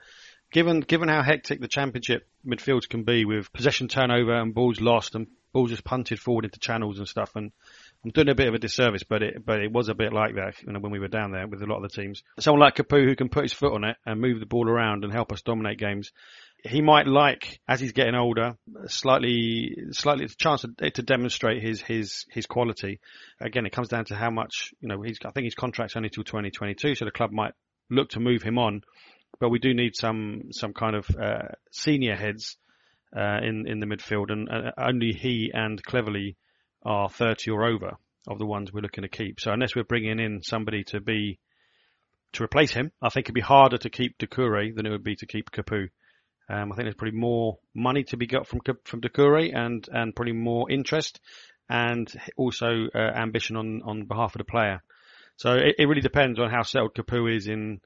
given 0.53 0.81
given 0.81 1.09
how 1.09 1.23
hectic 1.23 1.61
the 1.61 1.69
championship 1.69 2.27
midfields 2.47 2.89
can 2.89 3.05
be 3.05 3.25
with 3.25 3.53
possession 3.53 3.89
turnover 3.89 4.35
and 4.35 4.55
balls 4.55 4.81
lost 4.81 5.15
and 5.15 5.27
balls 5.53 5.71
just 5.71 5.85
punted 5.85 6.21
forward 6.21 6.45
into 6.45 6.59
channels 6.59 6.99
and 6.99 7.09
stuff. 7.09 7.33
And 7.35 7.53
I'm 8.07 8.13
doing 8.13 8.29
a 8.29 8.37
bit 8.37 8.47
of 8.47 8.55
a 8.55 8.59
disservice, 8.61 9.03
but 9.03 9.21
it 9.25 9.45
but 9.45 9.59
it 9.61 9.73
was 9.73 9.89
a 9.89 9.95
bit 9.95 10.13
like 10.13 10.37
that 10.37 10.63
you 10.63 10.73
know, 10.73 10.79
when 10.79 10.93
we 10.93 11.01
were 11.01 11.09
down 11.09 11.33
there 11.33 11.49
with 11.49 11.61
a 11.61 11.67
lot 11.67 11.83
of 11.83 11.91
the 11.91 12.01
teams. 12.01 12.23
Someone 12.39 12.61
like 12.61 12.77
Capoue 12.77 13.05
who 13.05 13.17
can 13.17 13.29
put 13.29 13.43
his 13.43 13.53
foot 13.53 13.73
on 13.73 13.83
it 13.83 13.97
and 14.07 14.21
move 14.21 14.39
the 14.39 14.47
ball 14.47 14.69
around 14.69 15.03
and 15.03 15.13
help 15.13 15.33
us 15.33 15.43
dominate 15.43 15.81
games. 15.81 16.13
He 16.63 16.83
might 16.83 17.09
like, 17.09 17.59
as 17.67 17.81
he's 17.81 17.91
getting 17.91 18.15
older, 18.15 18.57
slightly, 18.87 19.77
slightly 19.91 20.27
a 20.27 20.29
chance 20.29 20.65
to, 20.79 20.91
to 20.93 21.03
demonstrate 21.03 21.61
his 21.61 21.83
his 21.83 22.27
his 22.31 22.47
quality. 22.47 23.01
Again, 23.41 23.67
it 23.67 23.73
comes 23.73 23.89
down 23.89 24.05
to 24.05 24.15
how 24.15 24.31
much 24.31 24.73
you 24.81 24.87
know. 24.87 25.03
He's 25.03 25.19
I 25.25 25.33
think 25.33 25.47
his 25.47 25.57
contract's 25.57 25.97
only 25.97 26.09
till 26.09 26.23
2022, 26.23 26.95
so 26.95 27.07
the 27.07 27.11
club 27.11 27.33
might 27.33 27.55
look 27.91 28.11
to 28.11 28.21
move 28.21 28.41
him 28.41 28.57
on. 28.57 28.83
But 29.41 29.49
we 29.49 29.59
do 29.59 29.75
need 29.75 29.97
some 29.97 30.53
some 30.53 30.75
kind 30.75 30.95
of 30.95 31.09
uh, 31.11 31.49
senior 31.73 32.15
heads 32.15 32.57
uh, 33.17 33.41
in 33.43 33.67
in 33.67 33.81
the 33.81 33.87
midfield, 33.87 34.31
and 34.31 34.49
uh, 34.49 34.71
only 34.79 35.13
he 35.13 35.51
and 35.53 35.83
Cleverley 35.83 36.37
are 36.87 37.11
30 37.11 37.51
or 37.51 37.67
over 37.67 37.97
of 38.27 38.39
the 38.39 38.47
ones 38.47 38.73
we're 38.73 38.81
looking 38.81 39.03
to 39.03 39.09
keep. 39.09 39.41
So 39.41 39.53
unless 39.53 39.75
we're 39.75 39.85
bringing 39.85 40.19
in 40.19 40.43
somebody 40.43 40.85
to 40.85 41.01
be 41.01 41.39
to 42.33 42.45
replace 42.45 42.73
him, 42.73 42.93
I 43.03 43.09
think 43.09 43.27
it'd 43.27 43.35
be 43.35 43.41
harder 43.41 43.79
to 43.79 43.91
keep 43.91 44.19
Doucouré 44.19 44.75
than 44.75 44.87
it 44.87 44.91
would 44.91 45.05
be 45.05 45.17
to 45.17 45.27
keep 45.27 45.51
Capoue. 45.51 45.89
Um, 46.49 46.73
I 46.73 46.77
think 46.77 46.87
there's 46.87 46.95
probably 46.95 47.19
more 47.19 47.59
money 47.75 48.05
to 48.05 48.17
be 48.17 48.27
got 48.27 48.47
from 48.47 48.61
from 48.85 49.01
Doucouré 49.01 49.55
and 49.55 49.87
and 49.93 50.15
probably 50.15 50.33
more 50.33 50.71
interest 50.71 51.21
and 51.69 52.09
also 52.37 52.87
uh, 52.95 52.99
ambition 52.99 53.57
on 53.57 53.83
on 53.85 54.05
behalf 54.05 54.35
of 54.35 54.39
the 54.39 54.45
player. 54.45 54.83
So 55.37 55.55
it, 55.55 55.77
it 55.79 55.87
really 55.87 56.01
depends 56.01 56.39
on 56.39 56.51
how 56.51 56.63
settled 56.63 56.95
Capoue 56.95 57.35
is 57.35 57.49
in 57.49 57.81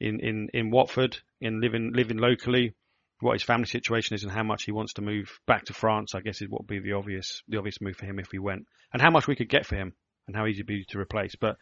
in 0.00 0.20
in 0.20 0.48
in 0.54 0.70
Watford, 0.70 1.18
in 1.40 1.60
living 1.60 1.92
living 1.94 2.18
locally, 2.18 2.74
what 3.20 3.34
his 3.34 3.42
family 3.42 3.66
situation 3.66 4.14
is 4.14 4.22
and 4.22 4.32
how 4.32 4.42
much 4.42 4.64
he 4.64 4.72
wants 4.72 4.94
to 4.94 5.02
move 5.02 5.38
back 5.46 5.64
to 5.66 5.72
France, 5.72 6.14
I 6.14 6.20
guess 6.20 6.42
is 6.42 6.48
what 6.48 6.62
would 6.62 6.66
be 6.68 6.80
the 6.80 6.92
obvious 6.92 7.42
the 7.48 7.58
obvious 7.58 7.80
move 7.80 7.96
for 7.96 8.06
him 8.06 8.18
if 8.18 8.30
we 8.32 8.38
went, 8.38 8.66
and 8.92 9.00
how 9.00 9.10
much 9.10 9.26
we 9.26 9.36
could 9.36 9.48
get 9.48 9.66
for 9.66 9.76
him 9.76 9.94
and 10.26 10.36
how 10.36 10.46
easy 10.46 10.58
it'd 10.58 10.66
be 10.66 10.84
to 10.88 10.98
replace. 10.98 11.34
But 11.36 11.56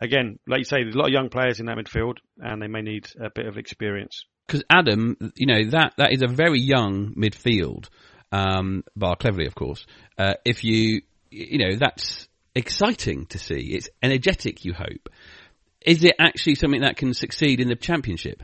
again, 0.00 0.38
like 0.46 0.58
you 0.58 0.64
say, 0.64 0.82
there's 0.82 0.94
a 0.94 0.98
lot 0.98 1.08
of 1.08 1.12
young 1.12 1.28
players 1.28 1.60
in 1.60 1.66
that 1.66 1.76
midfield, 1.76 2.18
and 2.38 2.60
they 2.60 2.68
may 2.68 2.82
need 2.82 3.08
a 3.20 3.30
bit 3.30 3.46
of 3.46 3.58
experience. 3.58 4.26
Because 4.46 4.64
Adam, 4.70 5.16
you 5.36 5.46
know 5.46 5.70
that 5.70 5.94
that 5.98 6.12
is 6.12 6.22
a 6.22 6.28
very 6.28 6.60
young 6.60 7.14
midfield, 7.14 7.88
um, 8.30 8.84
bar 8.96 9.16
Cleverley, 9.16 9.46
of 9.46 9.54
course. 9.54 9.86
Uh, 10.18 10.34
if 10.44 10.64
you, 10.64 11.02
you 11.30 11.58
know, 11.58 11.76
that's 11.78 12.28
exciting 12.54 13.26
to 13.26 13.38
see. 13.38 13.74
It's 13.74 13.88
energetic. 14.02 14.64
You 14.64 14.74
hope. 14.74 15.08
Is 15.84 16.04
it 16.04 16.14
actually 16.18 16.54
something 16.56 16.82
that 16.82 16.96
can 16.96 17.14
succeed 17.14 17.60
in 17.60 17.68
the 17.68 17.74
championship? 17.74 18.42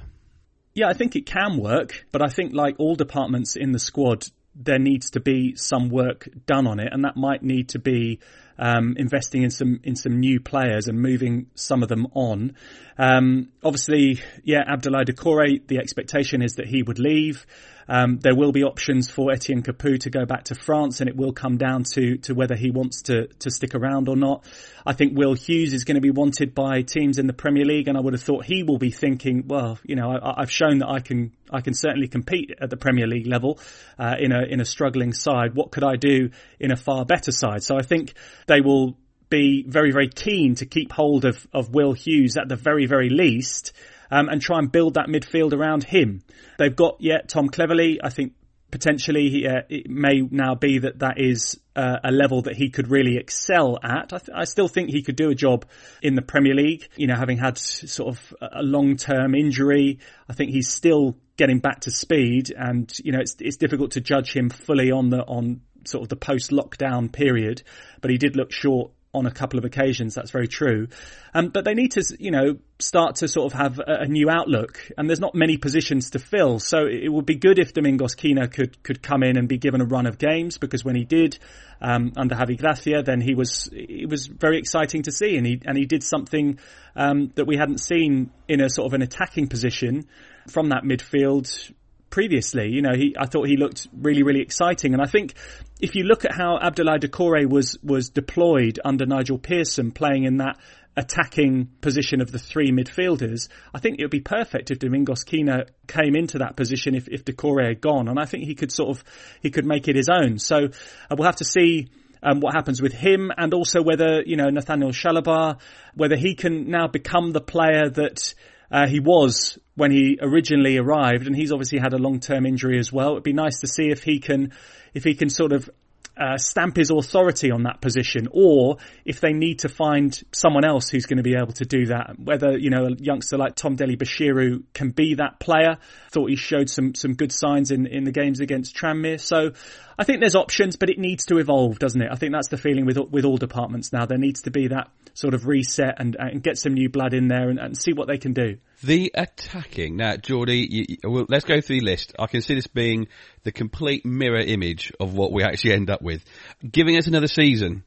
Yeah, 0.78 0.86
I 0.86 0.92
think 0.92 1.16
it 1.16 1.26
can 1.26 1.58
work, 1.58 2.06
but 2.12 2.22
I 2.22 2.28
think 2.28 2.54
like 2.54 2.76
all 2.78 2.94
departments 2.94 3.56
in 3.56 3.72
the 3.72 3.80
squad, 3.80 4.26
there 4.54 4.78
needs 4.78 5.10
to 5.10 5.20
be 5.20 5.56
some 5.56 5.88
work 5.88 6.28
done 6.46 6.68
on 6.68 6.78
it, 6.78 6.92
and 6.92 7.04
that 7.04 7.16
might 7.16 7.42
need 7.42 7.70
to 7.70 7.80
be 7.80 8.20
um, 8.60 8.94
investing 8.96 9.42
in 9.42 9.50
some 9.50 9.80
in 9.82 9.96
some 9.96 10.20
new 10.20 10.38
players 10.38 10.86
and 10.86 11.02
moving 11.02 11.46
some 11.56 11.82
of 11.82 11.88
them 11.88 12.06
on. 12.14 12.54
Um, 12.96 13.48
obviously, 13.64 14.20
yeah, 14.44 14.72
Abdoulaye 14.72 15.06
Doucouré, 15.06 15.66
the 15.66 15.78
expectation 15.78 16.42
is 16.42 16.54
that 16.54 16.68
he 16.68 16.84
would 16.84 17.00
leave. 17.00 17.44
Um, 17.88 18.18
there 18.18 18.34
will 18.34 18.52
be 18.52 18.64
options 18.64 19.10
for 19.10 19.32
Etienne 19.32 19.62
Capoue 19.62 19.98
to 20.00 20.10
go 20.10 20.26
back 20.26 20.44
to 20.44 20.54
France, 20.54 21.00
and 21.00 21.08
it 21.08 21.16
will 21.16 21.32
come 21.32 21.56
down 21.56 21.84
to 21.94 22.18
to 22.18 22.34
whether 22.34 22.54
he 22.54 22.70
wants 22.70 23.02
to 23.02 23.28
to 23.38 23.50
stick 23.50 23.74
around 23.74 24.08
or 24.08 24.16
not. 24.16 24.44
I 24.84 24.92
think 24.92 25.16
Will 25.16 25.34
Hughes 25.34 25.72
is 25.72 25.84
going 25.84 25.96
to 25.96 26.00
be 26.00 26.10
wanted 26.10 26.54
by 26.54 26.82
teams 26.82 27.18
in 27.18 27.26
the 27.26 27.32
Premier 27.32 27.64
League, 27.64 27.88
and 27.88 27.96
I 27.96 28.00
would 28.00 28.12
have 28.12 28.22
thought 28.22 28.44
he 28.44 28.62
will 28.62 28.78
be 28.78 28.90
thinking, 28.90 29.44
well, 29.46 29.78
you 29.84 29.96
know, 29.96 30.18
I, 30.22 30.40
have 30.40 30.50
shown 30.50 30.78
that 30.78 30.88
I 30.88 31.00
can 31.00 31.32
I 31.50 31.60
can 31.62 31.74
certainly 31.74 32.08
compete 32.08 32.52
at 32.60 32.70
the 32.70 32.76
Premier 32.76 33.06
League 33.06 33.26
level 33.26 33.58
uh, 33.98 34.16
in 34.18 34.32
a 34.32 34.42
in 34.42 34.60
a 34.60 34.64
struggling 34.64 35.12
side. 35.12 35.54
What 35.54 35.70
could 35.70 35.84
I 35.84 35.96
do 35.96 36.30
in 36.60 36.70
a 36.70 36.76
far 36.76 37.04
better 37.04 37.32
side? 37.32 37.62
So 37.62 37.76
I 37.76 37.82
think 37.82 38.14
they 38.46 38.60
will 38.60 38.98
be 39.30 39.64
very 39.66 39.92
very 39.92 40.08
keen 40.08 40.54
to 40.56 40.66
keep 40.66 40.92
hold 40.92 41.24
of 41.24 41.46
of 41.52 41.70
Will 41.70 41.92
Hughes 41.92 42.36
at 42.36 42.48
the 42.48 42.56
very 42.56 42.86
very 42.86 43.08
least 43.08 43.72
um, 44.10 44.28
and 44.28 44.40
try 44.40 44.58
and 44.58 44.70
build 44.70 44.94
that 44.94 45.06
midfield 45.06 45.52
around 45.52 45.84
him. 45.84 46.22
They've 46.58 46.74
got 46.74 46.96
yet 47.00 47.28
Tom 47.28 47.48
Cleverley. 47.48 47.98
I 48.02 48.10
think 48.10 48.34
potentially 48.70 49.30
he, 49.30 49.46
uh, 49.46 49.62
it 49.68 49.88
may 49.88 50.20
now 50.20 50.54
be 50.54 50.78
that 50.80 50.98
that 50.98 51.18
is 51.18 51.58
uh, 51.76 51.96
a 52.04 52.12
level 52.12 52.42
that 52.42 52.56
he 52.56 52.70
could 52.70 52.90
really 52.90 53.16
excel 53.16 53.78
at. 53.82 54.12
I, 54.12 54.18
th- 54.18 54.30
I, 54.34 54.44
still 54.44 54.68
think 54.68 54.90
he 54.90 55.02
could 55.02 55.16
do 55.16 55.30
a 55.30 55.34
job 55.34 55.64
in 56.02 56.14
the 56.14 56.22
Premier 56.22 56.54
League. 56.54 56.88
You 56.96 57.06
know, 57.06 57.16
having 57.16 57.38
had 57.38 57.56
sort 57.56 58.14
of 58.14 58.34
a 58.40 58.62
long-term 58.62 59.34
injury, 59.34 60.00
I 60.28 60.32
think 60.34 60.50
he's 60.50 60.68
still 60.68 61.16
getting 61.36 61.60
back 61.60 61.80
to 61.80 61.90
speed, 61.90 62.52
and 62.56 62.92
you 63.04 63.12
know, 63.12 63.20
it's 63.20 63.36
it's 63.40 63.56
difficult 63.56 63.92
to 63.92 64.00
judge 64.00 64.32
him 64.34 64.50
fully 64.50 64.90
on 64.90 65.10
the 65.10 65.22
on 65.22 65.62
sort 65.84 66.02
of 66.02 66.08
the 66.08 66.16
post-lockdown 66.16 67.12
period. 67.12 67.62
But 68.00 68.10
he 68.10 68.18
did 68.18 68.36
look 68.36 68.52
short 68.52 68.92
on 69.14 69.26
a 69.26 69.30
couple 69.30 69.58
of 69.58 69.64
occasions. 69.64 70.14
That's 70.14 70.30
very 70.30 70.48
true. 70.48 70.88
Um, 71.34 71.48
but 71.48 71.64
they 71.64 71.74
need 71.74 71.92
to, 71.92 72.16
you 72.18 72.30
know, 72.30 72.58
start 72.78 73.16
to 73.16 73.28
sort 73.28 73.52
of 73.52 73.58
have 73.58 73.78
a, 73.78 74.02
a, 74.02 74.06
new 74.06 74.28
outlook. 74.28 74.86
And 74.96 75.08
there's 75.08 75.20
not 75.20 75.34
many 75.34 75.56
positions 75.56 76.10
to 76.10 76.18
fill. 76.18 76.58
So 76.58 76.86
it 76.86 77.08
would 77.08 77.24
be 77.24 77.36
good 77.36 77.58
if 77.58 77.72
Domingos 77.72 78.14
Quina 78.14 78.52
could, 78.52 78.82
could 78.82 79.02
come 79.02 79.22
in 79.22 79.38
and 79.38 79.48
be 79.48 79.56
given 79.56 79.80
a 79.80 79.86
run 79.86 80.06
of 80.06 80.18
games 80.18 80.58
because 80.58 80.84
when 80.84 80.94
he 80.94 81.04
did, 81.04 81.38
um, 81.80 82.12
under 82.16 82.34
Javi 82.34 82.58
Gracia, 82.58 83.02
then 83.02 83.20
he 83.20 83.34
was, 83.34 83.70
it 83.72 84.08
was 84.08 84.26
very 84.26 84.58
exciting 84.58 85.02
to 85.02 85.12
see. 85.12 85.36
And 85.36 85.46
he, 85.46 85.60
and 85.64 85.76
he 85.76 85.86
did 85.86 86.02
something, 86.02 86.58
um, 86.94 87.32
that 87.36 87.46
we 87.46 87.56
hadn't 87.56 87.78
seen 87.78 88.30
in 88.46 88.60
a 88.60 88.68
sort 88.68 88.86
of 88.86 88.94
an 88.94 89.02
attacking 89.02 89.48
position 89.48 90.06
from 90.48 90.68
that 90.68 90.82
midfield 90.82 91.72
previously. 92.10 92.70
You 92.70 92.82
know, 92.82 92.94
he, 92.94 93.14
I 93.18 93.26
thought 93.26 93.48
he 93.48 93.56
looked 93.56 93.86
really, 93.92 94.22
really 94.22 94.40
exciting. 94.40 94.92
And 94.92 95.02
I 95.02 95.06
think 95.06 95.34
if 95.80 95.94
you 95.94 96.04
look 96.04 96.24
at 96.24 96.32
how 96.32 96.58
Abdoulaye 96.58 97.00
Doucouré 97.00 97.48
was, 97.48 97.78
was 97.82 98.10
deployed 98.10 98.80
under 98.84 99.06
Nigel 99.06 99.38
Pearson 99.38 99.92
playing 99.92 100.24
in 100.24 100.38
that 100.38 100.58
attacking 100.96 101.68
position 101.80 102.20
of 102.20 102.32
the 102.32 102.38
three 102.38 102.72
midfielders, 102.72 103.48
I 103.72 103.78
think 103.78 103.98
it 103.98 104.04
would 104.04 104.10
be 104.10 104.20
perfect 104.20 104.70
if 104.70 104.80
Domingos 104.80 105.24
Quina 105.24 105.68
came 105.86 106.16
into 106.16 106.38
that 106.38 106.56
position 106.56 106.94
if, 106.94 107.08
if 107.08 107.24
Doucouré 107.24 107.68
had 107.68 107.80
gone. 107.80 108.08
And 108.08 108.18
I 108.18 108.24
think 108.24 108.44
he 108.44 108.54
could 108.54 108.72
sort 108.72 108.90
of, 108.90 109.04
he 109.40 109.50
could 109.50 109.66
make 109.66 109.86
it 109.86 109.94
his 109.94 110.08
own. 110.08 110.38
So 110.38 110.56
uh, 110.56 111.16
we'll 111.16 111.26
have 111.26 111.36
to 111.36 111.44
see 111.44 111.88
um, 112.22 112.40
what 112.40 112.54
happens 112.54 112.82
with 112.82 112.92
him 112.92 113.30
and 113.36 113.54
also 113.54 113.82
whether, 113.82 114.22
you 114.22 114.36
know, 114.36 114.48
Nathaniel 114.48 114.90
Chalobah, 114.90 115.60
whether 115.94 116.16
he 116.16 116.34
can 116.34 116.68
now 116.68 116.88
become 116.88 117.32
the 117.32 117.40
player 117.40 117.88
that 117.90 118.34
uh, 118.70 118.86
he 118.86 119.00
was 119.00 119.58
when 119.74 119.90
he 119.90 120.18
originally 120.20 120.76
arrived, 120.76 121.26
and 121.26 121.36
he's 121.36 121.52
obviously 121.52 121.78
had 121.78 121.92
a 121.92 121.98
long-term 121.98 122.44
injury 122.46 122.78
as 122.78 122.92
well. 122.92 123.12
It'd 123.12 123.22
be 123.22 123.32
nice 123.32 123.60
to 123.60 123.66
see 123.66 123.90
if 123.90 124.02
he 124.02 124.18
can, 124.18 124.52
if 124.92 125.04
he 125.04 125.14
can 125.14 125.30
sort 125.30 125.52
of 125.52 125.70
uh, 126.18 126.36
stamp 126.36 126.76
his 126.76 126.90
authority 126.90 127.50
on 127.52 127.62
that 127.62 127.80
position, 127.80 128.28
or 128.32 128.78
if 129.04 129.20
they 129.20 129.32
need 129.32 129.60
to 129.60 129.68
find 129.68 130.20
someone 130.32 130.64
else 130.64 130.88
who's 130.88 131.06
going 131.06 131.18
to 131.18 131.22
be 131.22 131.36
able 131.36 131.52
to 131.52 131.64
do 131.64 131.86
that. 131.86 132.18
Whether 132.18 132.58
you 132.58 132.70
know 132.70 132.86
a 132.86 132.94
youngster 132.98 133.38
like 133.38 133.54
Tom 133.54 133.76
Dele-Bashiru 133.76 134.64
can 134.74 134.90
be 134.90 135.14
that 135.14 135.38
player. 135.38 135.78
Thought 136.10 136.30
he 136.30 136.36
showed 136.36 136.68
some 136.68 136.94
some 136.94 137.14
good 137.14 137.32
signs 137.32 137.70
in 137.70 137.86
in 137.86 138.04
the 138.04 138.12
games 138.12 138.40
against 138.40 138.76
Tranmere. 138.76 139.20
So 139.20 139.52
I 139.98 140.04
think 140.04 140.20
there's 140.20 140.36
options, 140.36 140.76
but 140.76 140.90
it 140.90 140.98
needs 140.98 141.26
to 141.26 141.38
evolve, 141.38 141.80
doesn't 141.80 142.00
it? 142.00 142.08
I 142.10 142.14
think 142.14 142.32
that's 142.32 142.48
the 142.48 142.56
feeling 142.56 142.86
with 142.86 142.98
with 143.10 143.24
all 143.24 143.36
departments 143.36 143.92
now. 143.92 144.06
There 144.06 144.16
needs 144.16 144.42
to 144.42 144.50
be 144.50 144.68
that 144.68 144.90
sort 145.14 145.34
of 145.34 145.48
reset 145.48 145.96
and, 145.98 146.16
and 146.16 146.40
get 146.40 146.56
some 146.56 146.74
new 146.74 146.88
blood 146.88 147.14
in 147.14 147.26
there 147.26 147.50
and, 147.50 147.58
and 147.58 147.76
see 147.76 147.92
what 147.92 148.06
they 148.06 148.18
can 148.18 148.32
do. 148.32 148.58
The 148.84 149.10
attacking. 149.14 149.96
Now, 149.96 150.16
Geordie, 150.16 150.68
you, 150.70 150.96
well, 151.02 151.26
let's 151.28 151.44
go 151.44 151.60
through 151.60 151.80
the 151.80 151.86
list. 151.86 152.14
I 152.16 152.28
can 152.28 152.42
see 152.42 152.54
this 152.54 152.68
being 152.68 153.08
the 153.42 153.50
complete 153.50 154.06
mirror 154.06 154.38
image 154.38 154.92
of 155.00 155.14
what 155.14 155.32
we 155.32 155.42
actually 155.42 155.72
end 155.72 155.90
up 155.90 156.00
with. 156.00 156.24
Giving 156.70 156.96
us 156.96 157.08
another 157.08 157.26
season, 157.26 157.82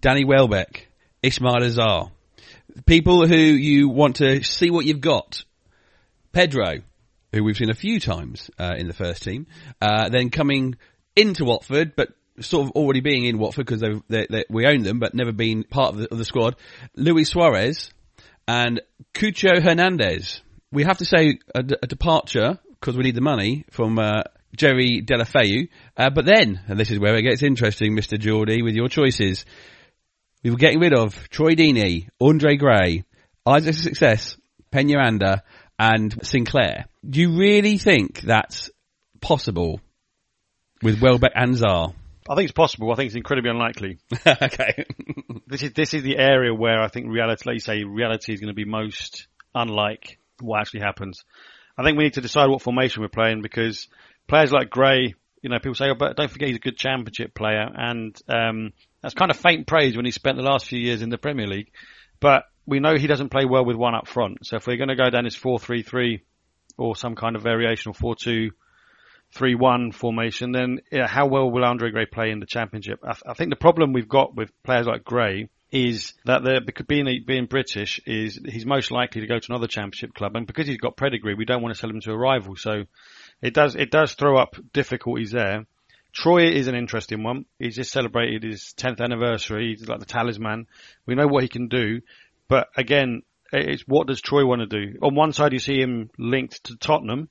Danny 0.00 0.26
Welbeck, 0.26 0.88
Ismaila 1.22 1.70
Sarr. 1.74 2.10
People 2.84 3.26
who 3.26 3.36
you 3.36 3.88
want 3.88 4.16
to 4.16 4.42
see 4.42 4.70
what 4.70 4.84
you've 4.84 5.00
got. 5.00 5.44
Pedro, 6.32 6.82
who 7.32 7.42
we've 7.42 7.56
seen 7.56 7.70
a 7.70 7.74
few 7.74 8.00
times 8.00 8.50
uh, 8.58 8.74
in 8.76 8.86
the 8.86 8.94
first 8.94 9.22
team. 9.22 9.46
Uh, 9.80 10.08
then 10.10 10.28
coming 10.28 10.76
into 11.16 11.44
Watford, 11.44 11.94
but 11.96 12.10
sort 12.40 12.66
of 12.66 12.72
already 12.72 13.00
being 13.00 13.24
in 13.24 13.38
Watford 13.38 13.66
because 13.66 13.80
they, 14.08 14.26
they, 14.28 14.44
we 14.48 14.66
own 14.66 14.82
them, 14.82 14.98
but 14.98 15.14
never 15.14 15.32
been 15.32 15.64
part 15.64 15.94
of 15.94 16.00
the, 16.00 16.12
of 16.12 16.18
the 16.18 16.24
squad. 16.24 16.56
Luis 16.96 17.30
Suarez 17.30 17.90
and 18.48 18.80
Cucho 19.14 19.62
Hernandez. 19.62 20.40
We 20.72 20.84
have 20.84 20.98
to 20.98 21.04
say 21.04 21.38
a, 21.54 21.62
departure 21.62 22.58
because 22.80 22.96
we 22.96 23.04
need 23.04 23.14
the 23.14 23.20
money 23.20 23.64
from 23.70 23.98
uh, 23.98 24.22
Jerry 24.56 25.02
Deulofeu. 25.02 25.68
Uh, 25.96 26.10
but 26.10 26.24
then, 26.24 26.60
and 26.66 26.78
this 26.78 26.90
is 26.90 26.98
where 26.98 27.16
it 27.16 27.22
gets 27.22 27.42
interesting, 27.42 27.96
Mr. 27.96 28.18
Geordie, 28.18 28.62
with 28.62 28.74
your 28.74 28.88
choices. 28.88 29.44
We 30.42 30.50
were 30.50 30.56
getting 30.56 30.80
rid 30.80 30.92
of 30.92 31.28
Troy 31.30 31.54
Deeney, 31.54 32.08
Andre 32.20 32.56
Gray, 32.56 33.04
Isaac 33.46 33.74
Success, 33.74 34.36
Peñaranda, 34.72 35.42
and 35.78 36.26
Sinclair. 36.26 36.86
Do 37.08 37.20
you 37.20 37.38
really 37.38 37.78
think 37.78 38.20
that's 38.20 38.70
possible 39.20 39.80
with 40.84 41.00
Welbeck 41.00 41.32
and 41.34 41.54
Sarr? 41.54 41.94
I 42.28 42.34
think 42.34 42.44
it's 42.44 42.52
possible. 42.52 42.92
I 42.92 42.94
think 42.94 43.06
it's 43.06 43.16
incredibly 43.16 43.50
unlikely. 43.50 43.98
okay. 44.26 44.84
this 45.46 45.62
is 45.62 45.72
this 45.72 45.94
is 45.94 46.02
the 46.02 46.18
area 46.18 46.54
where 46.54 46.80
I 46.80 46.88
think 46.88 47.10
reality, 47.10 47.42
like 47.46 47.54
you 47.54 47.60
say, 47.60 47.84
reality 47.84 48.32
is 48.32 48.40
going 48.40 48.48
to 48.48 48.54
be 48.54 48.64
most 48.64 49.26
unlike 49.54 50.18
what 50.40 50.60
actually 50.60 50.80
happens. 50.80 51.24
I 51.76 51.82
think 51.82 51.98
we 51.98 52.04
need 52.04 52.14
to 52.14 52.20
decide 52.20 52.48
what 52.48 52.62
formation 52.62 53.02
we're 53.02 53.08
playing 53.08 53.42
because 53.42 53.88
players 54.28 54.52
like 54.52 54.70
Gray, 54.70 55.14
you 55.42 55.50
know, 55.50 55.58
people 55.58 55.74
say, 55.74 55.86
oh, 55.86 55.94
but 55.98 56.16
don't 56.16 56.30
forget 56.30 56.48
he's 56.48 56.58
a 56.58 56.60
good 56.60 56.76
championship 56.76 57.34
player, 57.34 57.66
and 57.74 58.16
um, 58.28 58.72
that's 59.02 59.14
kind 59.14 59.30
of 59.30 59.36
faint 59.36 59.66
praise 59.66 59.96
when 59.96 60.04
he 60.04 60.10
spent 60.10 60.36
the 60.36 60.42
last 60.42 60.66
few 60.66 60.78
years 60.78 61.02
in 61.02 61.10
the 61.10 61.18
Premier 61.18 61.46
League. 61.46 61.72
But 62.20 62.44
we 62.66 62.80
know 62.80 62.94
he 62.96 63.06
doesn't 63.06 63.30
play 63.30 63.44
well 63.44 63.64
with 63.64 63.76
one 63.76 63.94
up 63.94 64.06
front. 64.06 64.46
So 64.46 64.56
if 64.56 64.66
we're 64.66 64.76
going 64.76 64.88
to 64.88 64.96
go 64.96 65.10
down 65.10 65.24
this 65.24 65.34
four-three-three 65.34 66.22
or 66.78 66.96
some 66.96 67.14
kind 67.14 67.36
of 67.36 67.42
variation 67.42 67.90
of 67.90 67.96
four-two 67.96 68.50
three-one 69.34 69.92
formation, 69.92 70.52
then 70.52 70.80
yeah, 70.90 71.06
how 71.06 71.26
well 71.26 71.50
will 71.50 71.64
Andre 71.64 71.90
Gray 71.90 72.06
play 72.06 72.30
in 72.30 72.40
the 72.40 72.46
championship? 72.46 73.00
I, 73.04 73.14
I, 73.26 73.34
think 73.34 73.50
the 73.50 73.56
problem 73.56 73.92
we've 73.92 74.08
got 74.08 74.34
with 74.34 74.50
players 74.62 74.86
like 74.86 75.04
Gray 75.04 75.48
is 75.72 76.14
that 76.24 76.42
being 76.86 77.24
being 77.26 77.46
British 77.46 78.00
is 78.06 78.38
he's 78.44 78.64
most 78.64 78.92
likely 78.92 79.22
to 79.22 79.26
go 79.26 79.38
to 79.38 79.46
another 79.50 79.66
championship 79.66 80.14
club, 80.14 80.36
and 80.36 80.46
because 80.46 80.68
he's 80.68 80.78
got 80.78 80.96
pedigree, 80.96 81.34
we 81.34 81.44
don't 81.44 81.62
want 81.62 81.74
to 81.74 81.78
sell 81.78 81.90
him 81.90 82.00
to 82.00 82.12
a 82.12 82.16
rival. 82.16 82.54
So 82.56 82.84
it 83.42 83.54
does 83.54 83.74
it 83.74 83.90
does 83.90 84.14
throw 84.14 84.38
up 84.38 84.56
difficulties 84.72 85.32
there. 85.32 85.66
Troy 86.12 86.44
is 86.44 86.68
an 86.68 86.76
interesting 86.76 87.24
one. 87.24 87.44
He's 87.58 87.74
just 87.74 87.90
celebrated 87.90 88.44
his 88.44 88.72
10th 88.76 89.00
anniversary. 89.00 89.74
He's 89.76 89.88
like 89.88 89.98
the 89.98 90.06
talisman. 90.06 90.68
We 91.06 91.16
know 91.16 91.26
what 91.26 91.42
he 91.42 91.48
can 91.48 91.66
do, 91.66 92.02
but 92.48 92.68
again, 92.76 93.22
it's 93.52 93.82
what 93.82 94.06
does 94.06 94.20
Troy 94.20 94.46
want 94.46 94.60
to 94.60 94.66
do? 94.66 94.98
On 95.02 95.16
one 95.16 95.32
side, 95.32 95.52
you 95.52 95.58
see 95.58 95.80
him 95.80 96.10
linked 96.18 96.62
to 96.64 96.76
Tottenham, 96.76 97.28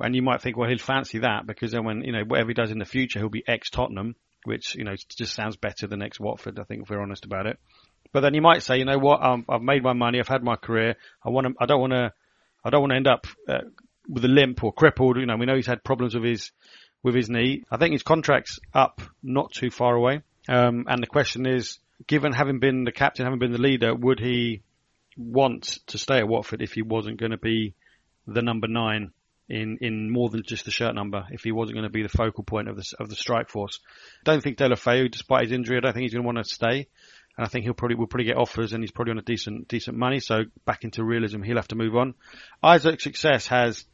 and 0.00 0.14
you 0.14 0.22
might 0.22 0.42
think, 0.42 0.56
well, 0.56 0.68
he'll 0.68 0.78
fancy 0.78 1.18
that 1.20 1.46
because 1.46 1.72
then 1.72 1.84
when, 1.84 2.02
you 2.02 2.12
know, 2.12 2.24
whatever 2.24 2.48
he 2.48 2.54
does 2.54 2.70
in 2.70 2.78
the 2.78 2.84
future, 2.84 3.18
he'll 3.18 3.28
be 3.28 3.44
ex-Tottenham, 3.46 4.14
which, 4.44 4.74
you 4.74 4.84
know, 4.84 4.94
just 5.16 5.34
sounds 5.34 5.56
better 5.56 5.86
than 5.86 6.02
ex-Watford, 6.02 6.58
I 6.58 6.64
think, 6.64 6.82
if 6.82 6.90
we're 6.90 7.02
honest 7.02 7.24
about 7.24 7.46
it. 7.46 7.58
But 8.12 8.20
then 8.20 8.34
you 8.34 8.42
might 8.42 8.62
say, 8.62 8.78
you 8.78 8.84
know 8.84 8.98
what, 8.98 9.22
um, 9.22 9.44
I've 9.48 9.62
made 9.62 9.82
my 9.82 9.92
money, 9.92 10.20
I've 10.20 10.28
had 10.28 10.42
my 10.42 10.56
career, 10.56 10.96
I 11.24 11.30
want 11.30 11.46
to, 11.46 11.54
I 11.60 11.66
don't 11.66 11.80
want 11.80 11.92
to, 11.92 12.12
I 12.64 12.70
don't 12.70 12.80
want 12.80 12.92
to 12.92 12.96
end 12.96 13.08
up 13.08 13.26
uh, 13.48 13.68
with 14.08 14.24
a 14.24 14.28
limp 14.28 14.62
or 14.64 14.72
crippled. 14.72 15.18
You 15.18 15.26
know, 15.26 15.36
we 15.36 15.46
know 15.46 15.56
he's 15.56 15.66
had 15.66 15.84
problems 15.84 16.14
with 16.14 16.24
his, 16.24 16.52
with 17.02 17.14
his 17.14 17.28
knee. 17.28 17.64
I 17.70 17.76
think 17.76 17.92
his 17.92 18.02
contract's 18.02 18.58
up 18.74 19.00
not 19.22 19.52
too 19.52 19.70
far 19.70 19.94
away. 19.94 20.22
Um, 20.48 20.84
and 20.88 21.02
the 21.02 21.06
question 21.06 21.46
is, 21.46 21.78
given 22.06 22.32
having 22.32 22.58
been 22.58 22.84
the 22.84 22.92
captain, 22.92 23.24
having 23.24 23.38
been 23.38 23.52
the 23.52 23.58
leader, 23.58 23.94
would 23.94 24.20
he 24.20 24.62
want 25.16 25.78
to 25.86 25.98
stay 25.98 26.18
at 26.18 26.28
Watford 26.28 26.62
if 26.62 26.72
he 26.72 26.82
wasn't 26.82 27.18
going 27.18 27.32
to 27.32 27.38
be 27.38 27.74
the 28.26 28.42
number 28.42 28.68
nine 28.68 29.12
in, 29.48 29.78
in 29.80 30.10
more 30.10 30.28
than 30.28 30.42
just 30.44 30.64
the 30.64 30.70
shirt 30.70 30.94
number 30.94 31.24
if 31.30 31.42
he 31.42 31.52
wasn't 31.52 31.76
going 31.76 31.86
to 31.86 31.92
be 31.92 32.02
the 32.02 32.08
focal 32.08 32.44
point 32.44 32.68
of 32.68 32.76
the, 32.76 32.84
of 32.98 33.08
the 33.08 33.14
strike 33.14 33.48
force. 33.48 33.80
Don't 34.24 34.42
think 34.42 34.58
Deulofeu, 34.58 35.10
despite 35.10 35.44
his 35.44 35.52
injury, 35.52 35.76
I 35.76 35.80
don't 35.80 35.92
think 35.92 36.02
he's 36.02 36.14
going 36.14 36.24
to 36.24 36.26
want 36.26 36.38
to 36.38 36.44
stay. 36.44 36.88
And 37.36 37.46
I 37.46 37.48
think 37.48 37.64
he'll 37.64 37.74
probably, 37.74 37.96
will 37.96 38.06
probably 38.06 38.26
get 38.26 38.36
offers 38.36 38.72
and 38.72 38.82
he's 38.82 38.90
probably 38.90 39.12
on 39.12 39.18
a 39.18 39.22
decent, 39.22 39.68
decent 39.68 39.96
money. 39.96 40.20
So 40.20 40.44
back 40.64 40.84
into 40.84 41.04
realism, 41.04 41.42
he'll 41.42 41.56
have 41.56 41.68
to 41.68 41.76
move 41.76 41.94
on. 41.94 42.14
Isaac's 42.62 43.04
Success 43.04 43.46
has 43.48 43.84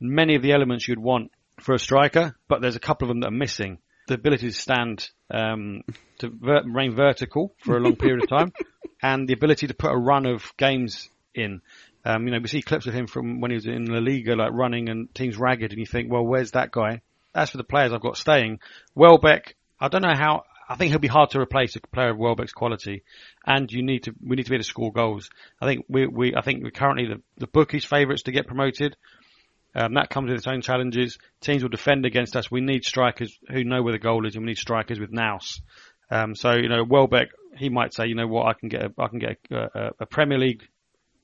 many 0.00 0.36
of 0.36 0.42
the 0.42 0.52
elements 0.52 0.86
you'd 0.86 0.98
want 0.98 1.32
for 1.60 1.74
a 1.74 1.78
striker, 1.78 2.36
but 2.48 2.60
there's 2.60 2.76
a 2.76 2.80
couple 2.80 3.06
of 3.06 3.08
them 3.08 3.20
that 3.20 3.28
are 3.28 3.36
missing. 3.36 3.78
The 4.06 4.14
ability 4.14 4.48
to 4.48 4.54
stand, 4.54 5.08
um, 5.30 5.82
to 6.18 6.28
ver- 6.28 6.62
remain 6.64 6.94
vertical 6.94 7.54
for 7.64 7.76
a 7.76 7.80
long 7.80 7.96
period 7.96 8.22
of 8.22 8.28
time 8.28 8.52
and 9.02 9.26
the 9.26 9.32
ability 9.32 9.66
to 9.68 9.74
put 9.74 9.92
a 9.92 9.96
run 9.96 10.26
of 10.26 10.52
games 10.58 11.08
in. 11.34 11.62
Um, 12.04 12.26
you 12.26 12.32
know, 12.32 12.38
we 12.40 12.48
see 12.48 12.62
clips 12.62 12.86
of 12.86 12.94
him 12.94 13.06
from 13.06 13.40
when 13.40 13.50
he 13.50 13.54
was 13.54 13.66
in 13.66 13.86
La 13.86 13.98
Liga, 13.98 14.36
like 14.36 14.52
running 14.52 14.88
and 14.88 15.12
teams 15.14 15.38
ragged, 15.38 15.72
and 15.72 15.80
you 15.80 15.86
think, 15.86 16.12
well, 16.12 16.24
where's 16.24 16.50
that 16.50 16.70
guy? 16.70 17.00
As 17.34 17.50
for 17.50 17.56
the 17.56 17.64
players 17.64 17.92
I've 17.92 18.00
got 18.00 18.16
staying, 18.16 18.60
Welbeck, 18.94 19.56
I 19.80 19.88
don't 19.88 20.02
know 20.02 20.14
how. 20.14 20.44
I 20.68 20.76
think 20.76 20.90
he'll 20.90 20.98
be 20.98 21.08
hard 21.08 21.30
to 21.30 21.40
replace 21.40 21.76
a 21.76 21.80
player 21.80 22.10
of 22.10 22.18
Welbeck's 22.18 22.52
quality, 22.52 23.02
and 23.46 23.70
you 23.70 23.82
need 23.82 24.04
to 24.04 24.14
we 24.22 24.36
need 24.36 24.44
to 24.44 24.50
be 24.50 24.56
able 24.56 24.64
to 24.64 24.68
score 24.68 24.92
goals. 24.92 25.30
I 25.60 25.66
think 25.66 25.86
we 25.88 26.06
we 26.06 26.34
I 26.36 26.42
think 26.42 26.62
we're 26.62 26.70
currently 26.70 27.06
the 27.06 27.22
the 27.38 27.46
bookies' 27.46 27.84
favourites 27.84 28.22
to 28.24 28.32
get 28.32 28.46
promoted. 28.46 28.96
Um, 29.74 29.94
that 29.94 30.08
comes 30.08 30.28
with 30.28 30.38
its 30.38 30.46
own 30.46 30.60
challenges. 30.60 31.18
Teams 31.40 31.62
will 31.62 31.70
defend 31.70 32.06
against 32.06 32.36
us. 32.36 32.50
We 32.50 32.60
need 32.60 32.84
strikers 32.84 33.36
who 33.50 33.64
know 33.64 33.82
where 33.82 33.92
the 33.92 33.98
goal 33.98 34.26
is, 34.26 34.36
and 34.36 34.44
we 34.44 34.50
need 34.50 34.58
strikers 34.58 35.00
with 35.00 35.10
nous. 35.10 35.60
Um, 36.10 36.34
so 36.34 36.54
you 36.54 36.68
know, 36.68 36.84
Welbeck, 36.84 37.28
he 37.56 37.70
might 37.70 37.92
say, 37.92 38.06
you 38.06 38.14
know 38.14 38.28
what, 38.28 38.46
I 38.46 38.52
can 38.52 38.68
get 38.68 38.82
a, 38.82 38.92
I 38.98 39.08
can 39.08 39.18
get 39.18 39.38
a, 39.50 39.56
a, 39.56 39.90
a 40.00 40.06
Premier 40.06 40.38
League 40.38 40.62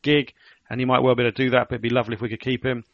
gig 0.03 0.33
and 0.70 0.80
he 0.80 0.86
might 0.86 1.02
well 1.02 1.14
be 1.14 1.24
able 1.24 1.32
to 1.32 1.44
do 1.44 1.50
that. 1.50 1.68
But 1.68 1.74
it'd 1.74 1.82
be 1.82 1.90
lovely 1.90 2.14
if 2.14 2.20
we 2.20 2.28
could 2.28 2.40
keep 2.40 2.64
him. 2.64 2.84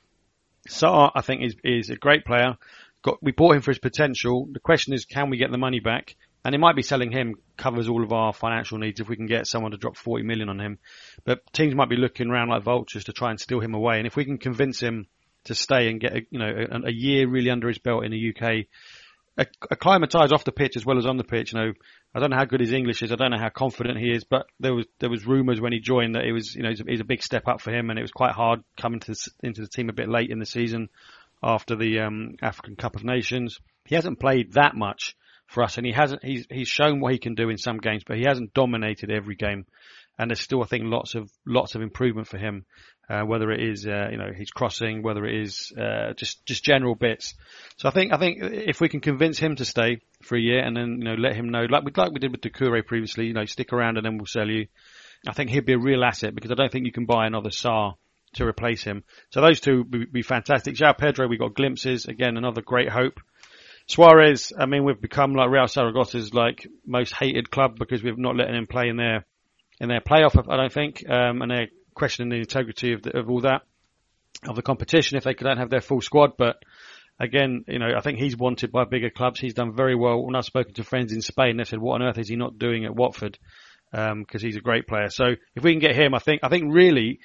Sarr, 0.69 1.13
I 1.15 1.21
think, 1.21 1.43
is 1.43 1.55
is 1.63 1.91
a 1.91 1.97
great 1.97 2.25
player. 2.25 2.57
Got 3.03 3.23
we 3.23 3.33
bought 3.33 3.55
him 3.55 3.63
for 3.63 3.71
his 3.71 3.79
potential. 3.79 4.49
The 4.51 4.61
question 4.61 4.95
is, 4.95 5.05
can 5.05 5.31
we 5.31 5.37
get 5.37 5.51
the 5.53 5.59
money 5.59 5.81
back? 5.81 6.17
And 6.45 6.55
it 6.55 6.59
might 6.59 6.77
be 6.77 6.83
selling 6.83 7.11
him 7.11 7.35
covers 7.57 7.89
all 7.89 8.05
of 8.05 8.13
our 8.13 8.33
financial 8.33 8.79
needs 8.79 9.01
if 9.01 9.09
we 9.09 9.17
can 9.17 9.27
get 9.27 9.49
someone 9.49 9.73
to 9.73 9.77
drop 9.77 9.97
40 9.97 10.23
million 10.23 10.49
on 10.49 10.61
him. 10.61 10.79
But 11.25 11.41
teams 11.53 11.75
might 11.75 11.89
be 11.89 11.97
looking 11.97 12.31
around 12.31 12.51
like 12.51 12.63
vultures 12.63 13.05
to 13.05 13.13
try 13.13 13.31
and 13.31 13.41
steal 13.41 13.59
him 13.59 13.75
away. 13.75 13.99
And 13.99 14.07
if 14.07 14.15
we 14.15 14.25
can 14.25 14.39
convince 14.39 14.81
him 14.81 15.09
to 15.45 15.55
stay 15.55 15.89
and 15.89 16.01
get 16.01 16.17
a, 16.17 16.21
you 16.31 16.39
know 16.39 16.67
a, 16.71 16.87
a 16.87 16.93
year 16.93 17.29
really 17.29 17.51
under 17.51 17.69
his 17.69 17.79
belt 17.79 18.05
in 18.05 18.13
the 18.13 18.35
UK, 18.35 18.67
acclimatise 19.39 20.33
off 20.33 20.45
the 20.45 20.53
pitch 20.53 20.77
as 20.77 20.87
well 20.87 20.99
as 20.99 21.07
on 21.07 21.17
the 21.17 21.25
pitch. 21.25 21.53
You 21.53 21.59
know, 21.61 21.73
I 22.15 22.21
don't 22.21 22.31
know 22.31 22.37
how 22.37 22.45
good 22.45 22.61
his 22.61 22.73
English 22.73 23.03
is. 23.03 23.13
I 23.13 23.17
don't 23.17 23.31
know 23.31 23.39
how 23.39 23.51
confident 23.51 23.99
he 23.99 24.11
is, 24.11 24.25
but 24.25 24.47
there 24.61 24.75
was 24.75 24.87
there 24.99 25.11
was 25.11 25.27
rumours 25.27 25.61
when 25.61 25.73
he 25.73 25.81
joined 25.81 26.15
that 26.15 26.25
it 26.25 26.33
was 26.33 26.55
you 26.55 26.63
know 26.63 26.71
it 26.71 26.91
was 26.91 27.01
a 27.01 27.05
big 27.05 27.23
step 27.23 27.47
up 27.47 27.61
for 27.61 27.73
him, 27.73 27.91
and 27.91 27.99
it 27.99 28.03
was 28.03 28.13
quite 28.13 28.33
hard 28.33 28.63
coming 28.77 29.01
to 29.01 29.13
the, 29.13 29.31
into 29.43 29.61
the 29.61 29.69
team 29.69 29.89
a 29.89 29.95
bit 29.95 30.09
late 30.09 30.31
in 30.31 30.39
the 30.39 30.47
season 30.47 30.89
after 31.43 31.77
the 31.77 32.01
um, 32.01 32.37
African 32.43 32.77
Cup 32.77 32.97
of 32.97 33.05
Nations. 33.05 33.59
He 33.85 33.95
hasn't 33.95 34.21
played 34.21 34.55
that 34.55 34.75
much 34.75 35.15
for 35.47 35.63
us, 35.63 35.77
and 35.77 35.87
he 35.87 35.93
hasn't 35.93 36.25
he's 36.25 36.47
he's 36.51 36.69
shown 36.69 37.01
what 37.01 37.13
he 37.13 37.19
can 37.19 37.35
do 37.35 37.51
in 37.51 37.59
some 37.59 37.79
games, 37.79 38.03
but 38.07 38.17
he 38.17 38.25
hasn't 38.27 38.55
dominated 38.55 39.11
every 39.11 39.37
game. 39.37 39.67
And 40.19 40.31
there's 40.31 40.41
still, 40.41 40.63
I 40.63 40.67
think, 40.67 40.85
lots 40.87 41.15
of 41.15 41.31
lots 41.45 41.75
of 41.75 41.83
improvement 41.83 42.27
for 42.27 42.39
him 42.39 42.65
uh, 43.09 43.23
whether 43.23 43.51
it 43.53 43.63
is 43.63 43.87
uh, 43.87 44.09
you 44.11 44.17
know 44.17 44.33
his 44.33 44.51
crossing, 44.51 45.03
whether 45.03 45.25
it 45.25 45.43
is 45.43 45.73
uh, 45.79 46.13
just 46.15 46.45
just 46.45 46.65
general 46.65 46.95
bits. 46.95 47.35
So 47.77 47.89
I 47.89 47.93
think 47.93 48.13
I 48.13 48.19
think 48.19 48.39
if 48.43 48.81
we 48.81 48.89
can 48.89 49.01
convince 49.01 49.39
him 49.39 49.57
to 49.57 49.65
stay 49.65 50.01
for 50.23 50.37
a 50.37 50.41
year 50.41 50.61
and 50.61 50.77
then 50.77 50.99
you 50.99 51.05
know 51.05 51.15
let 51.15 51.35
him 51.35 51.51
know 51.51 51.67
like 51.69 51.85
we 51.85 51.93
like 51.97 52.13
we 52.13 52.19
did 52.19 52.33
with 52.33 52.41
Doucouré 52.41 52.85
previously, 52.85 53.27
you 53.27 53.33
know 53.33 53.45
stick 53.45 53.73
around 53.73 53.97
and 53.97 54.05
then 54.05 54.19
we'll 54.19 54.27
sell 54.27 54.49
you. 54.49 54.67
I 55.27 55.33
think 55.33 55.51
he'd 55.51 55.67
be 55.67 55.75
a 55.75 55.79
real 55.79 56.05
asset 56.05 56.35
because 56.35 56.51
I 56.51 56.55
don't 56.55 56.71
think 56.71 56.87
you 56.87 56.93
can 56.93 57.07
buy 57.07 57.27
another 57.27 57.51
Sarr 57.51 57.95
to 58.35 58.45
replace 58.45 58.83
him. 58.83 59.03
So 59.31 59.41
those 59.41 59.61
two 59.61 59.85
would 59.91 60.13
be, 60.13 60.23
fantastic. 60.23 60.75
João 60.75 60.97
Pedro, 60.97 61.27
we 61.27 61.39
got 61.39 61.55
glimpses. 61.55 62.05
Again, 62.05 62.37
another 62.37 62.61
great 62.61 62.91
hope. 62.91 63.19
Suarez, 63.87 64.53
I 64.57 64.67
mean, 64.67 64.85
we've 64.85 65.01
become 65.01 65.33
like 65.33 65.49
Real 65.49 65.67
Zaragoza's 65.67 66.35
like 66.35 66.67
most 66.85 67.15
hated 67.15 67.51
club 67.51 67.79
because 67.79 68.03
we've 68.03 68.19
not 68.19 68.37
letting 68.37 68.57
him 68.57 68.67
play 68.67 68.89
in 68.89 68.97
their 68.97 69.25
in 69.81 69.89
their 69.89 70.01
playoff. 70.01 70.37
I 70.49 70.57
don't 70.57 70.73
think, 70.73 71.05
um, 71.09 71.43
and 71.43 71.51
they're 71.51 71.69
questioning 71.95 72.31
the 72.31 72.37
integrity 72.37 72.93
of, 72.93 73.03
the, 73.03 73.19
of 73.19 73.31
all 73.31 73.41
that 73.43 73.63
of 74.47 74.55
the 74.55 74.63
competition 74.63 75.17
if 75.17 75.25
they 75.25 75.35
don't 75.35 75.59
have 75.59 75.71
their 75.71 75.81
full 75.81 76.01
squad. 76.01 76.37
But 76.37 76.63
again, 77.19 77.65
you 77.69 77.79
know, 77.79 77.91
I 77.97 78.01
think 78.01 78.19
he's 78.19 78.37
wanted 78.37 78.71
by 78.73 78.85
bigger 78.85 79.11
clubs. 79.11 79.41
He's 79.41 79.55
done 79.55 79.75
very 79.75 79.95
well. 79.95 80.23
When 80.23 80.37
I've 80.37 80.45
spoken 80.45 80.75
to 80.75 80.85
friends 80.85 81.13
in 81.13 81.23
Spain, 81.23 81.57
they 81.57 81.65
said, 81.65 81.79
"What 81.79 82.01
on 82.01 82.07
earth 82.07 82.19
is 82.19 82.29
he 82.29 82.37
not 82.37 82.59
doing 82.59 82.85
at 82.85 82.95
Watford?" 82.95 83.39
Because 83.91 84.13
um, 84.13 84.27
he's 84.41 84.57
a 84.57 84.61
great 84.61 84.87
player. 84.87 85.09
So 85.09 85.25
if 85.55 85.63
we 85.63 85.73
can 85.73 85.81
get 85.81 85.97
him, 85.97 86.15
I 86.15 86.19
think 86.19 86.41
I 86.43 86.49
think 86.49 86.75
really 86.75 87.21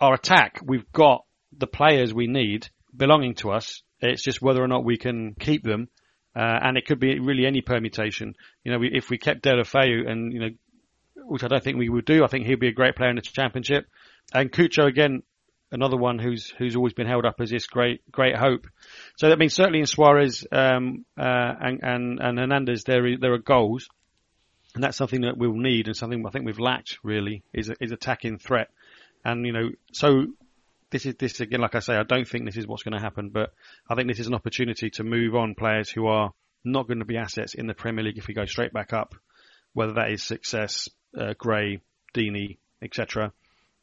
our 0.00 0.14
attack, 0.14 0.60
we've 0.64 0.90
got 0.92 1.24
the 1.56 1.66
players 1.66 2.12
we 2.12 2.26
need 2.26 2.68
belonging 2.94 3.34
to 3.36 3.52
us. 3.52 3.82
It's 4.00 4.22
just 4.22 4.42
whether 4.42 4.62
or 4.62 4.68
not 4.68 4.84
we 4.84 4.98
can 4.98 5.34
keep 5.38 5.62
them. 5.62 5.88
Uh, 6.34 6.58
and 6.62 6.78
it 6.78 6.86
could 6.86 6.98
be 6.98 7.20
really 7.20 7.46
any 7.46 7.60
permutation. 7.60 8.34
You 8.64 8.72
know, 8.72 8.78
we, 8.78 8.90
if 8.92 9.10
we 9.10 9.18
kept 9.18 9.44
Deulofeu 9.44 10.08
and, 10.08 10.32
you 10.32 10.40
know, 10.40 10.48
which 11.24 11.44
I 11.44 11.48
don't 11.48 11.62
think 11.62 11.78
we 11.78 11.88
would 11.88 12.04
do, 12.04 12.24
I 12.24 12.26
think 12.26 12.46
he'd 12.46 12.60
be 12.60 12.68
a 12.68 12.72
great 12.72 12.96
player 12.96 13.10
in 13.10 13.16
the 13.16 13.22
championship. 13.22 13.86
And 14.32 14.50
Cucho 14.50 14.86
again, 14.86 15.22
another 15.70 15.96
one 15.96 16.18
who's 16.18 16.50
who's 16.58 16.76
always 16.76 16.92
been 16.92 17.06
held 17.06 17.24
up 17.24 17.40
as 17.40 17.50
this 17.50 17.66
great 17.66 18.02
great 18.12 18.36
hope. 18.36 18.66
So 19.16 19.28
that 19.28 19.38
means 19.38 19.54
certainly 19.54 19.80
in 19.80 19.86
Suarez 19.86 20.46
um, 20.52 21.04
uh, 21.18 21.54
and, 21.60 21.80
and 21.82 22.20
and 22.20 22.38
Hernandez 22.38 22.84
there 22.84 23.16
there 23.18 23.32
are 23.32 23.38
goals, 23.38 23.88
and 24.74 24.84
that's 24.84 24.96
something 24.96 25.22
that 25.22 25.36
we'll 25.36 25.54
need 25.54 25.86
and 25.86 25.96
something 25.96 26.24
I 26.26 26.30
think 26.30 26.46
we've 26.46 26.60
lacked 26.60 26.98
really 27.02 27.42
is 27.52 27.70
is 27.80 27.92
attacking 27.92 28.38
threat. 28.38 28.68
And 29.24 29.46
you 29.46 29.52
know, 29.52 29.70
so 29.92 30.26
this 30.90 31.06
is 31.06 31.16
this 31.16 31.40
again, 31.40 31.60
like 31.60 31.74
I 31.74 31.80
say, 31.80 31.96
I 31.96 32.04
don't 32.04 32.28
think 32.28 32.44
this 32.44 32.56
is 32.56 32.66
what's 32.66 32.82
going 32.82 32.96
to 32.96 33.02
happen, 33.02 33.30
but 33.30 33.52
I 33.88 33.94
think 33.94 34.08
this 34.08 34.20
is 34.20 34.26
an 34.26 34.34
opportunity 34.34 34.90
to 34.90 35.04
move 35.04 35.34
on 35.34 35.54
players 35.54 35.90
who 35.90 36.06
are 36.06 36.32
not 36.64 36.86
going 36.86 37.00
to 37.00 37.04
be 37.04 37.16
assets 37.16 37.54
in 37.54 37.66
the 37.66 37.74
Premier 37.74 38.04
League 38.04 38.18
if 38.18 38.28
we 38.28 38.34
go 38.34 38.44
straight 38.44 38.72
back 38.72 38.92
up, 38.92 39.14
whether 39.72 39.94
that 39.94 40.10
is 40.10 40.22
success, 40.22 40.88
uh, 41.18 41.34
Gray, 41.38 41.80
Deeney, 42.14 42.58
etc. 42.82 43.32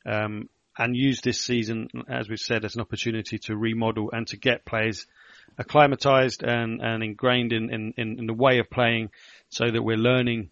Um, 0.06 0.50
and 0.78 0.96
use 0.96 1.20
this 1.22 1.42
season, 1.42 1.90
as 2.08 2.30
we've 2.30 2.40
said, 2.40 2.64
as 2.64 2.76
an 2.76 2.82
opportunity 2.82 3.38
to 3.38 3.56
remodel 3.56 4.12
and 4.14 4.26
to 4.28 4.38
get 4.38 4.66
players 4.66 5.06
acclimatized 5.58 6.42
and, 6.42 6.82
and 6.82 7.04
ingrained 7.04 7.52
in, 7.52 7.70
in, 7.70 7.94
in 7.98 8.26
the 8.26 8.34
way 8.34 8.60
of 8.60 8.70
playing 8.70 9.10
so 9.50 9.70
that 9.70 9.84
we're 9.84 9.98
learning 9.98 10.50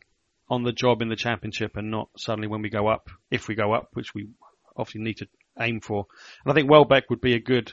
on 0.49 0.63
the 0.63 0.73
job 0.73 1.01
in 1.01 1.09
the 1.09 1.15
championship 1.15 1.77
and 1.77 1.89
not 1.91 2.09
suddenly 2.17 2.47
when 2.47 2.61
we 2.61 2.69
go 2.69 2.87
up, 2.87 3.09
if 3.31 3.47
we 3.47 3.55
go 3.55 3.73
up, 3.73 3.89
which 3.93 4.13
we 4.13 4.27
obviously 4.75 5.01
need 5.01 5.17
to 5.17 5.27
aim 5.59 5.79
for. 5.79 6.05
And 6.43 6.51
I 6.51 6.55
think 6.55 6.69
Welbeck 6.69 7.09
would 7.09 7.21
be 7.21 7.33
a 7.33 7.39
good, 7.39 7.71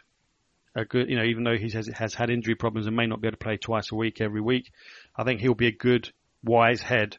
a 0.77 0.85
good, 0.85 1.09
you 1.09 1.17
know, 1.17 1.25
even 1.25 1.43
though 1.43 1.57
he 1.57 1.71
has, 1.71 1.89
has 1.89 2.15
had 2.15 2.31
injury 2.31 2.55
problems 2.55 2.87
and 2.87 2.97
may 2.97 3.07
not 3.07 3.21
be 3.21 3.29
able 3.29 3.37
to 3.37 3.45
play 3.45 3.57
twice 3.57 3.91
a 3.91 3.97
week 3.97 4.21
every 4.21 4.41
week, 4.41 4.71
I 5.17 5.25
think 5.25 5.41
he'll 5.41 5.55
be 5.55 5.69
a 5.69 5.73
good, 5.73 6.11
wise 6.45 6.83
head 6.83 7.17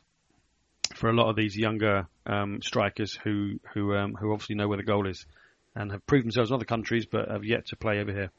for 0.95 1.09
a 1.09 1.13
lot 1.13 1.29
of 1.29 1.35
these 1.35 1.55
younger 1.55 2.07
um, 2.25 2.61
strikers 2.61 3.17
who 3.23 3.59
who 3.73 3.95
um, 3.95 4.15
who 4.15 4.31
obviously 4.31 4.55
know 4.55 4.67
where 4.67 4.77
the 4.77 4.83
goal 4.83 5.07
is 5.07 5.25
and 5.75 5.91
have 5.91 6.05
proved 6.07 6.25
themselves 6.25 6.49
in 6.49 6.55
other 6.55 6.65
countries 6.65 7.05
but 7.05 7.29
have 7.29 7.43
yet 7.43 7.67
to 7.67 7.75
play 7.75 7.99
over 7.99 8.11
here. 8.11 8.31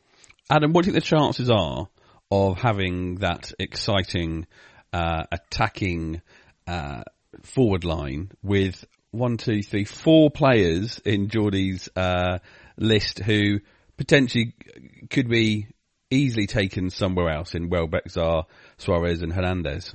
Adam, 0.51 0.73
what 0.73 0.85
do 0.85 0.91
you 0.91 0.95
think 0.95 1.05
the 1.05 1.09
chances 1.09 1.51
are 1.51 1.89
of 2.31 2.59
having 2.59 3.17
that 3.17 3.53
exciting 3.59 4.47
uh, 4.93 5.25
attacking 5.31 6.23
uh, 6.67 7.03
forward 7.43 7.85
line 7.85 8.31
with 8.43 8.85
one, 9.11 9.37
two, 9.37 9.63
three, 9.63 9.85
four 9.85 10.31
players 10.31 11.01
in 11.05 11.29
Geordie's 11.29 11.89
uh, 11.97 12.39
list 12.77 13.19
who 13.21 13.61
potentially 13.97 14.55
could 15.11 15.29
be 15.29 15.69
easily 16.11 16.47
taken 16.47 16.91
somewhere 16.91 17.31
else 17.31 17.55
in 17.55 17.69
Welbeck, 17.69 18.09
Sarr, 18.09 18.45
Suarez 18.79 19.23
and 19.23 19.33
Hernandez? 19.33 19.95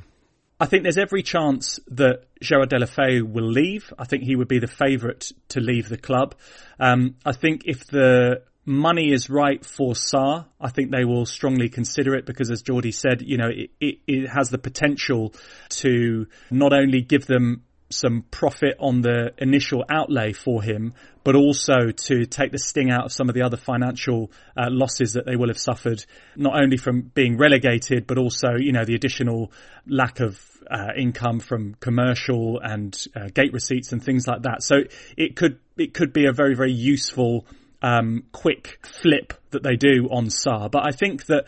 I 0.61 0.67
think 0.67 0.83
there's 0.83 0.99
every 0.99 1.23
chance 1.23 1.79
that 1.87 2.25
Gerard 2.39 2.69
Deulofeu 2.69 3.23
will 3.23 3.49
leave. 3.49 3.91
I 3.97 4.05
think 4.05 4.21
he 4.21 4.35
would 4.35 4.47
be 4.47 4.59
the 4.59 4.67
favourite 4.67 5.31
to 5.49 5.59
leave 5.59 5.89
the 5.89 5.97
club. 5.97 6.35
Um, 6.79 7.15
I 7.25 7.31
think 7.31 7.63
if 7.65 7.87
the 7.87 8.43
money 8.63 9.11
is 9.11 9.27
right 9.27 9.65
for 9.65 9.93
Sarr, 9.93 10.45
I 10.59 10.69
think 10.69 10.91
they 10.91 11.03
will 11.03 11.25
strongly 11.25 11.67
consider 11.67 12.13
it 12.13 12.27
because, 12.27 12.51
as 12.51 12.61
Geordie 12.61 12.91
said, 12.91 13.23
you 13.23 13.37
know, 13.37 13.49
it, 13.49 13.71
it, 13.79 13.95
it 14.05 14.29
has 14.29 14.51
the 14.51 14.59
potential 14.59 15.33
to 15.69 16.27
not 16.51 16.73
only 16.73 17.01
give 17.01 17.25
them 17.25 17.63
some 17.89 18.23
profit 18.29 18.75
on 18.79 19.01
the 19.01 19.33
initial 19.39 19.83
outlay 19.89 20.31
for 20.31 20.61
him, 20.61 20.93
but 21.23 21.35
also 21.35 21.89
to 21.89 22.25
take 22.25 22.51
the 22.51 22.59
sting 22.59 22.91
out 22.91 23.05
of 23.05 23.11
some 23.11 23.29
of 23.29 23.35
the 23.35 23.41
other 23.41 23.57
financial 23.57 24.31
uh, 24.55 24.67
losses 24.69 25.13
that 25.13 25.25
they 25.25 25.35
will 25.35 25.47
have 25.47 25.59
suffered, 25.59 26.05
not 26.35 26.61
only 26.61 26.77
from 26.77 27.01
being 27.01 27.35
relegated, 27.35 28.05
but 28.05 28.19
also, 28.19 28.49
you 28.59 28.71
know, 28.71 28.85
the 28.85 28.93
additional 28.93 29.51
lack 29.87 30.19
of 30.19 30.39
uh, 30.71 30.93
income 30.97 31.39
from 31.39 31.75
commercial 31.79 32.59
and 32.63 32.97
uh, 33.15 33.27
gate 33.33 33.53
receipts 33.53 33.91
and 33.91 34.03
things 34.03 34.25
like 34.27 34.43
that. 34.43 34.63
So 34.63 34.77
it 35.17 35.35
could 35.35 35.59
it 35.77 35.93
could 35.93 36.13
be 36.13 36.25
a 36.25 36.31
very 36.31 36.55
very 36.55 36.71
useful 36.71 37.45
um, 37.81 38.23
quick 38.31 38.79
flip 39.01 39.33
that 39.51 39.63
they 39.63 39.75
do 39.75 40.07
on 40.09 40.27
Sarr. 40.27 40.71
But 40.71 40.85
I 40.87 40.91
think 40.91 41.25
that 41.25 41.45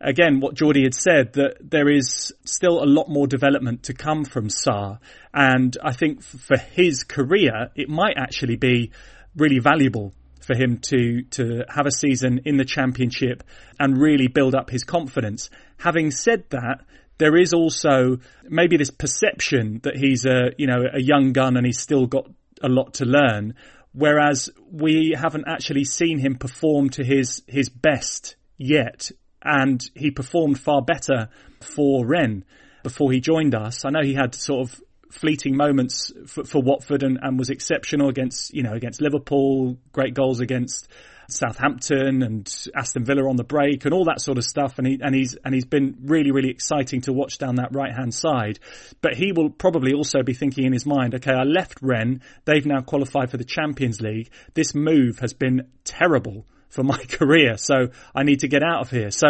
again, 0.00 0.40
what 0.40 0.54
Geordie 0.54 0.84
had 0.84 0.94
said, 0.94 1.32
that 1.34 1.56
there 1.60 1.88
is 1.88 2.32
still 2.44 2.82
a 2.82 2.86
lot 2.86 3.08
more 3.08 3.26
development 3.26 3.84
to 3.84 3.94
come 3.94 4.24
from 4.24 4.48
Sarr. 4.48 4.98
And 5.32 5.76
I 5.82 5.92
think 5.92 6.22
for 6.22 6.56
his 6.56 7.04
career, 7.04 7.70
it 7.74 7.88
might 7.88 8.16
actually 8.16 8.56
be 8.56 8.92
really 9.36 9.58
valuable 9.58 10.12
for 10.40 10.56
him 10.56 10.78
to, 10.78 11.22
to 11.22 11.64
have 11.68 11.86
a 11.86 11.90
season 11.90 12.40
in 12.44 12.56
the 12.56 12.64
championship 12.64 13.44
and 13.78 14.00
really 14.00 14.28
build 14.28 14.54
up 14.54 14.70
his 14.70 14.84
confidence. 14.84 15.50
Having 15.76 16.12
said 16.12 16.44
that, 16.50 16.80
there 17.18 17.36
is 17.36 17.52
also 17.52 18.18
maybe 18.48 18.76
this 18.76 18.90
perception 18.90 19.80
that 19.82 19.96
he's 19.96 20.24
a, 20.24 20.52
you 20.56 20.66
know, 20.66 20.84
a 20.92 21.00
young 21.00 21.32
gun 21.32 21.56
and 21.56 21.66
he's 21.66 21.80
still 21.80 22.06
got 22.06 22.28
a 22.62 22.68
lot 22.68 22.94
to 22.94 23.04
learn. 23.04 23.54
Whereas 23.92 24.50
we 24.70 25.14
haven't 25.16 25.44
actually 25.48 25.84
seen 25.84 26.18
him 26.18 26.36
perform 26.36 26.90
to 26.90 27.04
his, 27.04 27.42
his 27.46 27.68
best 27.68 28.36
yet 28.56 29.10
and 29.42 29.82
he 29.94 30.10
performed 30.10 30.58
far 30.58 30.82
better 30.82 31.28
for 31.60 32.06
Rennes 32.06 32.44
before 32.82 33.12
he 33.12 33.20
joined 33.20 33.54
us. 33.54 33.84
I 33.84 33.90
know 33.90 34.02
he 34.02 34.14
had 34.14 34.34
sort 34.34 34.68
of 34.68 34.80
fleeting 35.10 35.56
moments 35.56 36.12
for, 36.26 36.44
for 36.44 36.62
Watford 36.62 37.02
and, 37.02 37.18
and, 37.20 37.38
was 37.38 37.50
exceptional 37.50 38.08
against, 38.08 38.52
you 38.54 38.62
know, 38.62 38.74
against 38.74 39.00
Liverpool, 39.00 39.78
great 39.92 40.14
goals 40.14 40.40
against 40.40 40.88
Southampton 41.28 42.22
and 42.22 42.50
Aston 42.74 43.04
Villa 43.04 43.28
on 43.28 43.36
the 43.36 43.44
break 43.44 43.84
and 43.84 43.92
all 43.92 44.04
that 44.04 44.20
sort 44.20 44.38
of 44.38 44.44
stuff. 44.44 44.78
And 44.78 44.86
he, 44.86 44.98
and 45.02 45.14
he's, 45.14 45.36
and 45.44 45.54
he's 45.54 45.66
been 45.66 45.96
really, 46.04 46.30
really 46.30 46.50
exciting 46.50 47.02
to 47.02 47.12
watch 47.12 47.38
down 47.38 47.56
that 47.56 47.74
right 47.74 47.94
hand 47.94 48.14
side. 48.14 48.58
But 49.00 49.14
he 49.14 49.32
will 49.32 49.50
probably 49.50 49.92
also 49.92 50.22
be 50.22 50.34
thinking 50.34 50.64
in 50.64 50.72
his 50.72 50.86
mind, 50.86 51.14
okay, 51.14 51.32
I 51.32 51.44
left 51.44 51.78
Rennes. 51.82 52.22
They've 52.44 52.64
now 52.64 52.80
qualified 52.80 53.30
for 53.30 53.36
the 53.36 53.44
Champions 53.44 54.00
League. 54.00 54.30
This 54.54 54.74
move 54.74 55.18
has 55.18 55.34
been 55.34 55.68
terrible 55.84 56.46
for 56.70 56.82
my 56.82 56.98
career. 57.08 57.56
So 57.56 57.88
I 58.14 58.22
need 58.22 58.40
to 58.40 58.48
get 58.48 58.62
out 58.62 58.80
of 58.80 58.90
here. 58.90 59.10
So 59.10 59.28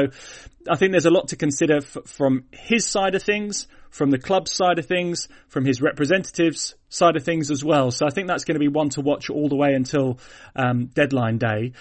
I 0.70 0.76
think 0.76 0.92
there's 0.92 1.07
a 1.07 1.11
lot 1.11 1.28
to 1.28 1.36
consider 1.36 1.78
f- 1.78 1.99
from 2.07 2.44
his 2.53 2.86
side 2.86 3.14
of 3.14 3.22
things, 3.22 3.66
from 3.90 4.11
the 4.11 4.18
club's 4.18 4.53
side 4.53 4.78
of 4.78 4.86
things, 4.86 5.28
from 5.49 5.64
his 5.64 5.82
representatives 5.82 6.74
side 6.89 7.16
of 7.16 7.24
things 7.24 7.51
as 7.51 7.64
well. 7.64 7.91
So 7.91 8.07
I 8.07 8.11
think 8.11 8.28
that's 8.28 8.45
going 8.45 8.55
to 8.57 8.61
be 8.61 8.68
one 8.68 8.89
to 8.91 9.01
watch 9.01 9.30
all 9.30 9.49
the 9.49 9.57
way 9.57 9.74
until 9.74 10.18
um, 10.57 10.86
deadline 10.86 11.39
day. 11.39 11.72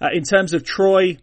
Uh, 0.00 0.08
in 0.12 0.22
terms 0.22 0.52
of 0.52 0.64
Troy, 0.64 1.18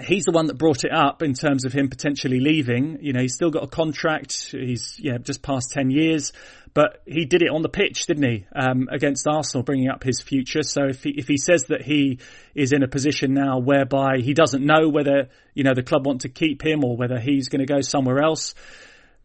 he's 0.00 0.24
the 0.24 0.32
one 0.32 0.46
that 0.46 0.58
brought 0.58 0.84
it 0.84 0.92
up 0.92 1.22
in 1.22 1.34
terms 1.34 1.64
of 1.64 1.72
him 1.72 1.88
potentially 1.88 2.40
leaving. 2.40 2.98
You 3.00 3.12
know, 3.12 3.20
he's 3.20 3.34
still 3.34 3.50
got 3.50 3.64
a 3.64 3.68
contract. 3.68 4.50
He's 4.50 4.96
yeah 4.98 5.18
just 5.18 5.42
past 5.42 5.70
ten 5.72 5.90
years, 5.90 6.32
but 6.74 7.02
he 7.06 7.24
did 7.24 7.42
it 7.42 7.50
on 7.50 7.62
the 7.62 7.68
pitch, 7.68 8.06
didn't 8.06 8.24
he? 8.24 8.46
Um, 8.54 8.88
against 8.90 9.26
Arsenal, 9.26 9.62
bringing 9.62 9.88
up 9.88 10.02
his 10.02 10.20
future. 10.20 10.62
So 10.62 10.86
if 10.86 11.02
he 11.02 11.10
if 11.10 11.28
he 11.28 11.36
says 11.36 11.64
that 11.64 11.82
he 11.82 12.18
is 12.54 12.72
in 12.72 12.82
a 12.82 12.88
position 12.88 13.34
now 13.34 13.58
whereby 13.58 14.18
he 14.18 14.34
doesn't 14.34 14.64
know 14.64 14.88
whether 14.88 15.28
you 15.54 15.64
know 15.64 15.74
the 15.74 15.82
club 15.82 16.06
want 16.06 16.22
to 16.22 16.28
keep 16.28 16.64
him 16.64 16.84
or 16.84 16.96
whether 16.96 17.18
he's 17.18 17.48
going 17.48 17.64
to 17.64 17.72
go 17.72 17.80
somewhere 17.80 18.22
else. 18.22 18.54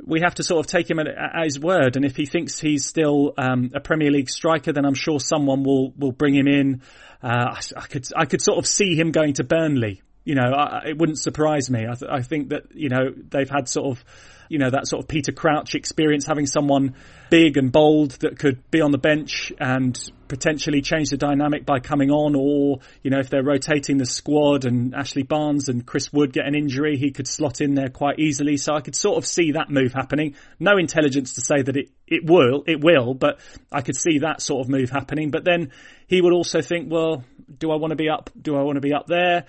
We 0.05 0.21
have 0.21 0.35
to 0.35 0.43
sort 0.43 0.59
of 0.65 0.67
take 0.67 0.89
him 0.89 0.99
at, 0.99 1.07
at 1.07 1.43
his 1.43 1.59
word, 1.59 1.95
and 1.95 2.05
if 2.05 2.15
he 2.15 2.25
thinks 2.25 2.59
he's 2.59 2.85
still 2.85 3.33
um, 3.37 3.71
a 3.73 3.79
Premier 3.79 4.11
League 4.11 4.29
striker, 4.29 4.71
then 4.71 4.85
I'm 4.85 4.93
sure 4.93 5.19
someone 5.19 5.63
will 5.63 5.91
will 5.97 6.11
bring 6.11 6.35
him 6.35 6.47
in. 6.47 6.81
Uh, 7.23 7.55
I, 7.55 7.59
I 7.75 7.87
could 7.87 8.05
I 8.15 8.25
could 8.25 8.41
sort 8.41 8.59
of 8.59 8.67
see 8.67 8.95
him 8.95 9.11
going 9.11 9.33
to 9.33 9.43
Burnley 9.43 10.01
You 10.23 10.35
know, 10.35 10.51
I, 10.53 10.89
it 10.89 10.97
wouldn't 10.97 11.19
surprise 11.19 11.69
me. 11.69 11.85
I, 11.89 11.95
th- 11.95 12.11
I 12.11 12.21
think 12.21 12.49
that 12.49 12.63
you 12.73 12.89
know 12.89 13.11
they've 13.29 13.49
had 13.49 13.69
sort 13.69 13.97
of 13.97 14.05
you 14.49 14.59
know, 14.59 14.69
that 14.69 14.87
sort 14.87 15.03
of 15.03 15.07
Peter 15.07 15.31
Crouch 15.31 15.75
experience, 15.75 16.25
having 16.25 16.45
someone 16.45 16.95
big 17.29 17.57
and 17.57 17.71
bold 17.71 18.11
that 18.21 18.39
could 18.39 18.69
be 18.71 18.81
on 18.81 18.91
the 18.91 18.97
bench 18.97 19.51
and 19.59 19.99
potentially 20.27 20.81
change 20.81 21.09
the 21.09 21.17
dynamic 21.17 21.65
by 21.65 21.79
coming 21.79 22.09
on 22.11 22.35
or, 22.35 22.79
you 23.01 23.11
know, 23.11 23.19
if 23.19 23.29
they're 23.29 23.43
rotating 23.43 23.97
the 23.97 24.05
squad 24.05 24.65
and 24.65 24.93
Ashley 24.93 25.23
Barnes 25.23 25.69
and 25.69 25.85
Chris 25.85 26.11
Wood 26.11 26.33
get 26.33 26.45
an 26.45 26.55
injury, 26.55 26.97
he 26.97 27.11
could 27.11 27.27
slot 27.27 27.61
in 27.61 27.75
there 27.75 27.89
quite 27.89 28.19
easily. 28.19 28.57
So 28.57 28.73
I 28.73 28.81
could 28.81 28.95
sort 28.95 29.17
of 29.17 29.25
see 29.25 29.53
that 29.53 29.69
move 29.69 29.93
happening. 29.93 30.35
No 30.59 30.77
intelligence 30.77 31.33
to 31.33 31.41
say 31.41 31.61
that 31.61 31.75
it, 31.75 31.89
it 32.07 32.25
will, 32.25 32.63
it 32.67 32.83
will, 32.83 33.13
but 33.13 33.39
I 33.71 33.81
could 33.81 33.95
see 33.95 34.19
that 34.19 34.41
sort 34.41 34.65
of 34.65 34.69
move 34.69 34.89
happening. 34.89 35.31
But 35.31 35.43
then 35.43 35.71
he 36.07 36.21
would 36.21 36.33
also 36.33 36.61
think, 36.61 36.91
well, 36.91 37.23
do 37.57 37.71
I 37.71 37.75
want 37.75 37.91
to 37.91 37.97
be 37.97 38.09
up? 38.09 38.29
Do 38.39 38.55
I 38.55 38.63
want 38.63 38.75
to 38.75 38.81
be 38.81 38.93
up 38.93 39.07
there? 39.07 39.45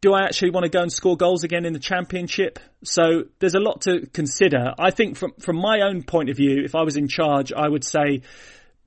Do 0.00 0.14
I 0.14 0.22
actually 0.22 0.50
want 0.50 0.64
to 0.64 0.70
go 0.70 0.80
and 0.80 0.92
score 0.92 1.16
goals 1.16 1.44
again 1.44 1.66
in 1.66 1.72
the 1.72 1.78
championship? 1.78 2.58
So 2.82 3.24
there's 3.38 3.54
a 3.54 3.60
lot 3.60 3.82
to 3.82 4.06
consider. 4.06 4.72
I 4.78 4.90
think 4.90 5.16
from 5.16 5.32
from 5.40 5.56
my 5.56 5.80
own 5.82 6.02
point 6.02 6.30
of 6.30 6.36
view, 6.36 6.62
if 6.64 6.74
I 6.74 6.82
was 6.82 6.96
in 6.96 7.08
charge, 7.08 7.52
I 7.52 7.68
would 7.68 7.84
say, 7.84 8.22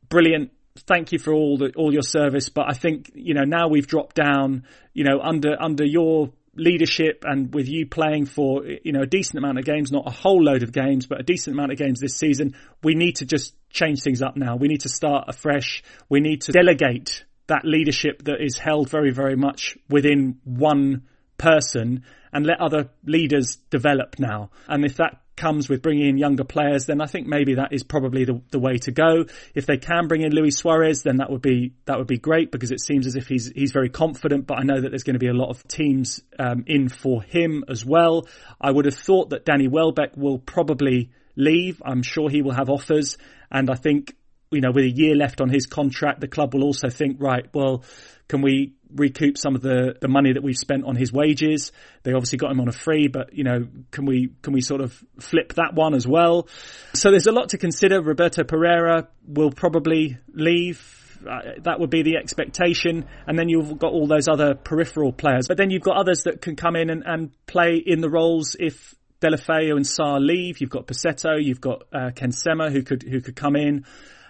brilliant. 0.09 0.51
Thank 0.88 1.11
you 1.11 1.20
for 1.20 1.32
all 1.32 1.57
the 1.57 1.72
all 1.76 1.93
your 1.93 2.01
service, 2.01 2.49
but 2.49 2.66
I 2.68 2.74
think 2.74 3.11
you 3.14 3.36
know 3.36 3.43
now 3.43 3.68
we've 3.68 3.86
dropped 3.86 4.16
down. 4.16 4.64
You 4.93 5.03
know 5.03 5.20
under 5.22 5.55
under 5.59 5.86
your 5.86 6.32
leadership 6.55 7.24
and 7.26 7.53
with 7.53 7.68
you 7.68 7.88
playing 7.88 8.26
for 8.26 8.66
you 8.66 8.91
know 8.91 9.03
a 9.03 9.05
decent 9.05 9.38
amount 9.38 9.59
of 9.59 9.66
games, 9.66 9.91
not 9.91 10.07
a 10.07 10.11
whole 10.11 10.43
load 10.43 10.64
of 10.64 10.72
games, 10.72 11.05
but 11.05 11.20
a 11.20 11.24
decent 11.24 11.55
amount 11.55 11.72
of 11.72 11.78
games 11.78 11.99
this 11.99 12.18
season, 12.18 12.55
we 12.82 12.95
need 12.95 13.18
to 13.18 13.26
just 13.26 13.53
change 13.70 14.01
things 14.01 14.24
up 14.24 14.36
now. 14.36 14.55
We 14.55 14.68
need 14.68 14.82
to 14.82 14.89
start 14.89 15.26
afresh. 15.28 15.84
We 16.09 16.22
need 16.22 16.41
to 16.41 16.51
delegate 16.51 17.24
that 17.54 17.66
leadership 17.66 18.24
that 18.24 18.41
is 18.41 18.58
held 18.58 18.89
very, 18.89 19.12
very 19.12 19.36
much 19.36 19.78
within 19.88 20.39
one 20.43 21.04
person 21.38 22.04
and 22.32 22.47
let 22.47 22.60
other 22.60 22.89
leaders 23.06 23.58
develop 23.70 24.18
now. 24.18 24.49
And 24.68 24.84
if 24.84 24.97
that 24.97 25.22
comes 25.36 25.70
with 25.70 25.84
bringing 25.84 26.10
in 26.10 26.18
younger 26.18 26.43
players, 26.43 26.88
then 26.88 26.99
I 26.99 27.06
think 27.06 27.28
maybe 27.28 27.56
that 27.56 27.72
is 27.72 27.84
probably 27.84 28.26
the, 28.26 28.41
the 28.49 28.58
way 28.58 28.78
to 28.80 28.91
go. 28.91 29.26
If 29.54 29.68
they 29.68 29.78
can 29.78 30.08
bring 30.08 30.22
in 30.22 30.34
Luis 30.34 30.58
Suarez, 30.58 31.04
then 31.04 31.18
that 31.18 31.30
would 31.30 31.43
be 31.43 31.74
that 31.86 31.99
would 31.99 32.08
be 32.08 32.18
great 32.18 32.51
because 32.51 32.72
it 32.72 32.82
seems 32.82 33.06
as 33.06 33.16
if 33.16 33.28
he's 33.28 33.51
he's 33.54 33.72
very 33.72 33.89
confident. 33.89 34.47
But 34.47 34.60
I 34.60 34.64
know 34.64 34.82
that 34.82 34.89
there's 34.89 35.04
going 35.04 35.16
to 35.16 35.20
be 35.20 35.28
a 35.28 35.34
lot 35.34 35.49
of 35.49 35.68
teams 35.68 36.22
um, 36.39 36.64
in 36.66 36.89
for 36.89 37.22
him 37.22 37.64
as 37.70 37.86
well. 37.86 38.28
I 38.60 38.72
would 38.72 38.86
have 38.86 38.95
thought 38.95 39.30
that 39.30 39.45
Danny 39.45 39.68
Welbeck 39.68 40.18
will 40.18 40.39
probably 40.39 41.12
leave. 41.36 41.82
I'm 41.86 42.01
sure 42.01 42.30
he 42.30 42.41
will 42.41 42.54
have 42.54 42.70
offers, 42.70 43.18
and 43.51 43.70
I 43.70 43.76
think 43.76 44.16
you 44.54 44.62
know, 44.62 44.72
with 44.72 44.86
a 44.86 44.89
year 44.89 45.16
left 45.16 45.41
on 45.41 45.49
his 45.49 45.66
contract, 45.66 46.22
the 46.22 46.28
club 46.28 46.54
will 46.54 46.64
also 46.64 46.89
think, 46.89 47.18
right, 47.20 47.45
well, 47.54 47.84
can 48.28 48.41
we 48.41 48.74
recoup 48.95 49.38
some 49.38 49.56
of 49.56 49.62
the, 49.62 49.95
the 49.99 50.08
money 50.08 50.34
that 50.34 50.43
we've 50.43 50.58
spent 50.58 50.86
on 50.86 50.95
his 50.95 51.12
wages? 51.12 51.72
They 52.04 52.14
obviously 52.14 52.38
got 52.38 52.51
him 52.51 52.60
on 52.62 52.68
a 52.68 52.72
free, 52.72 53.08
but 53.08 53.34
you 53.34 53.43
know, 53.43 53.68
can 53.91 54.06
we 54.06 54.32
can 54.41 54.54
we 54.54 54.62
sort 54.62 54.82
of 54.82 55.04
flip 55.20 55.54
that 55.56 55.74
one 55.74 55.93
as 55.93 56.08
well? 56.08 56.47
So 56.93 57.12
there's 57.12 57.28
a 57.28 57.32
lot 57.32 57.49
to 57.49 57.58
consider. 57.58 58.01
Roberto 58.01 58.43
Pereira 58.43 59.08
will 59.28 59.51
probably 59.51 60.18
leave. 60.34 60.99
Uh, 61.30 61.62
that 61.62 61.80
would 61.80 61.89
be 61.89 62.04
the 62.04 62.18
expectation. 62.18 63.06
And 63.28 63.39
then 63.39 63.47
you've 63.47 63.78
got 63.78 63.93
all 63.93 64.08
those 64.08 64.28
other 64.28 64.56
peripheral 64.56 65.14
players. 65.14 65.47
But 65.47 65.58
then 65.58 65.70
you've 65.70 65.84
got 65.84 65.95
others 65.95 66.24
that 66.24 66.41
can 66.41 66.58
come 66.58 66.76
in 66.76 66.89
and, 66.89 67.04
and 67.06 67.32
play 67.45 67.82
in 67.86 68.01
the 68.01 68.10
roles 68.10 68.58
if 68.60 68.93
Deulofeu 69.22 69.78
and 69.78 69.86
Sarr 69.86 70.20
leave. 70.20 70.60
You've 70.60 70.70
got 70.70 70.86
Pussetto, 70.86 71.38
you've 71.41 71.62
got 71.62 71.84
uh, 71.93 72.12
Ken 72.14 72.32
Sema 72.32 72.70
who 72.70 72.84
could 72.84 73.04
who 73.04 73.22
could 73.22 73.36
come 73.36 73.56
in. 73.56 73.86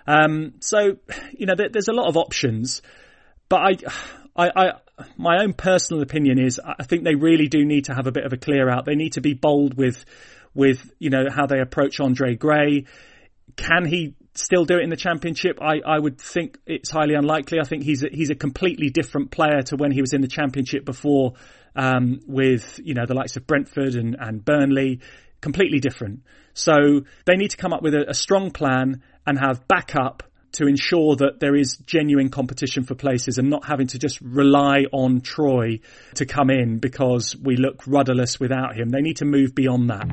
Um, 0.06 0.56
so, 0.60 0.98
you 1.32 1.46
know, 1.46 1.56
there, 1.56 1.70
there's 1.70 1.88
a 1.88 1.94
lot 1.94 2.08
of 2.08 2.18
options, 2.18 2.82
but 3.50 3.58
I, 3.58 3.72
I, 4.36 4.52
I, 4.56 4.72
my 5.18 5.44
own 5.44 5.54
personal 5.54 6.02
opinion 6.04 6.40
is 6.40 6.60
I 6.64 6.84
think 6.84 7.04
they 7.04 7.16
really 7.16 7.48
do 7.48 7.64
need 7.66 7.86
to 7.86 7.94
have 7.94 8.08
a 8.08 8.12
bit 8.12 8.26
of 8.26 8.34
a 8.34 8.38
clear 8.38 8.70
out. 8.70 8.86
They 8.86 8.96
need 8.96 9.14
to 9.14 9.22
be 9.22 9.34
bold 9.34 9.78
with, 9.78 10.04
with, 10.54 10.92
you 11.00 11.10
know, 11.10 11.26
how 11.30 11.46
they 11.46 11.60
approach 11.60 12.00
Andre 12.00 12.36
Gray. 12.36 12.86
Can 13.56 13.86
he 13.86 14.16
still 14.36 14.66
do 14.66 14.78
it 14.78 14.84
in 14.84 14.90
the 14.90 14.98
championship? 14.98 15.60
I, 15.62 15.80
I 15.86 16.00
would 16.00 16.20
think 16.20 16.58
it's 16.66 16.90
highly 16.90 17.14
unlikely. 17.14 17.60
I 17.60 17.68
think 17.68 17.84
he's 17.84 18.04
a, 18.04 18.08
he's 18.12 18.30
a 18.30 18.36
completely 18.36 18.90
different 18.90 19.32
player 19.32 19.62
to 19.68 19.76
when 19.76 19.92
he 19.92 20.02
was 20.02 20.14
in 20.14 20.22
the 20.22 20.28
championship 20.28 20.86
before, 20.86 21.34
um, 21.76 22.20
with, 22.28 22.80
you 22.84 22.94
know, 22.94 23.06
the 23.06 23.14
likes 23.14 23.36
of 23.36 23.46
Brentford 23.46 23.96
and, 23.96 24.16
and 24.20 24.44
Burnley. 24.44 25.02
Completely 25.42 25.80
different. 25.80 26.22
So 26.54 27.02
they 27.26 27.36
need 27.36 27.50
to 27.50 27.58
come 27.58 27.74
up 27.74 27.84
with 27.84 27.94
a, 27.94 28.10
a 28.10 28.14
strong 28.14 28.52
plan 28.52 29.04
and 29.26 29.40
have 29.40 29.68
backup 29.68 30.24
to 30.54 30.68
ensure 30.68 31.16
that 31.16 31.40
there 31.40 31.56
is 31.56 31.78
genuine 31.78 32.30
competition 32.30 32.84
for 32.84 32.94
places 32.96 33.38
and 33.38 33.50
not 33.50 33.66
having 33.66 33.88
to 33.88 33.98
just 33.98 34.22
rely 34.22 34.86
on 34.92 35.22
Troy 35.22 35.80
to 36.16 36.26
come 36.26 36.50
in 36.50 36.78
because 36.78 37.36
we 37.36 37.56
look 37.58 37.88
rudderless 37.88 38.40
without 38.40 38.76
him. 38.76 38.90
They 38.90 39.02
need 39.02 39.18
to 39.18 39.26
move 39.26 39.56
beyond 39.56 39.90
that. 39.90 40.08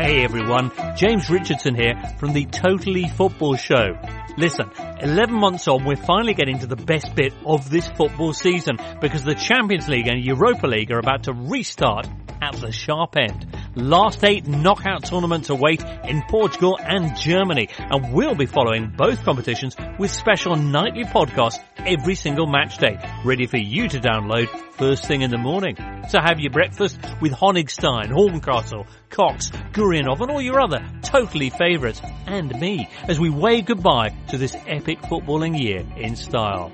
Hey 0.00 0.24
everyone, 0.24 0.72
James 0.96 1.28
Richardson 1.28 1.74
here 1.74 1.94
from 2.18 2.32
the 2.32 2.46
Totally 2.46 3.08
Football 3.08 3.56
Show. 3.56 3.98
Listen, 4.38 4.70
11 5.00 5.34
months 5.34 5.68
on, 5.68 5.84
we're 5.84 5.96
finally 5.96 6.32
getting 6.32 6.58
to 6.60 6.66
the 6.66 6.76
best 6.76 7.14
bit 7.14 7.34
of 7.44 7.68
this 7.68 7.88
football 7.90 8.32
season 8.32 8.78
because 9.00 9.24
the 9.24 9.34
Champions 9.34 9.88
League 9.88 10.06
and 10.06 10.24
Europa 10.24 10.66
League 10.66 10.90
are 10.90 10.98
about 10.98 11.24
to 11.24 11.32
restart 11.32 12.08
at 12.40 12.54
the 12.54 12.72
sharp 12.72 13.16
end. 13.16 13.46
Last 13.74 14.22
eight 14.22 14.46
knockout 14.46 15.04
tournaments 15.04 15.48
await 15.48 15.82
in 16.04 16.22
Portugal 16.28 16.78
and 16.78 17.16
Germany, 17.16 17.70
and 17.78 18.12
we'll 18.12 18.34
be 18.34 18.44
following 18.44 18.92
both 18.94 19.24
competitions 19.24 19.74
with 19.98 20.10
special 20.10 20.56
nightly 20.56 21.04
podcasts 21.04 21.58
every 21.78 22.14
single 22.14 22.46
match 22.46 22.76
day, 22.76 22.98
ready 23.24 23.46
for 23.46 23.56
you 23.56 23.88
to 23.88 23.98
download 23.98 24.48
first 24.72 25.06
thing 25.06 25.22
in 25.22 25.30
the 25.30 25.38
morning. 25.38 25.76
So 26.10 26.20
have 26.20 26.38
your 26.38 26.52
breakfast 26.52 26.98
with 27.22 27.32
Honigstein, 27.32 28.12
Horncastle, 28.12 28.86
Cox, 29.08 29.48
Gurianov 29.72 30.20
and 30.20 30.30
all 30.30 30.42
your 30.42 30.60
other 30.60 30.86
totally 31.02 31.48
favourites 31.48 32.02
and 32.26 32.54
me 32.60 32.90
as 33.08 33.18
we 33.18 33.30
wave 33.30 33.64
goodbye 33.64 34.10
to 34.28 34.36
this 34.36 34.54
epic 34.66 35.00
footballing 35.00 35.58
year 35.58 35.82
in 35.96 36.16
style. 36.16 36.72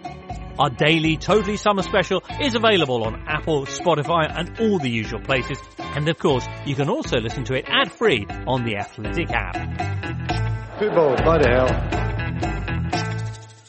Our 0.59 0.71
daily 0.71 1.17
Totally 1.17 1.57
Summer 1.57 1.83
Special 1.83 2.21
is 2.41 2.57
available 2.57 3.05
on 3.05 3.23
Apple, 3.29 3.65
Spotify 3.67 4.27
and 4.29 4.59
all 4.59 4.81
the 4.81 4.91
usual 4.91 5.21
places. 5.21 5.57
And 5.79 6.09
of 6.09 6.19
course, 6.19 6.45
you 6.67 6.75
can 6.75 6.89
also 6.89 7.21
listen 7.21 7.45
to 7.45 7.55
it 7.55 7.65
ad 7.69 7.93
free 7.93 8.27
on 8.45 8.65
the 8.65 8.77
Athletic 8.77 9.31
app. 9.31 9.55
Football, 10.81 11.17
by 11.19 11.39
the 11.39 11.49
hell. 11.49 11.99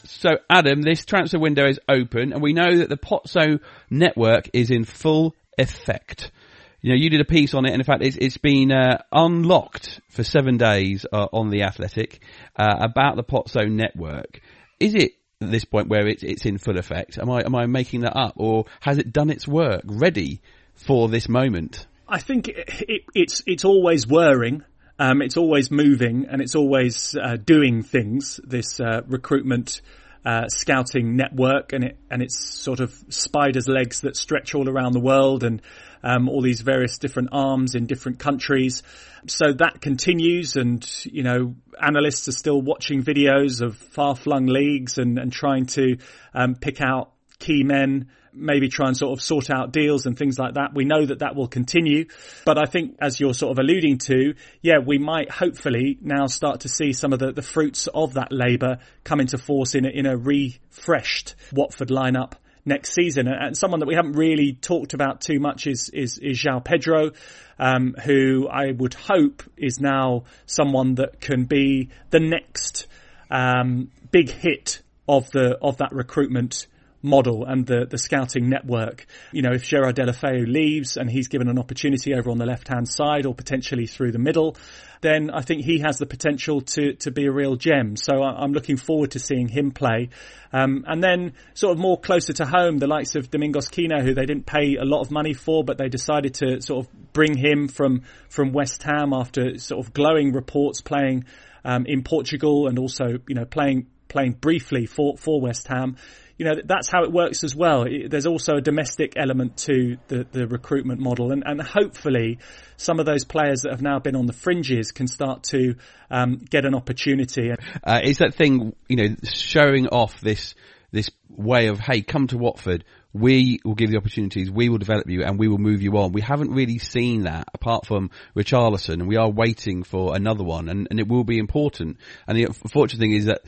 So, 0.04 0.30
Adam, 0.50 0.82
this 0.82 1.04
transfer 1.04 1.38
window 1.38 1.68
is 1.68 1.78
open, 1.88 2.32
and 2.32 2.42
we 2.42 2.52
know 2.52 2.78
that 2.78 2.88
the 2.88 2.96
Pozzo 2.96 3.60
network 3.88 4.50
is 4.52 4.72
in 4.72 4.82
full 4.84 5.36
effect. 5.56 6.32
You 6.80 6.90
know, 6.90 6.96
you 6.96 7.08
did 7.08 7.20
a 7.20 7.24
piece 7.24 7.54
on 7.54 7.66
it, 7.66 7.70
and 7.70 7.80
in 7.80 7.86
fact, 7.86 8.02
it's, 8.02 8.16
it's 8.16 8.38
been 8.38 8.72
uh, 8.72 9.02
unlocked 9.12 10.00
for 10.08 10.24
seven 10.24 10.56
days 10.56 11.06
uh, 11.12 11.28
on 11.32 11.50
the 11.50 11.62
Athletic 11.62 12.20
uh, 12.56 12.78
about 12.80 13.14
the 13.14 13.22
Pozzo 13.22 13.70
network. 13.70 14.40
Is 14.80 14.94
it 14.94 15.12
at 15.42 15.50
this 15.50 15.64
point 15.64 15.88
where 15.88 16.06
it's 16.06 16.22
it's 16.22 16.44
in 16.44 16.58
full 16.58 16.78
effect? 16.78 17.18
Am 17.18 17.30
I 17.30 17.40
am 17.40 17.54
I 17.54 17.66
making 17.66 18.02
that 18.02 18.16
up, 18.16 18.34
or 18.36 18.66
has 18.80 18.98
it 18.98 19.12
done 19.12 19.30
its 19.30 19.48
work, 19.48 19.82
ready 19.86 20.42
for 20.74 21.08
this 21.08 21.28
moment? 21.28 21.86
I 22.06 22.18
think 22.18 22.48
it, 22.48 22.68
it, 22.88 23.02
it's 23.14 23.42
it's 23.46 23.64
always 23.64 24.06
whirring. 24.06 24.64
Um, 24.98 25.22
it's 25.22 25.38
always 25.38 25.70
moving 25.70 26.26
and 26.30 26.42
it's 26.42 26.54
always 26.54 27.16
uh, 27.16 27.36
doing 27.36 27.82
things. 27.82 28.38
This 28.44 28.80
uh, 28.80 29.00
recruitment 29.08 29.80
uh, 30.26 30.48
scouting 30.48 31.16
network 31.16 31.72
and 31.72 31.84
it 31.84 31.98
and 32.10 32.20
it's 32.20 32.38
sort 32.38 32.80
of 32.80 32.92
spider's 33.08 33.66
legs 33.66 34.02
that 34.02 34.16
stretch 34.16 34.54
all 34.54 34.68
around 34.68 34.92
the 34.92 35.00
world 35.00 35.42
and 35.42 35.62
um, 36.02 36.28
all 36.28 36.42
these 36.42 36.60
various 36.60 36.98
different 36.98 37.30
arms 37.32 37.74
in 37.74 37.86
different 37.86 38.18
countries. 38.18 38.82
So 39.26 39.52
that 39.54 39.80
continues 39.80 40.56
and, 40.56 40.86
you 41.04 41.22
know, 41.22 41.54
analysts 41.80 42.28
are 42.28 42.32
still 42.32 42.60
watching 42.60 43.02
videos 43.02 43.60
of 43.60 43.76
far 43.76 44.16
flung 44.16 44.46
leagues 44.46 44.98
and, 44.98 45.18
and 45.18 45.32
trying 45.32 45.66
to 45.66 45.98
um, 46.34 46.54
pick 46.54 46.80
out 46.80 47.12
key 47.38 47.62
men 47.62 48.10
maybe 48.32 48.68
try 48.68 48.86
and 48.86 48.96
sort 48.96 49.12
of 49.18 49.22
sort 49.22 49.50
out 49.50 49.72
deals 49.72 50.06
and 50.06 50.16
things 50.16 50.38
like 50.38 50.54
that. 50.54 50.74
We 50.74 50.84
know 50.84 51.04
that 51.04 51.20
that 51.20 51.34
will 51.34 51.48
continue, 51.48 52.06
but 52.44 52.58
I 52.58 52.66
think 52.66 52.96
as 53.00 53.18
you're 53.18 53.34
sort 53.34 53.52
of 53.52 53.58
alluding 53.58 53.98
to, 53.98 54.34
yeah, 54.62 54.78
we 54.84 54.98
might 54.98 55.30
hopefully 55.30 55.98
now 56.00 56.26
start 56.26 56.60
to 56.60 56.68
see 56.68 56.92
some 56.92 57.12
of 57.12 57.18
the, 57.18 57.32
the 57.32 57.42
fruits 57.42 57.88
of 57.88 58.14
that 58.14 58.32
labour 58.32 58.78
come 59.04 59.20
into 59.20 59.38
force 59.38 59.74
in 59.74 59.84
a, 59.84 59.88
in 59.88 60.06
a 60.06 60.16
refreshed 60.16 61.34
Watford 61.52 61.88
lineup 61.88 62.34
next 62.64 62.94
season. 62.94 63.28
And 63.28 63.56
someone 63.56 63.80
that 63.80 63.86
we 63.86 63.94
haven't 63.94 64.12
really 64.12 64.52
talked 64.52 64.94
about 64.94 65.20
too 65.20 65.40
much 65.40 65.66
is 65.66 65.90
is, 65.92 66.18
is 66.18 66.42
João 66.42 66.64
Pedro, 66.64 67.12
um, 67.58 67.94
who 68.04 68.48
I 68.48 68.72
would 68.72 68.94
hope 68.94 69.42
is 69.56 69.80
now 69.80 70.24
someone 70.46 70.96
that 70.96 71.20
can 71.20 71.44
be 71.44 71.90
the 72.10 72.20
next 72.20 72.86
um, 73.30 73.90
big 74.10 74.30
hit 74.30 74.82
of 75.08 75.30
the 75.30 75.58
of 75.60 75.78
that 75.78 75.92
recruitment 75.92 76.66
model 77.02 77.44
and 77.44 77.66
the, 77.66 77.86
the 77.88 77.98
scouting 77.98 78.48
network. 78.48 79.06
You 79.32 79.42
know, 79.42 79.52
if 79.52 79.64
Gerard 79.64 79.96
Deulofeu 79.96 80.46
leaves 80.46 80.96
and 80.96 81.10
he's 81.10 81.28
given 81.28 81.48
an 81.48 81.58
opportunity 81.58 82.14
over 82.14 82.30
on 82.30 82.38
the 82.38 82.46
left 82.46 82.68
hand 82.68 82.88
side 82.88 83.26
or 83.26 83.34
potentially 83.34 83.86
through 83.86 84.12
the 84.12 84.18
middle, 84.18 84.56
then 85.00 85.30
I 85.30 85.40
think 85.40 85.64
he 85.64 85.78
has 85.78 85.98
the 85.98 86.06
potential 86.06 86.60
to, 86.60 86.92
to 86.94 87.10
be 87.10 87.24
a 87.26 87.32
real 87.32 87.56
gem. 87.56 87.96
So 87.96 88.22
I'm 88.22 88.52
looking 88.52 88.76
forward 88.76 89.12
to 89.12 89.18
seeing 89.18 89.48
him 89.48 89.70
play. 89.70 90.10
Um, 90.52 90.84
and 90.86 91.02
then 91.02 91.32
sort 91.54 91.72
of 91.72 91.78
more 91.78 91.98
closer 91.98 92.32
to 92.34 92.44
home, 92.44 92.78
the 92.78 92.86
likes 92.86 93.14
of 93.14 93.30
Domingos 93.30 93.68
Quina, 93.68 94.02
who 94.02 94.14
they 94.14 94.26
didn't 94.26 94.46
pay 94.46 94.76
a 94.76 94.84
lot 94.84 95.00
of 95.00 95.10
money 95.10 95.32
for, 95.32 95.64
but 95.64 95.78
they 95.78 95.88
decided 95.88 96.34
to 96.34 96.60
sort 96.60 96.84
of 96.84 97.12
bring 97.12 97.36
him 97.36 97.68
from, 97.68 98.02
from 98.28 98.52
West 98.52 98.82
Ham 98.82 99.12
after 99.14 99.56
sort 99.58 99.86
of 99.86 99.94
glowing 99.94 100.32
reports 100.32 100.80
playing, 100.82 101.24
um, 101.64 101.84
in 101.86 102.02
Portugal 102.02 102.68
and 102.68 102.78
also, 102.78 103.18
you 103.28 103.34
know, 103.34 103.44
playing, 103.44 103.86
playing 104.08 104.32
briefly 104.32 104.86
for, 104.86 105.16
for 105.16 105.40
West 105.40 105.68
Ham 105.68 105.96
you 106.40 106.46
know, 106.46 106.54
that's 106.64 106.88
how 106.88 107.02
it 107.02 107.12
works 107.12 107.44
as 107.44 107.54
well. 107.54 107.84
There's 107.84 108.24
also 108.24 108.54
a 108.54 108.62
domestic 108.62 109.12
element 109.14 109.58
to 109.58 109.98
the, 110.08 110.26
the 110.32 110.46
recruitment 110.46 110.98
model 110.98 111.32
and, 111.32 111.42
and 111.44 111.60
hopefully 111.60 112.38
some 112.78 112.98
of 112.98 113.04
those 113.04 113.26
players 113.26 113.60
that 113.60 113.72
have 113.72 113.82
now 113.82 113.98
been 113.98 114.16
on 114.16 114.24
the 114.24 114.32
fringes 114.32 114.90
can 114.90 115.06
start 115.06 115.42
to 115.50 115.74
um, 116.10 116.38
get 116.38 116.64
an 116.64 116.74
opportunity. 116.74 117.50
Uh, 117.84 118.00
that 118.16 118.32
thing, 118.36 118.74
you 118.88 118.96
know, 118.96 119.16
showing 119.22 119.88
off 119.88 120.18
this, 120.22 120.54
this 120.92 121.10
way 121.28 121.66
of, 121.66 121.78
hey, 121.78 122.00
come 122.00 122.26
to 122.28 122.38
Watford, 122.38 122.84
we 123.12 123.60
will 123.64 123.74
give 123.74 123.90
you 123.90 123.98
opportunities, 123.98 124.50
we 124.50 124.68
will 124.68 124.78
develop 124.78 125.08
you, 125.08 125.24
and 125.24 125.38
we 125.38 125.48
will 125.48 125.58
move 125.58 125.82
you 125.82 125.96
on. 125.98 126.12
We 126.12 126.20
haven't 126.20 126.52
really 126.52 126.78
seen 126.78 127.24
that 127.24 127.48
apart 127.52 127.86
from 127.86 128.10
Richarlison, 128.36 128.94
and 128.94 129.08
we 129.08 129.16
are 129.16 129.30
waiting 129.30 129.82
for 129.82 130.14
another 130.14 130.44
one, 130.44 130.68
and, 130.68 130.86
and 130.90 131.00
it 131.00 131.08
will 131.08 131.24
be 131.24 131.38
important. 131.38 131.96
And 132.26 132.38
the 132.38 132.44
unfortunate 132.44 133.00
thing 133.00 133.12
is 133.12 133.26
that 133.26 133.42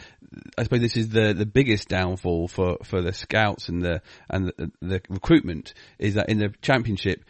I 0.56 0.62
suppose 0.64 0.80
this 0.80 0.96
is 0.96 1.10
the, 1.10 1.34
the 1.34 1.46
biggest 1.46 1.88
downfall 1.88 2.48
for, 2.48 2.78
for 2.84 3.02
the 3.02 3.12
scouts 3.12 3.68
and 3.68 3.82
the 3.82 4.02
and 4.30 4.46
the, 4.46 4.70
the 4.80 5.02
recruitment 5.08 5.74
is 5.98 6.14
that 6.14 6.28
in 6.28 6.38
the 6.38 6.54
championship, 6.62 7.24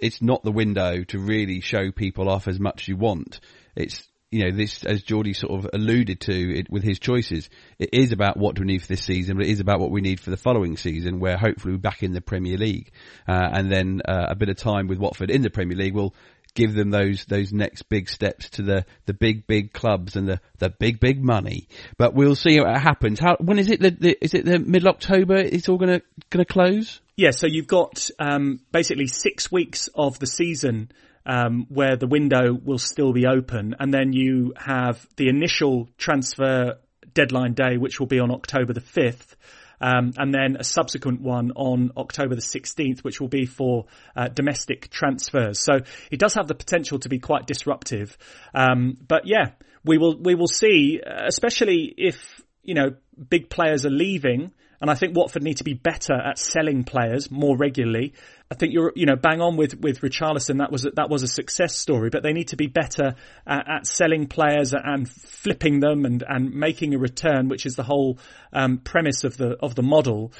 it's 0.00 0.20
not 0.20 0.42
the 0.42 0.52
window 0.52 1.04
to 1.04 1.18
really 1.18 1.60
show 1.60 1.92
people 1.92 2.28
off 2.28 2.48
as 2.48 2.58
much 2.58 2.82
as 2.82 2.88
you 2.88 2.96
want. 2.96 3.40
It's 3.76 4.08
you 4.30 4.44
know, 4.44 4.56
this, 4.56 4.84
as 4.84 5.02
Geordie 5.02 5.32
sort 5.32 5.52
of 5.52 5.70
alluded 5.72 6.20
to 6.22 6.58
it, 6.58 6.70
with 6.70 6.84
his 6.84 7.00
choices, 7.00 7.50
it 7.78 7.90
is 7.92 8.12
about 8.12 8.36
what 8.36 8.54
do 8.54 8.62
we 8.62 8.66
need 8.66 8.82
for 8.82 8.88
this 8.88 9.02
season, 9.02 9.36
but 9.36 9.46
it 9.46 9.50
is 9.50 9.60
about 9.60 9.80
what 9.80 9.90
we 9.90 10.00
need 10.00 10.20
for 10.20 10.30
the 10.30 10.36
following 10.36 10.76
season, 10.76 11.18
where 11.18 11.36
hopefully 11.36 11.74
we're 11.74 11.80
back 11.80 12.02
in 12.04 12.12
the 12.12 12.20
Premier 12.20 12.56
League, 12.56 12.92
uh, 13.28 13.48
and 13.52 13.72
then 13.72 14.00
uh, 14.06 14.26
a 14.28 14.36
bit 14.36 14.48
of 14.48 14.56
time 14.56 14.86
with 14.86 14.98
Watford 14.98 15.30
in 15.30 15.42
the 15.42 15.50
Premier 15.50 15.76
League 15.76 15.94
will 15.94 16.14
give 16.54 16.74
them 16.74 16.90
those 16.90 17.24
those 17.26 17.52
next 17.52 17.82
big 17.84 18.08
steps 18.08 18.50
to 18.50 18.62
the 18.62 18.84
the 19.06 19.14
big 19.14 19.46
big 19.46 19.72
clubs 19.72 20.16
and 20.16 20.28
the 20.28 20.40
the 20.58 20.70
big 20.70 21.00
big 21.00 21.22
money. 21.22 21.68
But 21.96 22.14
we'll 22.14 22.36
see 22.36 22.56
how 22.56 22.64
it 22.64 22.78
happens. 22.78 23.18
How 23.18 23.36
when 23.40 23.58
is 23.58 23.70
it? 23.70 23.80
The, 23.80 23.90
the 23.90 24.24
is 24.24 24.34
it 24.34 24.44
the 24.44 24.58
middle 24.58 24.88
October? 24.88 25.36
It's 25.36 25.68
all 25.68 25.78
gonna 25.78 26.02
gonna 26.30 26.44
close. 26.44 27.00
Yeah. 27.16 27.30
So 27.32 27.46
you've 27.48 27.66
got 27.66 28.10
um, 28.18 28.60
basically 28.72 29.06
six 29.06 29.50
weeks 29.50 29.88
of 29.94 30.18
the 30.18 30.26
season 30.26 30.90
um, 31.30 31.66
where 31.68 31.96
the 31.96 32.08
window 32.08 32.52
will 32.52 32.78
still 32.78 33.12
be 33.12 33.24
open, 33.24 33.76
and 33.78 33.94
then 33.94 34.12
you 34.12 34.52
have 34.56 35.06
the 35.16 35.28
initial 35.28 35.88
transfer 35.96 36.80
deadline 37.14 37.54
day, 37.54 37.76
which 37.76 38.00
will 38.00 38.08
be 38.08 38.18
on 38.18 38.32
October 38.32 38.72
the 38.72 38.80
fifth. 38.80 39.36
Um, 39.82 40.12
and 40.18 40.34
then 40.34 40.56
a 40.58 40.64
subsequent 40.64 41.22
one 41.22 41.52
on 41.52 41.92
October 41.96 42.34
the 42.34 42.42
16th, 42.42 43.00
which 43.00 43.18
will 43.18 43.28
be 43.28 43.46
for 43.46 43.86
uh, 44.14 44.28
domestic 44.28 44.90
transfers. 44.90 45.64
So 45.64 45.78
it 46.10 46.20
does 46.20 46.34
have 46.34 46.48
the 46.48 46.54
potential 46.54 46.98
to 46.98 47.08
be 47.08 47.18
quite 47.18 47.46
disruptive. 47.46 48.18
Um, 48.52 48.98
but 49.08 49.22
yeah, 49.24 49.52
we 49.82 49.96
will 49.96 50.18
we 50.18 50.34
will 50.34 50.48
see, 50.48 51.00
especially 51.02 51.94
if 51.96 52.42
you 52.70 52.74
know 52.74 52.94
big 53.28 53.50
players 53.50 53.84
are 53.84 53.90
leaving. 53.90 54.52
And 54.80 54.90
I 54.90 54.94
think 54.94 55.14
Watford 55.14 55.42
need 55.42 55.58
to 55.58 55.64
be 55.64 55.74
better 55.74 56.14
at 56.14 56.38
selling 56.38 56.84
players 56.84 57.30
more 57.30 57.54
regularly. 57.54 58.14
I 58.50 58.54
think 58.54 58.72
you're, 58.72 58.92
you 58.96 59.04
know, 59.04 59.16
bang 59.16 59.42
on 59.42 59.58
with, 59.58 59.78
with 59.78 60.00
Richarlison. 60.00 60.58
That 60.58 60.72
was, 60.72 60.86
a, 60.86 60.90
that 60.92 61.10
was 61.10 61.22
a 61.22 61.28
success 61.28 61.76
story, 61.76 62.08
but 62.08 62.22
they 62.22 62.32
need 62.32 62.48
to 62.48 62.56
be 62.56 62.66
better 62.66 63.14
at, 63.46 63.68
at 63.68 63.86
selling 63.86 64.26
players 64.26 64.72
and 64.72 65.06
flipping 65.06 65.80
them 65.80 66.06
and, 66.06 66.24
and 66.26 66.54
making 66.54 66.94
a 66.94 66.98
return, 66.98 67.48
which 67.48 67.66
is 67.66 67.76
the 67.76 67.82
whole, 67.82 68.18
um, 68.54 68.78
premise 68.78 69.22
of 69.22 69.36
the, 69.36 69.58
of 69.60 69.74
the 69.74 69.82
model. 69.82 70.32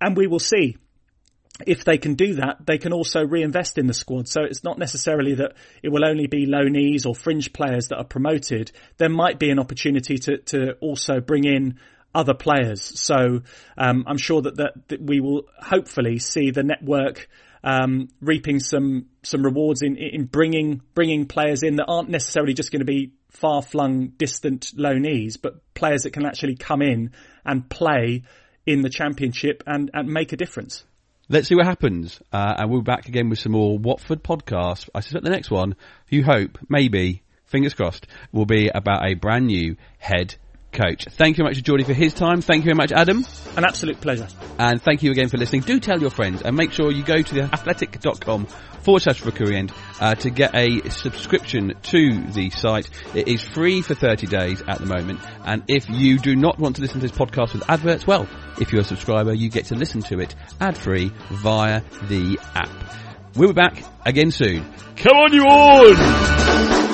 and 0.00 0.16
we 0.16 0.28
will 0.28 0.38
see 0.38 0.76
if 1.66 1.84
they 1.84 1.98
can 1.98 2.14
do 2.14 2.34
that, 2.34 2.66
they 2.66 2.78
can 2.78 2.92
also 2.92 3.24
reinvest 3.24 3.78
in 3.78 3.86
the 3.86 3.94
squad. 3.94 4.28
So 4.28 4.42
it's 4.42 4.64
not 4.64 4.78
necessarily 4.78 5.34
that 5.36 5.52
it 5.82 5.90
will 5.90 6.04
only 6.04 6.26
be 6.26 6.46
loanees 6.46 7.06
or 7.06 7.14
fringe 7.14 7.52
players 7.52 7.88
that 7.88 7.96
are 7.96 8.04
promoted. 8.04 8.72
There 8.96 9.08
might 9.08 9.38
be 9.38 9.50
an 9.50 9.58
opportunity 9.58 10.18
to, 10.18 10.38
to 10.38 10.72
also 10.80 11.20
bring 11.20 11.44
in 11.44 11.78
other 12.14 12.34
players. 12.34 13.00
So 13.00 13.42
um, 13.78 14.04
I'm 14.06 14.18
sure 14.18 14.42
that, 14.42 14.56
that, 14.56 14.88
that 14.88 15.00
we 15.02 15.20
will 15.20 15.44
hopefully 15.58 16.18
see 16.18 16.50
the 16.50 16.62
network 16.62 17.28
um, 17.62 18.08
reaping 18.20 18.60
some 18.60 19.06
some 19.22 19.42
rewards 19.42 19.80
in 19.80 19.96
in 19.96 20.26
bringing 20.26 20.82
bringing 20.94 21.24
players 21.24 21.62
in 21.62 21.76
that 21.76 21.86
aren't 21.86 22.10
necessarily 22.10 22.52
just 22.52 22.70
going 22.70 22.80
to 22.80 22.84
be 22.84 23.14
far 23.30 23.62
flung, 23.62 24.08
distant 24.18 24.72
loanees, 24.76 25.40
but 25.40 25.74
players 25.74 26.02
that 26.02 26.12
can 26.12 26.26
actually 26.26 26.56
come 26.56 26.82
in 26.82 27.10
and 27.44 27.68
play 27.68 28.22
in 28.66 28.82
the 28.82 28.88
championship 28.88 29.62
and, 29.66 29.90
and 29.92 30.08
make 30.08 30.32
a 30.32 30.36
difference. 30.36 30.84
Let's 31.26 31.48
see 31.48 31.54
what 31.54 31.64
happens, 31.64 32.20
uh, 32.34 32.54
and 32.58 32.70
we'll 32.70 32.82
be 32.82 32.84
back 32.84 33.08
again 33.08 33.30
with 33.30 33.38
some 33.38 33.52
more 33.52 33.78
Watford 33.78 34.22
podcasts. 34.22 34.90
I 34.94 35.00
suspect 35.00 35.24
the 35.24 35.30
next 35.30 35.50
one, 35.50 35.74
you 36.10 36.22
hope, 36.22 36.58
maybe, 36.68 37.22
fingers 37.46 37.72
crossed, 37.72 38.06
will 38.30 38.44
be 38.44 38.68
about 38.68 39.06
a 39.06 39.14
brand 39.14 39.46
new 39.46 39.76
head 39.96 40.34
coach. 40.74 41.06
Thank 41.10 41.38
you 41.38 41.44
very 41.44 41.50
much 41.50 41.56
to 41.56 41.62
Geordie 41.62 41.84
for 41.84 41.94
his 41.94 42.12
time. 42.12 42.40
Thank 42.42 42.64
you 42.64 42.66
very 42.66 42.76
much, 42.76 42.92
Adam. 42.92 43.24
An 43.56 43.64
absolute 43.64 44.00
pleasure. 44.00 44.28
And 44.58 44.82
thank 44.82 45.02
you 45.02 45.10
again 45.10 45.28
for 45.28 45.38
listening. 45.38 45.62
Do 45.62 45.80
tell 45.80 46.00
your 46.00 46.10
friends 46.10 46.42
and 46.42 46.56
make 46.56 46.72
sure 46.72 46.90
you 46.92 47.02
go 47.02 47.22
to 47.22 47.34
the 47.34 47.42
athletic.com 47.44 48.46
forward 48.84 49.00
slash 49.00 49.24
rookery 49.24 49.56
end 49.56 49.72
uh, 50.00 50.14
to 50.16 50.30
get 50.30 50.54
a 50.54 50.88
subscription 50.90 51.72
to 51.82 52.22
the 52.32 52.50
site. 52.50 52.88
It 53.14 53.28
is 53.28 53.42
free 53.42 53.80
for 53.80 53.94
30 53.94 54.26
days 54.26 54.62
at 54.68 54.78
the 54.78 54.86
moment. 54.86 55.20
And 55.44 55.62
if 55.68 55.88
you 55.88 56.18
do 56.18 56.36
not 56.36 56.58
want 56.58 56.76
to 56.76 56.82
listen 56.82 57.00
to 57.00 57.06
this 57.06 57.16
podcast 57.16 57.54
with 57.54 57.68
adverts, 57.68 58.06
well, 58.06 58.28
if 58.60 58.72
you're 58.72 58.82
a 58.82 58.84
subscriber, 58.84 59.32
you 59.32 59.48
get 59.48 59.66
to 59.66 59.74
listen 59.74 60.02
to 60.02 60.20
it 60.20 60.34
ad 60.60 60.76
free 60.76 61.12
via 61.30 61.80
the 62.08 62.38
app. 62.54 62.70
We'll 63.34 63.48
be 63.48 63.54
back 63.54 63.82
again 64.04 64.30
soon. 64.30 64.64
Come 64.96 65.16
on, 65.16 65.32
you 65.32 65.44
all! 65.48 66.93